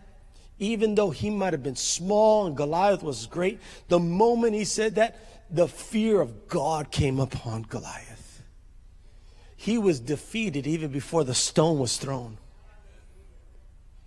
even 0.60 0.96
though 0.96 1.12
he 1.12 1.30
might 1.30 1.54
have 1.54 1.64
been 1.64 1.76
small 1.76 2.48
and 2.48 2.58
Goliath 2.58 3.04
was 3.04 3.28
great, 3.28 3.60
the 3.88 4.00
moment 4.00 4.54
he 4.54 4.66
said 4.66 4.96
that, 4.96 5.20
the 5.50 5.68
fear 5.68 6.20
of 6.20 6.48
God 6.48 6.92
came 6.92 7.20
upon 7.20 7.64
Goliath. 7.64 8.44
He 9.56 9.78
was 9.78 10.00
defeated 10.00 10.68
even 10.68 10.92
before 10.92 11.24
the 11.24 11.34
stone 11.34 11.80
was 11.80 11.98
thrown. 11.98 12.38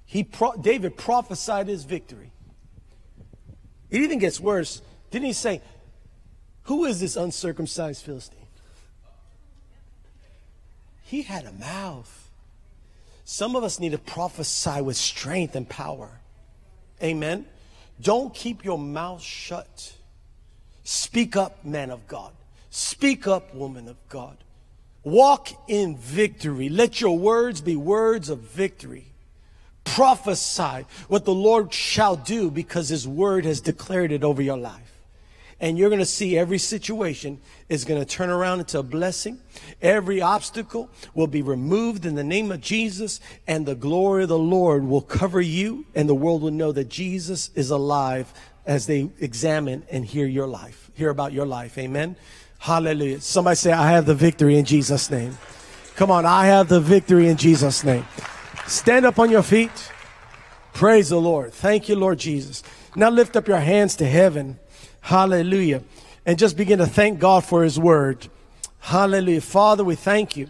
He 0.05 0.25
pro- 0.25 0.57
David 0.57 0.97
prophesied 0.97 1.69
his 1.69 1.85
victory. 1.85 2.33
It 3.91 4.03
even 4.03 4.19
gets 4.19 4.41
worse. 4.41 4.83
Didn't 5.11 5.27
he 5.27 5.33
say, 5.33 5.61
Who 6.65 6.85
is 6.85 7.01
this 7.01 7.17
uncircumcised 7.17 8.05
Philistine? 8.05 8.39
He 11.03 11.23
had 11.23 11.45
a 11.45 11.53
mouth. 11.53 12.31
Some 13.25 13.57
of 13.57 13.65
us 13.65 13.81
need 13.81 13.93
to 13.93 13.99
prophesy 13.99 14.81
with 14.81 14.97
strength 14.97 15.57
and 15.57 15.69
power. 15.69 16.20
Amen. 17.03 17.47
Don't 18.01 18.35
keep 18.35 18.65
your 18.65 18.79
mouth 18.79 19.23
shut. 19.23 19.93
Speak 20.85 21.37
up, 21.37 21.65
man 21.65 21.91
of 21.91 22.07
God. 22.09 22.33
Speak 22.71 23.27
up, 23.27 23.55
woman 23.55 23.89
of 23.89 23.97
God. 24.09 24.37
Walk 25.03 25.49
in 25.69 25.97
victory. 25.97 26.69
Let 26.69 27.01
your 27.01 27.19
words 27.19 27.61
be 27.61 27.77
words 27.77 28.29
of 28.29 28.41
victory. 28.41 29.07
Prophesy 29.85 30.87
what 31.09 31.25
the 31.25 31.35
Lord 31.35 31.73
shall 31.73 32.17
do 32.17 32.51
because 32.51 32.89
his 32.89 33.09
word 33.09 33.45
has 33.45 33.61
declared 33.61 34.13
it 34.13 34.23
over 34.23 34.43
your 34.43 34.59
life 34.59 34.90
and 35.61 35.77
you're 35.77 35.91
going 35.91 36.01
to 36.01 36.07
see 36.07 36.39
every 36.39 36.59
situation 36.59 37.39
is 37.69 37.85
going 37.85 38.01
to 38.01 38.07
turn 38.07 38.31
around 38.31 38.61
into 38.61 38.79
a 38.79 38.83
blessing. 38.83 39.39
Every 39.83 40.23
obstacle 40.23 40.91
will 41.15 41.27
be 41.27 41.43
removed 41.43 42.07
in 42.07 42.15
the 42.15 42.25
name 42.25 42.51
of 42.51 42.61
Jesus 42.61 43.21
and 43.47 43.67
the 43.67 43.75
glory 43.75 44.23
of 44.23 44.31
the 44.31 44.39
Lord 44.39 44.85
will 44.85 45.03
cover 45.03 45.41
you 45.41 45.85
and 45.95 46.09
the 46.09 46.15
world 46.15 46.43
will 46.43 46.51
know 46.51 46.73
that 46.73 46.89
Jesus 46.89 47.51
is 47.55 47.71
alive 47.71 48.33
as 48.65 48.87
they 48.87 49.11
examine 49.19 49.85
and 49.91 50.05
hear 50.05 50.27
your 50.27 50.47
life, 50.47 50.91
hear 50.95 51.11
about 51.11 51.33
your 51.33 51.47
life. 51.47 51.77
Amen. 51.77 52.17
Hallelujah. 52.59 53.21
Somebody 53.21 53.57
say, 53.57 53.73
I 53.73 53.91
have 53.91 54.07
the 54.07 54.15
victory 54.15 54.59
in 54.59 54.65
Jesus' 54.65 55.11
name. 55.11 55.37
Come 55.97 56.11
on. 56.11 56.25
I 56.25 56.47
have 56.47 56.69
the 56.69 56.81
victory 56.81 57.29
in 57.29 57.37
Jesus' 57.37 57.85
name. 57.85 58.07
Stand 58.67 59.05
up 59.05 59.19
on 59.19 59.31
your 59.31 59.43
feet. 59.43 59.91
Praise 60.73 61.09
the 61.09 61.21
Lord. 61.21 61.53
Thank 61.53 61.89
you, 61.89 61.97
Lord 61.97 62.19
Jesus. 62.19 62.63
Now 62.95 63.11
lift 63.11 63.37
up 63.37 63.49
your 63.49 63.59
hands 63.59 63.97
to 63.97 64.07
heaven. 64.07 64.59
Hallelujah. 65.01 65.83
and 66.27 66.39
just 66.39 66.57
begin 66.57 66.79
to 66.79 66.87
thank 66.87 67.19
God 67.19 67.45
for 67.45 67.65
his 67.65 67.79
word. 67.79 68.29
Hallelujah. 68.81 69.41
Father, 69.41 69.83
we 69.83 69.95
thank 69.95 70.37
you. 70.37 70.49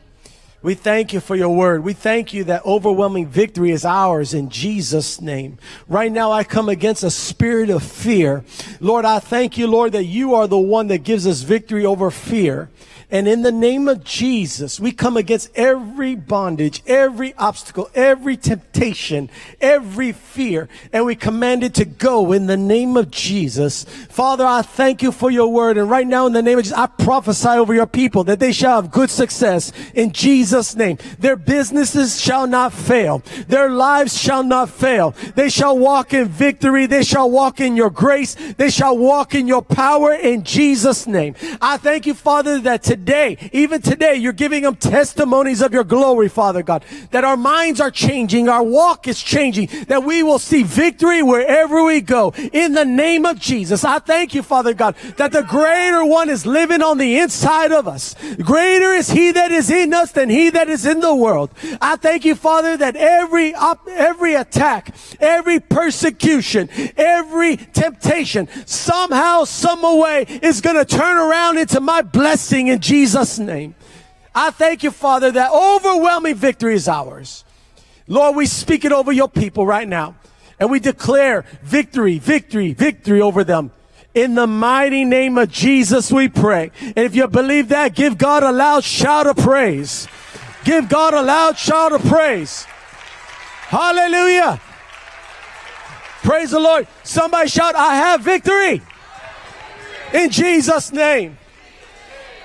We 0.63 0.75
thank 0.75 1.15
you 1.15 1.21
for 1.21 1.35
your 1.37 1.49
word. 1.49 1.85
We 1.85 1.95
thank 1.95 2.35
you 2.35 2.45
that 2.45 2.67
overwhelming 2.67 3.29
victory 3.29 3.71
is 3.71 3.85
ours 3.85 4.35
in 4.35 4.51
Jesus' 4.51 5.19
name. 5.21 5.59
Right 5.89 6.13
now, 6.13 6.33
I 6.33 6.45
come 6.45 6.69
against 6.69 7.03
a 7.03 7.11
spirit 7.11 7.71
of 7.71 7.83
fear. 7.83 8.45
Lord, 8.79 9.07
I 9.07 9.21
thank 9.21 9.57
you, 9.57 9.67
Lord, 9.69 9.93
that 9.93 10.05
you 10.05 10.35
are 10.35 10.47
the 10.47 10.59
one 10.59 10.89
that 10.89 10.99
gives 10.99 11.27
us 11.27 11.41
victory 11.41 11.87
over 11.87 12.11
fear. 12.11 12.69
And 13.11 13.27
in 13.27 13.43
the 13.43 13.51
name 13.51 13.89
of 13.89 14.05
Jesus, 14.05 14.79
we 14.79 14.93
come 14.93 15.17
against 15.17 15.51
every 15.57 16.15
bondage, 16.15 16.81
every 16.87 17.35
obstacle, 17.35 17.91
every 17.93 18.37
temptation, 18.37 19.29
every 19.61 20.13
fear, 20.13 20.69
and 20.93 21.05
we 21.05 21.17
command 21.17 21.65
it 21.65 21.75
to 21.75 21.85
go 21.85 22.31
in 22.33 22.47
the 22.47 22.57
name 22.57 22.97
of 22.97 23.11
Jesus. 23.11 23.83
Father, 24.11 24.47
I 24.47 24.63
thank 24.63 25.03
you 25.03 25.11
for 25.11 25.29
your 25.29 25.49
word. 25.53 25.77
And 25.77 25.91
right 25.91 26.07
now, 26.07 26.27
in 26.27 26.33
the 26.33 26.43
name 26.43 26.59
of 26.59 26.65
Jesus, 26.65 26.79
I 26.79 26.87
prophesy 26.87 27.49
over 27.49 27.75
your 27.75 27.87
people 27.87 28.23
that 28.25 28.39
they 28.39 28.53
shall 28.53 28.81
have 28.81 28.93
good 28.93 29.11
success 29.11 29.73
in 29.95 30.13
Jesus' 30.13 30.77
name. 30.77 30.99
Their 31.19 31.37
businesses 31.37 32.21
shall 32.21 32.47
not 32.47 32.73
fail. 32.73 33.25
Their 33.49 33.71
lives 33.71 34.17
shall 34.17 34.45
not 34.45 34.71
fail. 34.71 35.17
They 35.35 35.49
shall 35.49 35.77
walk 35.77 36.15
in 36.15 36.29
victory. 36.29 36.87
They 36.87 37.03
shall 37.03 37.29
walk 37.29 37.61
in 37.61 37.75
your 37.75 37.91
grace. 37.91 38.37
They 38.57 38.71
shall 38.71 38.97
walk 38.97 39.35
in 39.35 39.49
your 39.49 39.63
power 39.63 40.13
in 40.13 40.45
Jesus' 40.45 41.09
name. 41.09 41.35
I 41.61 41.77
thank 41.77 42.07
you, 42.07 42.15
Father, 42.15 42.61
that 42.61 42.85
today 42.85 43.00
today, 43.01 43.49
even 43.53 43.81
today, 43.81 44.15
you're 44.17 44.33
giving 44.33 44.63
them 44.63 44.77
testimonies 44.77 45.63
of 45.63 45.73
your 45.73 45.85
glory, 45.85 46.29
Father 46.29 46.63
God, 46.63 46.85
that 47.13 47.25
our 47.25 47.37
minds 47.37 47.81
are 47.81 47.91
changing, 47.91 48.49
our 48.49 48.63
walk 48.63 49.09
is 49.09 49.23
changing, 49.23 49.69
that 49.89 50.05
we 50.05 50.23
will 50.23 50.39
see 50.39 50.63
victory 50.63 51.23
wherever 51.23 51.83
we 51.83 52.03
go. 52.03 52.33
In 52.53 52.75
the 52.75 52.85
name 52.85 53.25
of 53.25 53.39
Jesus, 53.39 53.85
I 53.85 54.01
thank 54.01 54.35
you, 54.35 54.43
Father 54.43 54.75
God, 54.75 54.97
that 55.17 55.33
the 55.33 55.43
greater 55.43 56.05
one 56.05 56.29
is 56.29 56.45
living 56.45 56.83
on 56.83 56.99
the 56.99 57.19
inside 57.19 57.73
of 57.73 57.89
us. 57.89 58.15
Greater 58.43 58.93
is 58.93 59.11
he 59.11 59.33
that 59.33 59.51
is 59.51 59.71
in 59.71 59.95
us 59.95 60.13
than 60.13 60.29
he 60.29 60.51
that 60.51 60.69
is 60.69 60.85
in 60.85 61.01
the 61.01 61.15
world. 61.15 61.51
I 61.81 61.97
thank 61.97 62.27
you, 62.27 62.35
Father, 62.35 62.77
that 62.77 62.97
every, 62.97 63.55
op- 63.55 63.89
every 63.89 64.35
attack, 64.35 64.95
every 65.19 65.59
persecution, 65.59 66.69
every 66.99 67.57
temptation, 67.57 68.47
somehow, 68.67 69.45
some 69.45 69.81
way 69.99 70.27
is 70.43 70.61
going 70.61 70.77
to 70.77 70.85
turn 70.85 71.17
around 71.17 71.57
into 71.57 71.81
my 71.81 72.03
blessing 72.03 72.69
in 72.69 72.81
Jesus' 72.81 72.90
name. 73.39 73.75
I 74.35 74.51
thank 74.51 74.83
you, 74.83 74.91
Father, 74.91 75.31
that 75.33 75.51
overwhelming 75.53 76.35
victory 76.37 76.75
is 76.75 76.89
ours. 76.89 77.45
Lord, 78.07 78.37
we 78.37 78.47
speak 78.47 78.85
it 78.85 78.93
over 78.93 79.13
your 79.13 79.29
people 79.29 79.67
right 79.67 79.89
now. 79.89 80.17
And 80.59 80.71
we 80.71 80.79
declare 80.79 81.45
victory, 81.63 82.19
victory, 82.19 82.75
victory 82.75 83.21
over 83.21 83.45
them. 83.45 83.73
In 84.15 84.35
the 84.35 84.47
mighty 84.47 85.05
name 85.05 85.39
of 85.39 85.51
Jesus, 85.51 86.13
we 86.13 86.29
pray. 86.29 86.71
And 86.81 86.99
if 86.99 87.15
you 87.15 87.27
believe 87.29 87.69
that, 87.69 87.95
give 87.95 88.19
God 88.19 88.43
a 88.43 88.53
loud 88.53 88.85
shout 88.85 89.27
of 89.27 89.37
praise. 89.37 90.07
Give 90.65 90.89
God 90.89 91.15
a 91.15 91.23
loud 91.23 91.57
shout 91.57 91.93
of 91.93 92.03
praise. 92.03 92.65
Hallelujah. 93.69 94.61
Praise 96.23 96.51
the 96.51 96.61
Lord. 96.61 96.87
Somebody 97.05 97.49
shout, 97.49 97.75
I 97.77 97.95
have 97.95 98.21
victory. 98.21 98.83
In 100.13 100.31
Jesus' 100.31 100.93
name. 100.93 101.39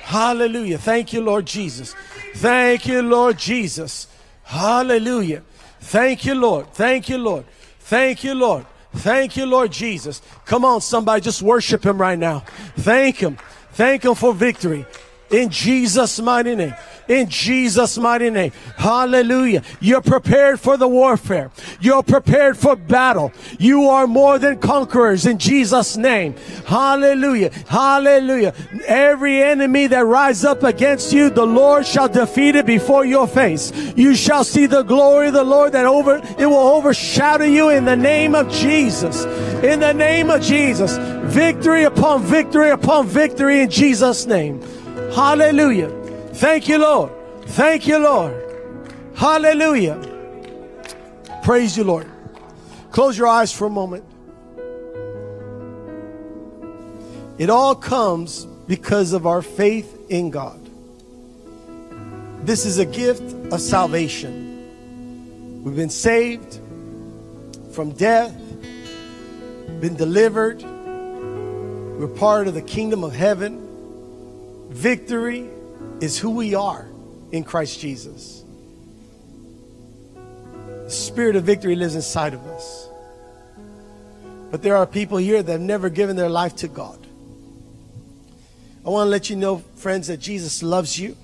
Hallelujah. 0.05 0.77
Thank 0.77 1.13
you, 1.13 1.21
Lord 1.21 1.47
Jesus. 1.47 1.95
Thank 2.35 2.85
you, 2.85 3.01
Lord 3.01 3.39
Jesus. 3.39 4.07
Hallelujah. 4.43 5.41
Thank 5.79 6.25
you, 6.25 6.35
Lord. 6.35 6.71
Thank 6.73 7.09
you, 7.09 7.17
Lord. 7.17 7.43
Thank 7.79 8.23
you, 8.23 8.35
Lord. 8.35 8.67
Thank 8.93 9.35
you, 9.35 9.47
Lord 9.47 9.71
Jesus. 9.71 10.21
Come 10.45 10.63
on, 10.63 10.81
somebody, 10.81 11.21
just 11.21 11.41
worship 11.41 11.83
him 11.83 11.99
right 11.99 12.19
now. 12.19 12.41
Thank 12.77 13.17
him. 13.17 13.37
Thank 13.71 14.05
him 14.05 14.13
for 14.13 14.31
victory. 14.31 14.85
In 15.31 15.49
Jesus' 15.49 16.19
mighty 16.19 16.55
name 16.55 16.75
in 17.07 17.29
Jesus' 17.29 17.97
mighty 17.97 18.29
name. 18.29 18.51
Hallelujah. 18.77 19.63
You're 19.79 20.01
prepared 20.01 20.59
for 20.59 20.77
the 20.77 20.87
warfare. 20.87 21.51
You're 21.79 22.03
prepared 22.03 22.57
for 22.57 22.75
battle. 22.75 23.31
You 23.59 23.89
are 23.89 24.07
more 24.07 24.39
than 24.39 24.59
conquerors 24.59 25.25
in 25.25 25.37
Jesus' 25.37 25.97
name. 25.97 26.35
Hallelujah. 26.65 27.51
Hallelujah. 27.67 28.53
Every 28.87 29.41
enemy 29.41 29.87
that 29.87 30.05
rise 30.05 30.43
up 30.43 30.63
against 30.63 31.13
you, 31.13 31.29
the 31.29 31.45
Lord 31.45 31.85
shall 31.85 32.09
defeat 32.09 32.55
it 32.55 32.65
before 32.65 33.05
your 33.05 33.27
face. 33.27 33.71
You 33.95 34.15
shall 34.15 34.43
see 34.43 34.65
the 34.65 34.83
glory 34.83 35.27
of 35.27 35.33
the 35.33 35.43
Lord 35.43 35.73
that 35.73 35.85
over, 35.85 36.21
it 36.39 36.45
will 36.45 36.55
overshadow 36.55 37.45
you 37.45 37.69
in 37.69 37.85
the 37.85 37.95
name 37.95 38.35
of 38.35 38.51
Jesus. 38.51 39.25
In 39.63 39.79
the 39.79 39.93
name 39.93 40.29
of 40.29 40.41
Jesus. 40.41 40.97
Victory 41.31 41.83
upon 41.83 42.23
victory 42.23 42.69
upon 42.69 43.07
victory 43.07 43.61
in 43.61 43.69
Jesus' 43.69 44.25
name. 44.25 44.61
Hallelujah. 45.15 45.87
Thank 46.33 46.67
you, 46.67 46.77
Lord. 46.77 47.09
Thank 47.45 47.87
you, 47.87 47.99
Lord. 47.99 48.35
Hallelujah. 49.15 49.97
Praise 51.41 51.77
you, 51.77 51.85
Lord. 51.85 52.11
Close 52.91 53.17
your 53.17 53.27
eyes 53.27 53.53
for 53.53 53.65
a 53.65 53.69
moment. 53.69 54.03
It 57.37 57.49
all 57.49 57.75
comes 57.75 58.43
because 58.67 59.13
of 59.13 59.25
our 59.25 59.41
faith 59.41 59.97
in 60.09 60.31
God. 60.31 60.59
This 62.45 62.65
is 62.65 62.79
a 62.79 62.85
gift 62.85 63.23
of 63.53 63.61
salvation. 63.61 65.63
We've 65.63 65.77
been 65.77 65.89
saved 65.89 66.59
from 67.71 67.91
death, 67.91 68.35
been 69.79 69.95
delivered. 69.95 70.61
We're 70.61 72.07
part 72.07 72.49
of 72.49 72.53
the 72.53 72.61
kingdom 72.61 73.05
of 73.05 73.13
heaven. 73.13 73.64
Victory 74.69 75.49
is 76.01 76.17
who 76.17 76.31
we 76.31 76.55
are 76.55 76.87
in 77.31 77.43
Christ 77.43 77.79
Jesus. 77.79 78.43
The 80.83 80.89
spirit 80.89 81.35
of 81.35 81.43
victory 81.43 81.75
lives 81.75 81.95
inside 81.95 82.33
of 82.33 82.45
us. 82.47 82.89
But 84.51 84.61
there 84.61 84.75
are 84.75 84.85
people 84.85 85.17
here 85.17 85.41
that 85.41 85.51
have 85.51 85.61
never 85.61 85.89
given 85.89 86.15
their 86.15 86.29
life 86.29 86.55
to 86.57 86.67
God. 86.67 86.99
I 88.85 88.89
want 88.89 89.07
to 89.07 89.09
let 89.09 89.29
you 89.29 89.35
know, 89.35 89.57
friends, 89.75 90.07
that 90.07 90.17
Jesus 90.17 90.61
loves 90.61 90.97
you. 90.97 91.17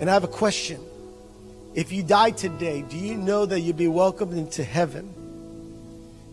And 0.00 0.10
I 0.10 0.12
have 0.12 0.24
a 0.24 0.28
question. 0.28 0.80
If 1.74 1.92
you 1.92 2.02
die 2.02 2.30
today, 2.30 2.82
do 2.82 2.96
you 2.96 3.14
know 3.14 3.46
that 3.46 3.60
you'll 3.60 3.76
be 3.76 3.88
welcomed 3.88 4.34
into 4.34 4.64
heaven? 4.64 5.14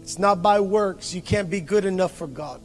It's 0.02 0.18
not 0.18 0.42
by 0.42 0.60
works. 0.60 1.14
You 1.14 1.22
can't 1.22 1.50
be 1.50 1.62
good 1.62 1.86
enough 1.86 2.14
for 2.14 2.28
God. 2.28 2.62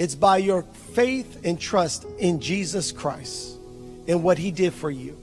It's 0.00 0.14
by 0.14 0.38
your 0.38 0.62
faith 0.94 1.44
and 1.44 1.60
trust 1.60 2.06
in 2.18 2.40
Jesus 2.40 2.90
Christ 2.90 3.58
and 4.08 4.22
what 4.22 4.38
He 4.38 4.50
did 4.50 4.72
for 4.72 4.90
you. 4.90 5.14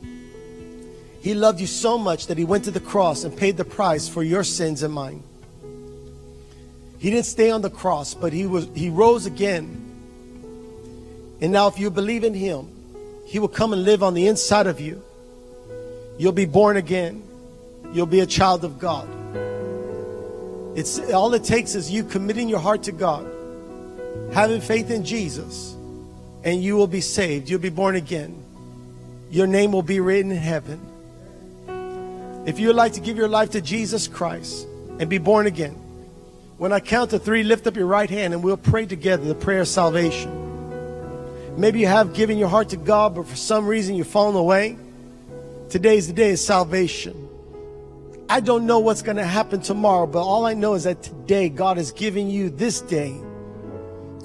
He 1.20 1.34
loved 1.34 1.60
you 1.60 1.66
so 1.66 1.98
much 1.98 2.28
that 2.28 2.38
He 2.38 2.46
went 2.46 2.66
to 2.66 2.70
the 2.70 2.80
cross 2.80 3.24
and 3.24 3.36
paid 3.36 3.58
the 3.58 3.66
price 3.66 4.08
for 4.08 4.22
your 4.22 4.44
sins 4.44 4.84
and 4.84 4.94
mine. 4.94 5.24
He 7.00 7.10
didn't 7.10 7.26
stay 7.26 7.50
on 7.50 7.64
the 7.64 7.72
cross, 7.72 8.14
but 8.14 8.32
He 8.32 8.46
was 8.46 8.70
He 8.76 8.92
rose 8.92 9.26
again. 9.26 9.84
And 11.42 11.52
now 11.52 11.66
if 11.66 11.80
you 11.80 11.90
believe 11.90 12.24
in 12.24 12.36
Him, 12.36 12.68
He 13.26 13.40
will 13.40 13.48
come 13.48 13.74
and 13.74 13.84
live 13.84 14.04
on 14.04 14.14
the 14.14 14.28
inside 14.28 14.68
of 14.68 14.80
you. 14.80 15.04
You'll 16.20 16.34
be 16.34 16.46
born 16.46 16.78
again. 16.78 17.24
You'll 17.94 18.06
be 18.06 18.20
a 18.20 18.28
child 18.28 18.64
of 18.64 18.78
God. 18.78 19.10
It's 20.78 21.00
all 21.12 21.34
it 21.34 21.44
takes 21.44 21.74
is 21.74 21.90
you 21.90 22.04
committing 22.04 22.48
your 22.48 22.60
heart 22.60 22.84
to 22.84 22.92
God 22.92 23.28
having 24.34 24.62
faith 24.62 24.92
in 24.92 25.04
Jesus, 25.04 25.76
and 26.44 26.64
you 26.64 26.76
will 26.76 26.88
be 26.88 27.02
saved. 27.02 27.50
You'll 27.50 27.60
be 27.60 27.70
born 27.70 27.96
again. 27.96 28.44
Your 29.30 29.48
name 29.48 29.72
will 29.72 29.82
be 29.82 30.00
written 30.00 30.32
in 30.32 30.38
heaven. 30.38 30.80
If 32.46 32.60
you 32.60 32.68
would 32.68 32.76
like 32.76 32.94
to 32.94 33.02
give 33.02 33.18
your 33.18 33.28
life 33.28 33.52
to 33.52 33.62
Jesus 33.62 34.08
Christ 34.08 34.66
and 35.00 35.10
be 35.10 35.18
born 35.18 35.48
again, 35.48 35.74
when 36.58 36.72
I 36.72 36.80
count 36.80 37.12
to 37.12 37.20
three, 37.20 37.44
lift 37.44 37.68
up 37.68 37.76
your 37.76 37.88
right 37.88 38.10
hand 38.10 38.34
and 38.34 38.42
we'll 38.42 38.58
pray 38.58 38.86
together 38.86 39.26
the 39.26 39.36
prayer 39.36 39.62
of 39.62 39.68
salvation. 39.68 40.32
Maybe 41.58 41.80
you 41.80 41.88
have 41.88 42.14
given 42.14 42.38
your 42.38 42.48
heart 42.48 42.70
to 42.70 42.78
God, 42.78 43.16
but 43.16 43.28
for 43.28 43.36
some 43.36 43.68
reason 43.68 43.96
you've 43.96 44.08
fallen 44.08 44.36
away. 44.36 44.78
Today's 45.70 46.08
the 46.08 46.14
day 46.14 46.32
of 46.32 46.40
salvation. 46.40 47.28
I 48.30 48.40
don't 48.40 48.66
know 48.66 48.80
what's 48.80 49.02
going 49.02 49.18
to 49.18 49.26
happen 49.26 49.62
tomorrow, 49.62 50.08
but 50.08 50.22
all 50.22 50.46
I 50.46 50.54
know 50.54 50.74
is 50.74 50.84
that 50.86 51.04
today 51.04 51.50
God 51.50 51.78
is 51.78 51.92
giving 51.92 52.30
you 52.30 52.50
this 52.50 52.82
day 52.82 53.20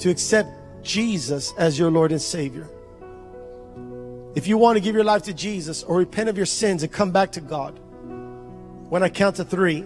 to 0.03 0.11
accept 0.11 0.51
Jesus 0.83 1.53
as 1.57 1.79
your 1.79 1.89
Lord 1.89 2.11
and 2.11 2.21
Savior. 2.21 2.69
If 4.35 4.49
you 4.49 4.59
want 4.59 4.77
to 4.77 4.81
give 4.81 4.97
your 4.97 5.05
life 5.05 5.23
to 5.25 5.33
Jesus 5.33 5.85
or 5.85 5.99
repent 5.99 6.29
of 6.29 6.37
your 6.37 6.47
sins 6.47 6.83
and 6.83 6.91
come 6.91 7.13
back 7.13 7.31
to 7.33 7.41
God, 7.41 7.79
when 8.89 9.05
I 9.05 9.09
count 9.09 9.37
to 9.37 9.45
three, 9.45 9.85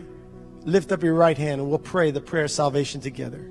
lift 0.62 0.90
up 0.90 1.02
your 1.02 1.12
right 1.12 1.36
hand 1.36 1.60
and 1.60 1.68
we'll 1.68 1.78
pray 1.78 2.12
the 2.12 2.22
prayer 2.22 2.44
of 2.44 2.50
salvation 2.50 3.02
together. 3.02 3.46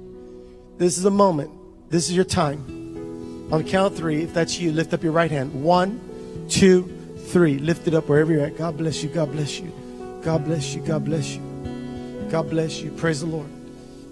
This 0.80 0.98
is 0.98 1.06
a 1.06 1.12
moment. 1.12 1.52
This 1.92 2.10
is 2.10 2.16
your 2.16 2.26
time. 2.26 3.48
On 3.52 3.64
count 3.64 3.96
three, 3.96 4.24
if 4.24 4.34
that's 4.34 4.58
you, 4.58 4.72
lift 4.72 4.92
up 4.92 5.04
your 5.04 5.12
right 5.12 5.30
hand. 5.30 5.64
One, 5.64 6.02
two, 6.50 6.92
three. 7.28 7.60
Lift 7.60 7.88
it 7.88 7.94
up 7.94 8.10
wherever 8.10 8.34
you're 8.34 8.46
at. 8.46 8.58
God 8.58 8.76
bless 8.76 9.04
you. 9.04 9.10
God 9.10 9.32
bless 9.32 9.60
you. 9.60 9.72
God 10.24 10.44
bless 10.44 10.74
you. 10.74 10.82
God 10.82 11.06
bless 11.06 11.36
you. 11.36 12.28
God 12.32 12.50
bless 12.50 12.82
you. 12.82 12.90
Praise 12.90 13.20
the 13.20 13.28
Lord. 13.28 13.50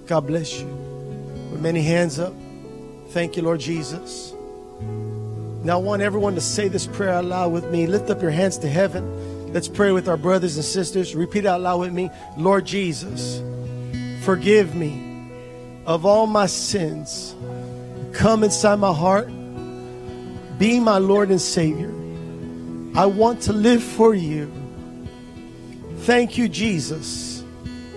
God 0.06 0.28
bless 0.28 0.60
you. 0.60 0.68
With 0.68 1.60
many 1.60 1.82
hands 1.82 2.20
up. 2.20 2.36
Thank 3.14 3.38
you, 3.38 3.43
Lord 3.43 3.59
Jesus. 3.59 4.34
Now, 4.82 5.78
I 5.78 5.82
want 5.82 6.01
everyone 6.01 6.34
to 6.34 6.41
say 6.41 6.68
this 6.68 6.88
prayer 6.88 7.11
out 7.11 7.26
loud 7.26 7.51
with 7.53 7.70
me. 7.70 7.86
Lift 7.86 8.09
up 8.09 8.24
your 8.24 8.32
hands 8.32 8.57
to 8.57 8.68
heaven. 8.68 9.53
Let's 9.53 9.68
pray 9.68 9.91
with 9.91 10.09
our 10.09 10.18
brothers 10.18 10.55
and 10.55 10.66
sisters. 10.66 11.14
Repeat 11.14 11.45
out 11.45 11.61
loud 11.61 11.80
with 11.82 11.93
me 11.93 12.09
Lord 12.38 12.66
Jesus, 12.66 13.39
forgive 14.24 14.74
me 14.74 15.30
of 15.86 16.07
all 16.07 16.26
my 16.26 16.47
sins. 16.47 17.36
Come 18.14 18.43
inside 18.43 18.80
my 18.80 18.91
heart. 18.91 19.28
Be 20.57 20.80
my 20.80 20.97
Lord 20.97 21.30
and 21.30 21.39
Savior. 21.39 21.91
I 22.97 23.05
want 23.05 23.43
to 23.43 23.53
live 23.53 23.84
for 23.84 24.16
you. 24.16 24.51
Thank 25.99 26.36
you, 26.36 26.49
Jesus, 26.49 27.43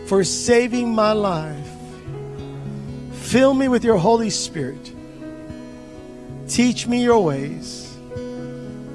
for 0.09 0.25
saving 0.25 0.95
my 0.95 1.13
life. 1.13 1.69
Fill 3.13 3.55
me 3.55 3.69
with 3.69 3.83
your 3.83 3.97
Holy 3.97 4.29
Spirit. 4.29 4.93
Teach 6.49 6.87
me 6.87 7.03
your 7.03 7.25
ways. 7.25 7.97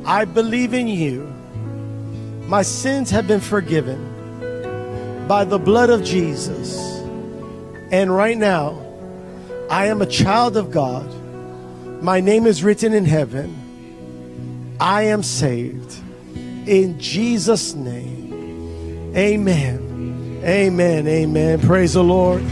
I 0.06 0.26
believe 0.26 0.74
in 0.74 0.88
you. 0.88 1.24
My 2.48 2.62
sins 2.62 3.10
have 3.12 3.28
been 3.28 3.40
forgiven 3.40 5.28
by 5.28 5.44
the 5.44 5.60
blood 5.60 5.90
of 5.90 6.04
Jesus. 6.04 6.78
And 7.92 8.14
right 8.14 8.38
now, 8.38 8.82
I 9.70 9.88
am 9.88 10.02
a 10.02 10.06
child 10.06 10.58
of 10.58 10.72
God. 10.72 11.08
My 12.02 12.20
name 12.20 12.48
is 12.48 12.64
written 12.64 12.94
in 12.94 13.06
heaven. 13.06 14.76
I 14.80 15.04
am 15.04 15.22
saved. 15.24 15.96
In 16.68 17.00
Jesus' 17.00 17.74
name. 17.74 19.14
Amen. 19.16 20.42
Amen. 20.44 21.08
Amen. 21.08 21.60
Praise 21.60 21.94
the 21.94 22.04
Lord. 22.04 22.44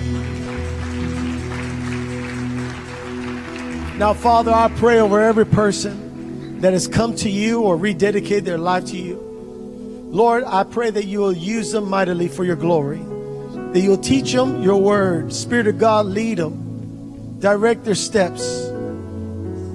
Now, 4.00 4.14
Father, 4.14 4.54
I 4.54 4.70
pray 4.70 5.02
over 5.02 5.20
every 5.20 5.46
person 5.46 6.62
that 6.62 6.72
has 6.72 6.88
come 6.88 7.18
to 7.18 7.30
you 7.30 7.64
or 7.64 7.76
rededicated 7.78 8.46
their 8.46 8.58
life 8.58 8.86
to 8.86 8.98
you. 8.98 9.18
Lord, 10.10 10.46
I 10.46 10.64
pray 10.64 10.90
that 10.90 11.04
you 11.04 11.20
will 11.20 11.36
use 11.36 11.74
them 11.74 11.90
mightily 11.90 12.30
for 12.30 12.46
your 12.46 12.56
glory, 12.56 13.00
that 13.74 13.82
you'll 13.82 13.98
teach 13.98 14.32
them 14.32 14.64
your 14.64 14.82
word. 14.82 15.34
Spirit 15.34 15.68
of 15.68 15.80
God, 15.80 16.06
lead 16.06 16.38
them, 16.38 17.42
direct 17.42 17.84
their 17.84 17.94
steps, 17.94 18.68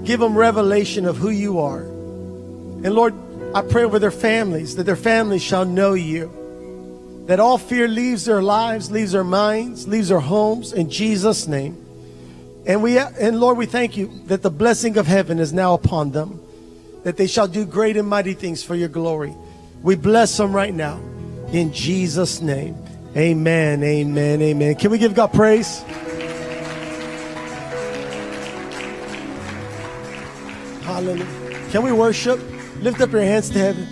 give 0.05 0.21
them 0.21 0.39
revelation 0.39 1.05
of 1.05 1.19
who 1.19 1.29
you 1.29 1.61
are. 1.61 1.83
And 1.83 2.95
Lord, 2.95 3.13
I 3.55 3.61
pray 3.61 3.85
over 3.85 3.99
their 3.99 4.11
families, 4.11 4.77
that 4.77 4.85
their 4.85 4.97
families 4.97 5.43
shall 5.43 5.67
know 5.67 5.93
you. 5.93 7.25
That 7.27 7.41
all 7.41 7.59
fear 7.59 7.89
leaves 7.89 8.25
their 8.25 8.43
lives, 8.43 8.91
leaves 8.91 9.13
their 9.13 9.23
minds, 9.23 9.87
leaves 9.87 10.09
their 10.09 10.21
homes 10.21 10.73
in 10.73 10.89
Jesus' 10.89 11.47
name. 11.47 11.84
And 12.67 12.83
we 12.83 12.99
and 12.99 13.41
Lord, 13.41 13.59
we 13.59 13.67
thank 13.67 13.97
you 13.97 14.11
that 14.27 14.43
the 14.43 14.51
blessing 14.51 14.97
of 14.97 15.07
heaven 15.07 15.39
is 15.39 15.53
now 15.53 15.75
upon 15.75 16.13
them, 16.13 16.41
that 17.03 17.17
they 17.17 17.27
shall 17.27 17.47
do 17.47 17.67
great 17.67 17.97
and 17.97 18.09
mighty 18.09 18.35
things 18.35 18.63
for 18.63 18.75
your 18.75 18.89
glory. 18.89 19.35
We 19.83 19.97
bless 19.97 20.37
them 20.37 20.55
right 20.55 20.73
now 20.73 20.99
in 21.53 21.73
Jesus' 21.73 22.41
name. 22.41 22.77
Amen. 23.17 23.83
Amen. 23.83 24.43
Amen. 24.43 24.75
Can 24.77 24.91
we 24.91 24.99
give 24.99 25.15
God 25.15 25.33
praise? 25.33 25.81
Hallelujah. 30.83 31.27
Can 31.71 31.83
we 31.83 31.93
worship? 31.93 32.41
Lift 32.81 33.01
up 33.01 33.13
your 33.13 33.23
hands 33.23 33.51
to 33.51 33.59
heaven. 33.59 33.87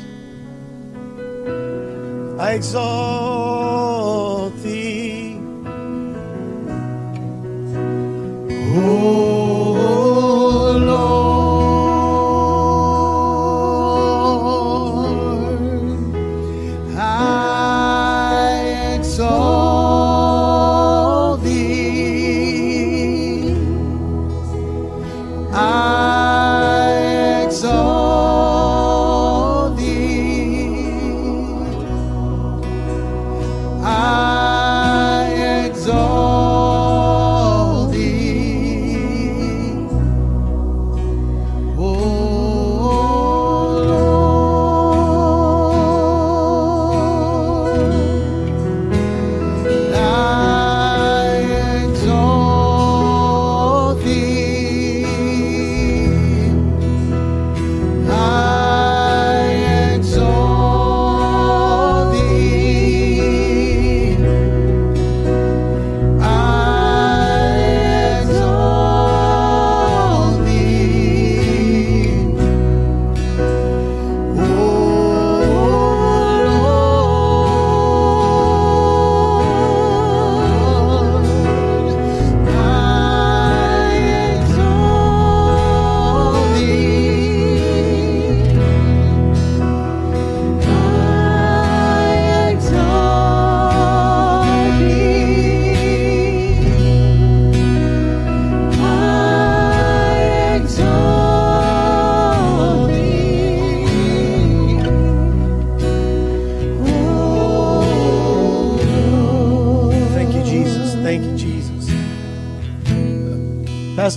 I 2.41 2.55
exalt 2.55 4.57
thee. 4.63 4.82
Oh 8.75 9.32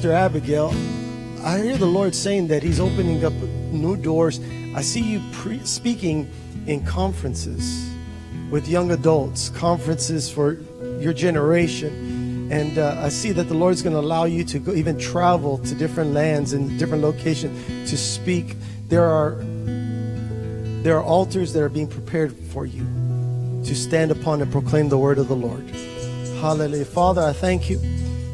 Pastor 0.06 0.18
Abigail, 0.18 0.70
I 1.44 1.62
hear 1.62 1.78
the 1.78 1.88
Lord 1.88 2.14
saying 2.14 2.50
that 2.50 2.62
He's 2.62 2.80
opening 2.80 3.26
up 3.26 3.34
new 3.72 3.98
doors. 3.98 4.40
I 4.76 4.84
see 4.84 5.02
you 5.02 5.20
pre- 5.32 5.66
speaking 5.66 6.30
in 6.68 6.86
conferences 6.86 7.90
with 8.52 8.68
young 8.68 8.92
adults, 8.92 9.50
conferences 9.50 10.30
for 10.30 10.60
your 11.00 11.12
generation. 11.12 12.52
And 12.52 12.78
uh, 12.78 13.02
I 13.02 13.10
see 13.10 13.32
that 13.32 13.46
the 13.46 13.56
Lord's 13.56 13.82
going 13.82 13.96
to 13.96 14.00
allow 14.00 14.26
you 14.26 14.44
to 14.44 14.60
go, 14.60 14.74
even 14.74 15.00
travel 15.00 15.58
to 15.58 15.74
different 15.74 16.14
lands 16.14 16.54
and 16.54 16.78
different 16.78 17.02
locations 17.02 17.90
to 17.90 17.98
speak. 17.98 18.58
There 18.90 19.06
are 19.06 19.44
there 20.84 20.98
are 20.98 21.04
altars 21.04 21.52
that 21.54 21.64
are 21.64 21.70
being 21.70 21.88
prepared 21.88 22.32
for 22.54 22.68
you 22.68 22.86
to 23.66 23.74
stand 23.74 24.12
upon 24.12 24.44
and 24.44 24.52
proclaim 24.52 24.88
the 24.88 25.00
word 25.00 25.18
of 25.18 25.30
the 25.30 25.36
Lord. 25.36 25.68
Hallelujah. 26.42 26.86
Father, 26.86 27.24
I 27.24 27.34
thank 27.34 27.72
you 27.72 27.80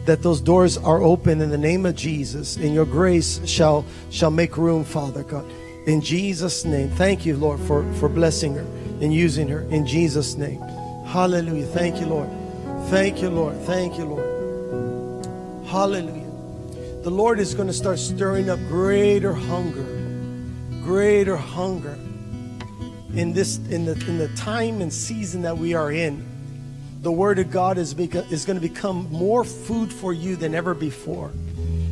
that 0.06 0.24
those 0.24 0.42
doors 0.42 0.78
are 0.78 1.02
open 1.02 1.42
in 1.42 1.50
the 1.50 1.58
name 1.58 1.86
of 1.86 1.96
Jesus, 1.96 2.58
and 2.58 2.74
your 2.74 2.86
grace 2.86 3.40
shall 3.46 3.86
shall 4.10 4.32
make 4.32 4.58
room, 4.58 4.84
Father 4.84 5.24
God. 5.24 5.46
In 5.86 6.02
Jesus' 6.02 6.64
name. 6.66 6.90
Thank 6.90 7.26
you, 7.26 7.36
Lord, 7.38 7.60
for, 7.62 7.92
for 7.94 8.08
blessing 8.08 8.54
her 8.54 8.66
and 9.02 9.14
using 9.14 9.48
her. 9.48 9.62
In 9.62 9.86
Jesus' 9.86 10.36
name. 10.36 10.62
Hallelujah. 11.08 11.66
Thank 11.66 12.00
you, 12.00 12.06
Lord. 12.06 12.30
Thank 12.90 13.22
you, 13.22 13.30
Lord. 13.30 13.58
Thank 13.62 13.98
you, 13.98 14.06
Lord. 14.06 15.66
Hallelujah. 15.66 16.30
The 17.02 17.10
Lord 17.10 17.40
is 17.40 17.56
going 17.56 17.68
to 17.68 17.74
start 17.74 17.98
stirring 17.98 18.50
up 18.50 18.60
greater 18.68 19.34
hunger. 19.34 19.88
Greater 20.84 21.36
hunger 21.36 21.98
in 23.14 23.34
this 23.34 23.58
in 23.70 23.86
the 23.86 23.94
in 24.08 24.18
the 24.18 24.30
time 24.36 24.82
and 24.82 24.92
season 24.92 25.42
that 25.42 25.58
we 25.58 25.74
are 25.74 25.92
in 25.92 26.26
the 27.02 27.12
word 27.12 27.40
of 27.40 27.52
god 27.52 27.78
is 27.78 27.94
beco- 27.94 28.30
is 28.32 28.46
going 28.46 28.60
to 28.60 28.68
become 28.68 29.08
more 29.12 29.44
food 29.44 29.92
for 29.92 30.14
you 30.14 30.36
than 30.36 30.56
ever 30.56 30.74
before 30.74 31.32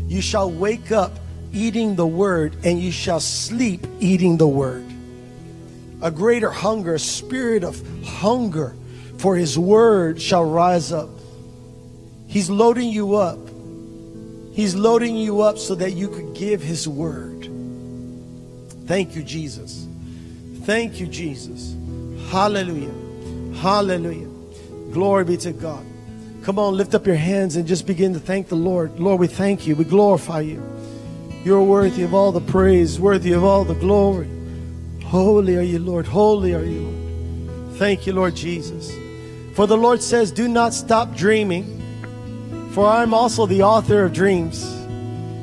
you 0.08 0.22
shall 0.22 0.50
wake 0.50 0.92
up 0.92 1.12
eating 1.52 1.96
the 1.96 2.08
word 2.08 2.56
and 2.64 2.80
you 2.80 2.92
shall 2.92 3.20
sleep 3.20 3.86
eating 4.00 4.38
the 4.38 4.48
word 4.48 4.86
a 6.02 6.12
greater 6.12 6.50
hunger 6.50 6.96
a 6.96 7.00
spirit 7.00 7.64
of 7.64 7.82
hunger 8.06 8.76
for 9.18 9.36
his 9.36 9.58
word 9.58 10.22
shall 10.22 10.44
rise 10.44 10.92
up 10.92 11.10
he's 12.28 12.50
loading 12.50 12.90
you 12.90 13.16
up 13.16 13.40
He's 14.60 14.76
loading 14.76 15.16
you 15.16 15.42
up 15.42 15.58
so 15.58 15.74
that 15.76 15.92
you 15.92 16.10
could 16.10 16.34
give 16.36 16.62
His 16.62 16.86
word. 16.86 17.50
Thank 18.88 19.16
you, 19.16 19.24
Jesus. 19.24 19.88
Thank 20.64 21.00
you, 21.00 21.08
Jesus. 21.08 21.76
Hallelujah. 22.30 22.92
Hallelujah. 23.56 24.29
Glory 24.92 25.26
be 25.26 25.38
to 25.38 25.52
God. 25.52 25.86
Come 26.44 26.58
on, 26.58 26.76
lift 26.76 26.96
up 26.96 27.06
your 27.06 27.16
hands 27.16 27.56
and 27.56 27.68
just 27.68 27.86
begin 27.86 28.14
to 28.14 28.20
thank 28.20 28.48
the 28.48 28.56
Lord. 28.56 29.00
Lord, 29.00 29.20
we 29.20 29.28
thank 29.28 29.68
you. 29.68 29.76
We 29.76 29.84
glorify 29.84 30.42
you. 30.42 30.64
You're 31.44 31.64
worthy 31.64 32.04
of 32.04 32.14
all 32.14 32.32
the 32.32 32.42
praise, 32.42 33.00
worthy 33.00 33.34
of 33.34 33.44
all 33.44 33.64
the 33.64 33.76
glory. 33.76 34.30
Holy 35.04 35.58
are 35.58 35.62
you, 35.62 35.80
Lord. 35.80 36.06
Holy 36.06 36.54
are 36.54 36.64
you. 36.64 37.74
Thank 37.74 38.08
you, 38.08 38.14
Lord 38.14 38.36
Jesus. 38.36 38.92
For 39.56 39.68
the 39.68 39.78
Lord 39.78 40.02
says, 40.02 40.32
Do 40.32 40.48
not 40.48 40.74
stop 40.74 41.16
dreaming, 41.16 42.72
for 42.74 42.88
I'm 42.88 43.14
also 43.14 43.46
the 43.46 43.64
author 43.64 44.04
of 44.04 44.14
dreams. 44.14 44.64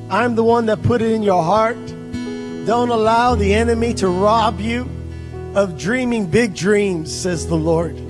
I'm 0.09 0.34
the 0.34 0.44
one 0.44 0.66
that 0.66 0.82
put 0.82 1.03
it 1.03 1.12
in 1.12 1.22
your 1.22 1.42
heart. 1.42 1.76
Don't 2.66 2.90
allow 2.90 3.34
the 3.34 3.55
enemy 3.55 3.94
to 3.94 4.09
rob 4.09 4.61
you 4.61 4.88
of 5.55 5.78
dreaming 5.78 6.26
big 6.26 6.55
dreams, 6.55 7.14
says 7.14 7.47
the 7.47 7.57
Lord. 7.57 8.05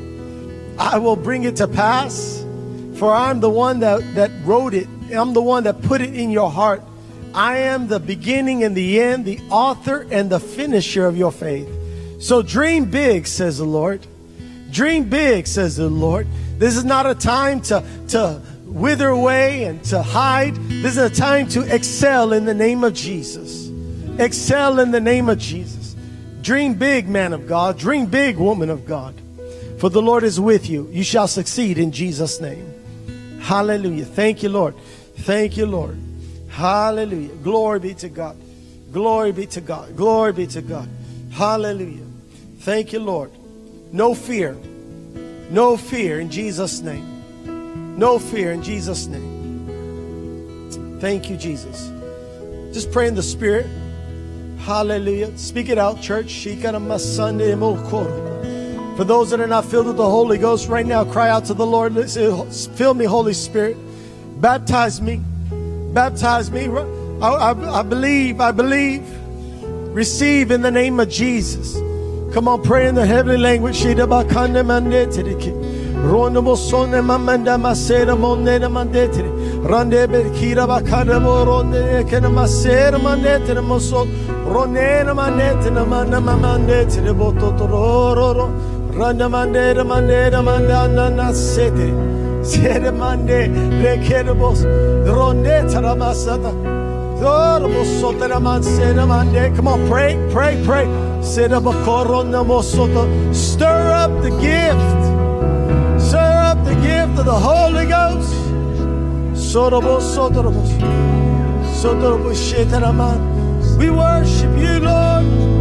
I 0.79 0.99
will 0.99 1.17
bring 1.17 1.45
it 1.45 1.57
to 1.57 1.69
pass. 1.69 2.45
For 2.97 3.13
I'm 3.13 3.41
the 3.41 3.51
one 3.51 3.81
that, 3.81 4.15
that 4.15 4.31
wrote 4.45 4.75
it. 4.75 4.89
I'm 5.15 5.35
the 5.35 5.43
one 5.43 5.65
that 5.65 5.83
put 5.83 6.01
it 6.01 6.15
in 6.15 6.31
your 6.31 6.51
heart. 6.51 6.83
I 7.35 7.59
am 7.59 7.89
the 7.89 8.01
beginning 8.01 8.65
and 8.65 8.75
the 8.75 9.01
end, 9.01 9.27
the 9.27 9.41
author 9.51 10.07
and 10.11 10.31
the 10.31 10.41
finisher 10.41 11.05
of 11.07 11.17
your 11.17 11.31
faith. 11.31 11.69
So 12.19 12.41
dream 12.41 12.91
big, 12.91 13.27
says 13.27 13.59
the 13.59 13.65
Lord. 13.65 14.07
Dream 14.71 15.09
big, 15.09 15.47
says 15.47 15.77
the 15.77 15.91
Lord. 15.91 16.27
This 16.59 16.77
is 16.77 16.85
not 16.85 17.07
a 17.07 17.15
time 17.15 17.61
to, 17.63 17.85
to 18.09 18.41
wither 18.65 19.09
away 19.09 19.65
and 19.65 19.85
to 19.85 20.03
hide. 20.03 20.57
This 20.57 20.97
is 20.97 20.99
a 20.99 21.11
time 21.11 21.49
to 21.49 21.63
excel 21.75 22.33
in 22.33 22.47
the 22.47 22.55
name 22.55 22.85
of 22.85 22.95
Jesus. 22.95 23.71
Excel 24.19 24.81
in 24.81 24.91
the 24.91 25.01
name 25.01 25.29
of 25.29 25.39
Jesus. 25.39 25.95
Dream 26.41 26.75
big, 26.75 27.09
man 27.09 27.35
of 27.35 27.47
God. 27.47 27.79
Dream 27.79 28.07
big, 28.07 28.39
woman 28.39 28.71
of 28.71 28.87
God. 28.87 29.15
For 29.79 29.91
the 29.91 30.03
Lord 30.03 30.25
is 30.25 30.41
with 30.41 30.69
you. 30.71 30.89
You 30.91 31.05
shall 31.05 31.29
succeed 31.29 31.79
in 31.79 31.93
Jesus' 31.93 32.41
name. 32.41 32.73
Hallelujah. 33.41 34.05
Thank 34.05 34.43
you, 34.43 34.49
Lord. 34.49 34.75
Thank 35.19 35.57
you, 35.57 35.67
Lord. 35.67 35.99
Hallelujah. 36.49 37.35
Glory 37.37 37.81
be 37.81 37.95
to 37.95 38.09
God. 38.09 38.37
Glory 38.93 39.33
be 39.33 39.47
to 39.47 39.61
God. 39.61 39.95
Glory 39.97 40.33
be 40.33 40.47
to 40.47 40.63
God. 40.63 40.89
Hallelujah. 41.31 42.07
Thank 42.61 42.93
you, 42.93 43.01
Lord. 43.01 43.31
No 43.93 44.15
fear. 44.15 44.57
No 45.51 45.77
fear 45.77 46.21
in 46.21 46.31
Jesus' 46.31 46.81
name. 46.81 47.99
No 47.99 48.19
fear 48.19 48.53
in 48.53 48.63
Jesus' 48.63 49.07
name. 49.07 49.37
Thank 51.01 51.29
you, 51.29 51.37
Jesus. 51.37 51.93
Just 52.73 52.91
pray 52.91 53.07
in 53.09 53.15
the 53.15 53.23
Spirit. 53.23 53.67
Hallelujah. 54.61 55.37
Speak 55.37 55.69
it 55.69 55.79
out, 55.79 56.01
church. 56.01 56.31
For 58.97 59.05
those 59.05 59.29
that 59.31 59.41
are 59.41 59.47
not 59.47 59.67
filled 59.67 59.89
with 59.89 59.99
the 59.99 60.09
Holy 60.09 60.39
Ghost 60.39 60.69
right 60.69 60.87
now, 60.87 61.05
cry 61.05 61.29
out 61.29 61.45
to 61.47 61.55
the 61.55 61.67
Lord. 61.67 61.93
Fill 62.77 62.95
me, 62.95 63.05
Holy 63.05 63.35
Spirit. 63.35 63.77
Baptize 64.41 65.03
me. 65.03 65.21
Baptize 65.93 66.51
me. 66.51 66.67
I, 66.69 67.29
I, 67.29 67.81
I 67.81 67.83
believe. 67.83 68.41
I 68.41 68.53
believe. 68.53 69.03
Receive 69.95 70.51
in 70.51 70.63
the 70.63 70.71
name 70.71 70.99
of 70.99 71.11
Jesus. 71.11 71.75
Come 72.33 72.49
on, 72.49 72.63
pray 72.63 72.89
in 72.89 72.95
the 72.95 73.05
heavenly 73.05 73.37
language. 73.37 73.83
Ronena 84.47 85.15
bototororo. 87.15 88.76
Randa 88.97 89.29
nasete. 91.11 91.89
Sere 92.45 92.91
mande. 92.93 93.49
Ronde 95.07 95.65
taramasata. 95.71 96.53
Come 99.57 99.69
on, 99.69 99.89
pray, 99.89 100.17
pray, 100.33 100.63
pray. 100.65 100.87
Stir 101.23 101.53
up 101.55 101.65
the 104.23 104.31
gift. 104.41 105.03
Stir 106.03 106.39
up 106.51 106.65
the 106.65 106.75
gift 106.75 107.19
of 107.19 107.25
the 107.25 107.33
Holy 107.33 107.87
Ghost. 107.87 108.35
We 113.79 113.91
worship 113.91 114.57
you, 114.57 114.81
Lord. 114.81 115.56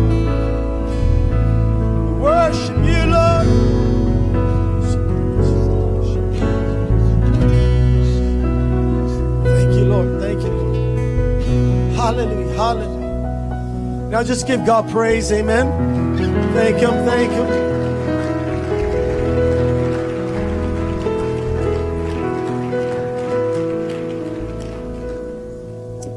Worship 2.25 2.77
you, 2.77 3.03
Lord. 3.13 3.47
Thank 9.45 9.71
you, 9.75 9.85
Lord. 9.85 10.09
Thank 10.19 10.41
you, 10.41 10.49
Lord. 10.49 10.75
Hallelujah. 11.95 12.53
Hallelujah. 12.55 14.09
Now 14.09 14.23
just 14.23 14.47
give 14.47 14.65
God 14.65 14.89
praise. 14.89 15.31
Amen. 15.31 15.67
Thank 16.55 16.77
Him. 16.77 17.05
Thank 17.05 17.31
Him. 17.31 17.47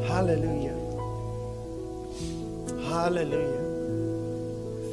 Hallelujah. 0.09 0.79
Hallelujah. 2.89 3.65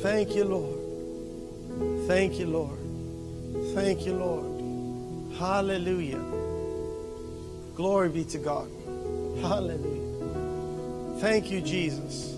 Thank 0.01 0.36
you, 0.36 0.43
Lord. 0.43 0.84
Thank 2.07 2.39
you, 2.39 2.47
Lord. 2.47 2.80
Thank 3.73 4.05
you, 4.05 4.13
Lord. 4.13 5.38
Hallelujah. 5.38 6.23
Glory 7.76 8.09
be 8.09 8.23
to 8.26 8.38
God. 8.38 8.69
Hallelujah. 9.41 11.19
Thank 11.19 11.51
you, 11.51 11.61
Jesus. 11.61 12.36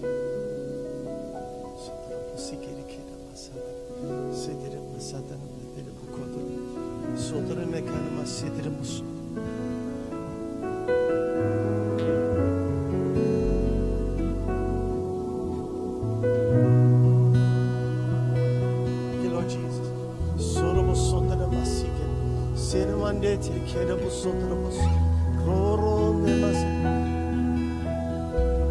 Mas. 24.33 24.77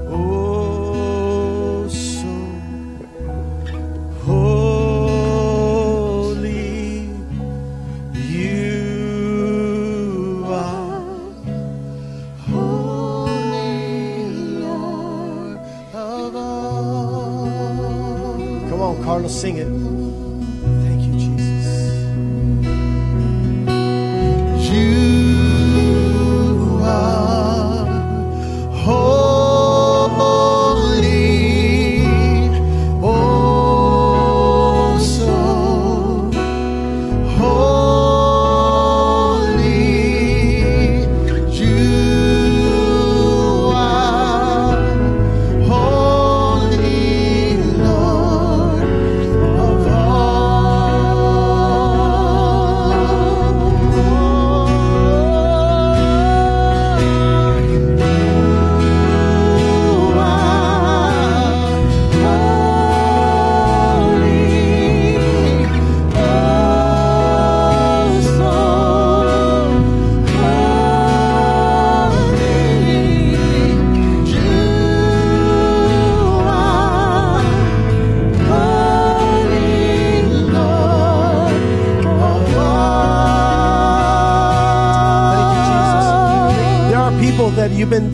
Oh, 0.09 1.87
so 1.89 2.35
holy 4.25 5.49
you 8.15 8.75
are. 10.47 11.05
Come 18.69 18.81
on, 18.81 18.95
Carlos, 19.05 19.35
sing 19.41 19.57
it. 19.59 19.66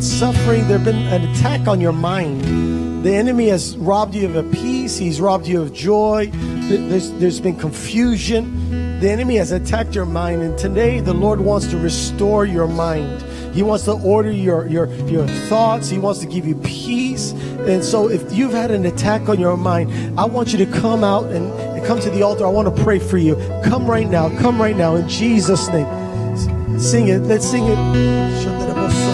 suffering, 0.02 0.66
there's 0.68 0.84
been 0.84 0.96
an 0.96 1.30
attack 1.30 1.68
on 1.68 1.80
your 1.80 1.92
mind. 1.92 3.04
The 3.04 3.14
enemy 3.14 3.48
has 3.48 3.76
robbed 3.76 4.14
you 4.14 4.26
of 4.26 4.36
a 4.36 4.42
peace, 4.42 4.96
he's 4.98 5.20
robbed 5.20 5.46
you 5.46 5.60
of 5.60 5.72
joy, 5.72 6.30
there's, 6.32 7.10
there's 7.12 7.40
been 7.40 7.56
confusion. 7.56 9.00
The 9.00 9.10
enemy 9.10 9.36
has 9.36 9.50
attacked 9.50 9.94
your 9.94 10.06
mind, 10.06 10.42
and 10.42 10.56
today 10.56 11.00
the 11.00 11.12
Lord 11.12 11.40
wants 11.40 11.66
to 11.68 11.76
restore 11.76 12.44
your 12.44 12.68
mind. 12.68 13.22
He 13.54 13.62
wants 13.62 13.84
to 13.84 13.92
order 13.92 14.30
your, 14.30 14.66
your, 14.66 14.86
your 15.06 15.26
thoughts. 15.26 15.90
He 15.90 15.98
wants 15.98 16.20
to 16.20 16.26
give 16.26 16.46
you 16.46 16.54
peace. 16.54 17.32
And 17.32 17.84
so 17.84 18.08
if 18.08 18.32
you've 18.32 18.52
had 18.52 18.70
an 18.70 18.86
attack 18.86 19.28
on 19.28 19.38
your 19.38 19.56
mind, 19.56 20.18
I 20.18 20.24
want 20.24 20.52
you 20.52 20.64
to 20.64 20.66
come 20.66 21.04
out 21.04 21.24
and, 21.26 21.52
and 21.52 21.84
come 21.84 22.00
to 22.00 22.10
the 22.10 22.22
altar. 22.22 22.46
I 22.46 22.48
want 22.48 22.74
to 22.74 22.82
pray 22.82 22.98
for 22.98 23.18
you. 23.18 23.36
Come 23.64 23.86
right 23.86 24.08
now. 24.08 24.30
Come 24.38 24.60
right 24.60 24.76
now 24.76 24.94
in 24.96 25.06
Jesus' 25.08 25.68
name. 25.68 26.78
Sing 26.78 27.08
it. 27.08 27.18
Let's 27.18 27.48
sing 27.48 27.64
it. 27.66 28.51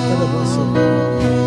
cada. 0.09 1.38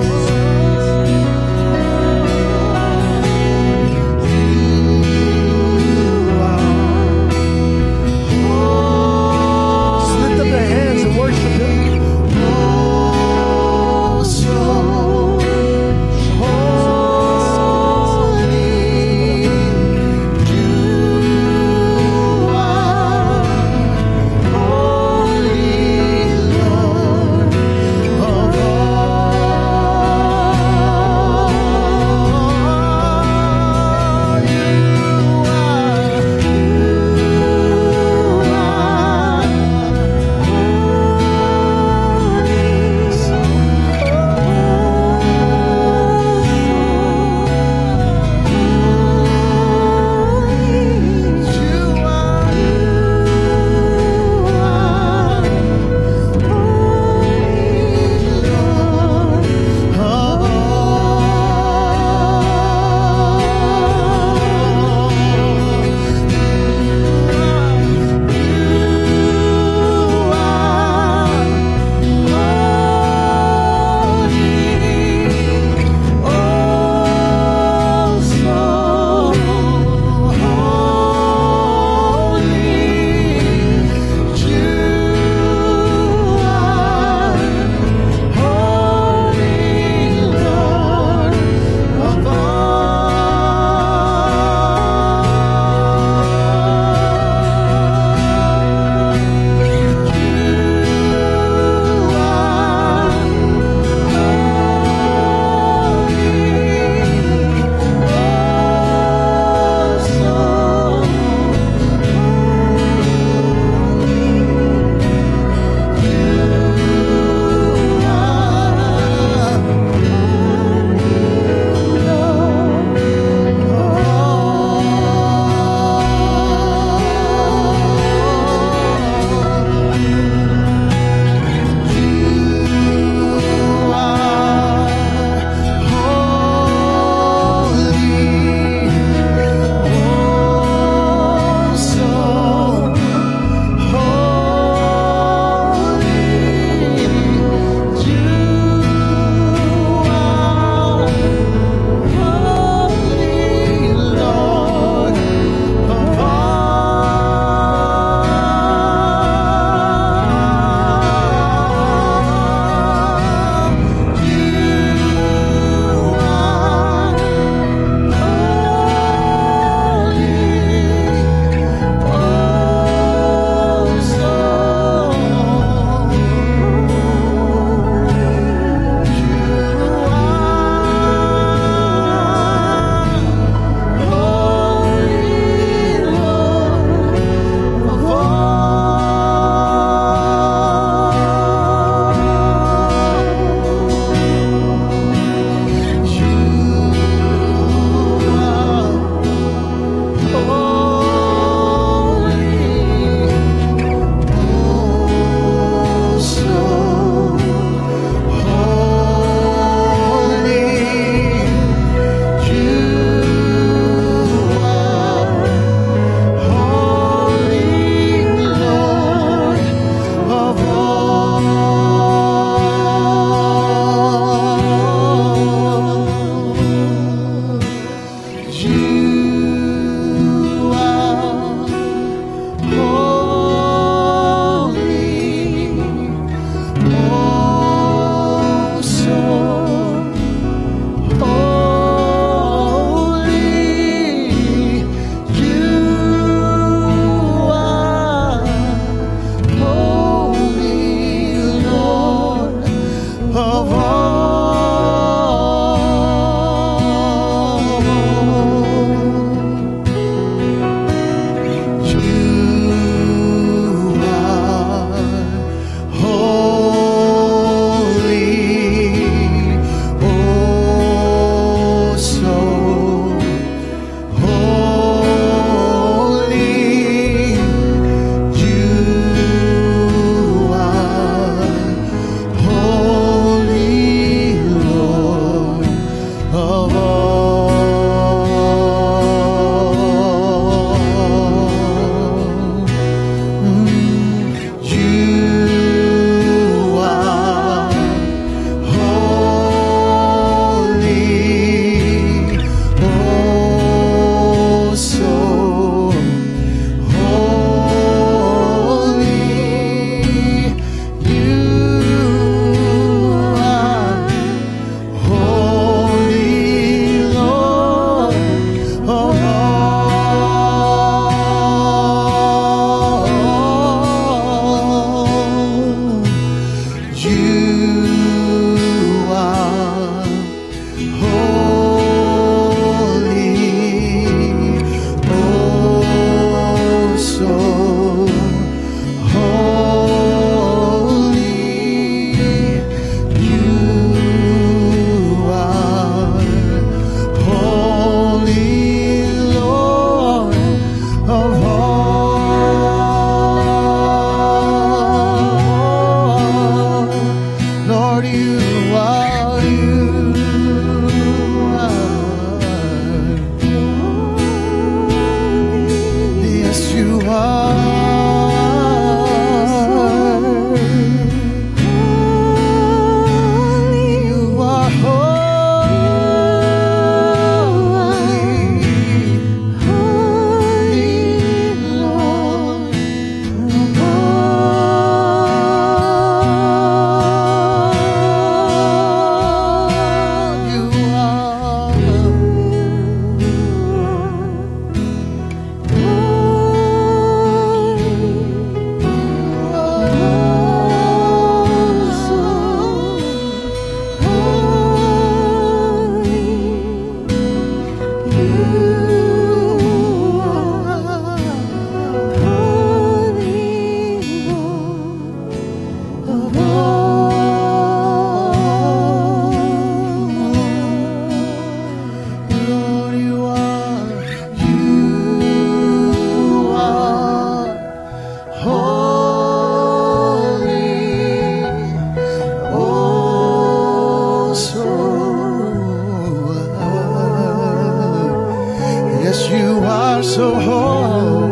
Yes, 439.12 439.30
you 439.30 439.60
are 439.66 440.02
so 440.02 440.36
holy. 440.36 441.31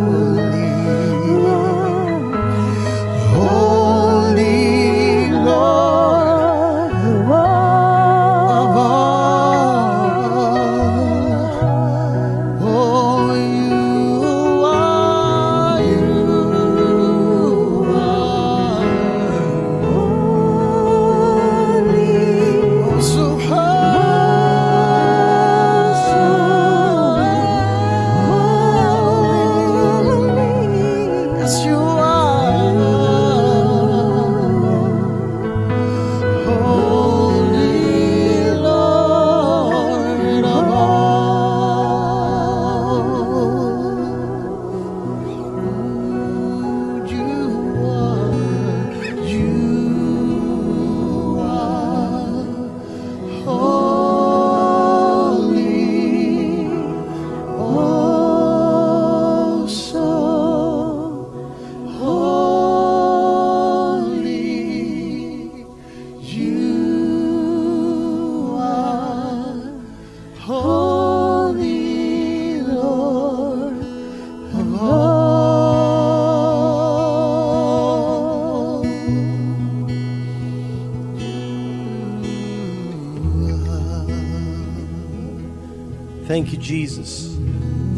Thank 86.40 86.54
you, 86.54 86.58
Jesus. 86.58 87.36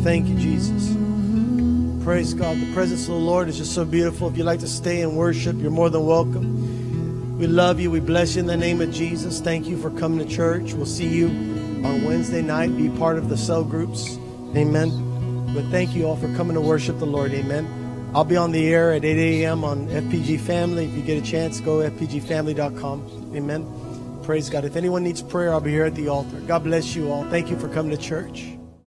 Thank 0.04 0.28
you, 0.28 0.34
Jesus. 0.34 0.96
Praise 2.04 2.34
God. 2.34 2.58
The 2.58 2.74
presence 2.74 3.04
of 3.04 3.10
the 3.10 3.14
Lord 3.14 3.48
is 3.50 3.60
just 3.60 3.76
so 3.76 3.86
beautiful. 3.86 4.28
If 4.30 4.36
you'd 4.36 4.46
like 4.46 4.62
to 4.62 4.68
stay 4.68 5.04
and 5.04 5.16
worship, 5.16 5.58
you're 5.58 5.70
more 5.70 5.92
than 5.92 6.08
welcome. 6.08 7.38
We 7.38 7.46
love 7.46 7.80
you. 7.80 7.92
We 7.92 8.00
bless 8.00 8.34
you 8.36 8.40
in 8.40 8.48
the 8.48 8.58
name 8.58 8.82
of 8.82 8.92
Jesus. 8.92 9.42
Thank 9.42 9.68
you 9.68 9.78
for 9.78 9.92
coming 9.92 10.18
to 10.18 10.26
church. 10.26 10.74
We'll 10.74 10.88
see 10.88 11.08
you 11.08 11.28
on 11.86 12.04
Wednesday 12.04 12.42
night. 12.42 12.76
Be 12.76 12.90
part 12.90 13.20
of 13.20 13.30
the 13.30 13.38
cell 13.38 13.64
groups. 13.64 14.18
Amen. 14.56 15.54
But 15.54 15.66
thank 15.66 15.94
you 15.94 16.08
all 16.08 16.16
for 16.16 16.36
coming 16.36 16.56
to 16.56 16.62
worship 16.62 16.98
the 16.98 17.06
Lord. 17.06 17.32
Amen. 17.34 18.10
I'll 18.16 18.24
be 18.26 18.38
on 18.38 18.52
the 18.52 18.74
air 18.74 18.92
at 18.92 19.06
8 19.06 19.44
a.m. 19.44 19.64
on 19.64 19.88
FPG 19.88 20.40
Family. 20.40 20.86
If 20.86 20.96
you 20.96 21.04
get 21.04 21.22
a 21.22 21.26
chance, 21.26 21.60
go 21.60 21.88
fpgfamily.com. 21.88 23.36
Amen. 23.36 23.71
Praise 24.24 24.50
God. 24.50 24.66
If 24.66 24.76
anyone 24.76 25.04
needs 25.04 25.22
prayer, 25.22 25.52
I'll 25.52 25.60
be 25.60 25.72
here 25.72 25.86
at 25.86 25.96
the 25.96 26.08
altar. 26.08 26.40
God 26.42 26.64
bless 26.64 26.96
you 26.96 27.12
all. 27.12 27.24
Thank 27.30 27.50
you 27.50 27.58
for 27.58 27.68
coming 27.68 27.92
to 27.92 27.98
church. 27.98 28.51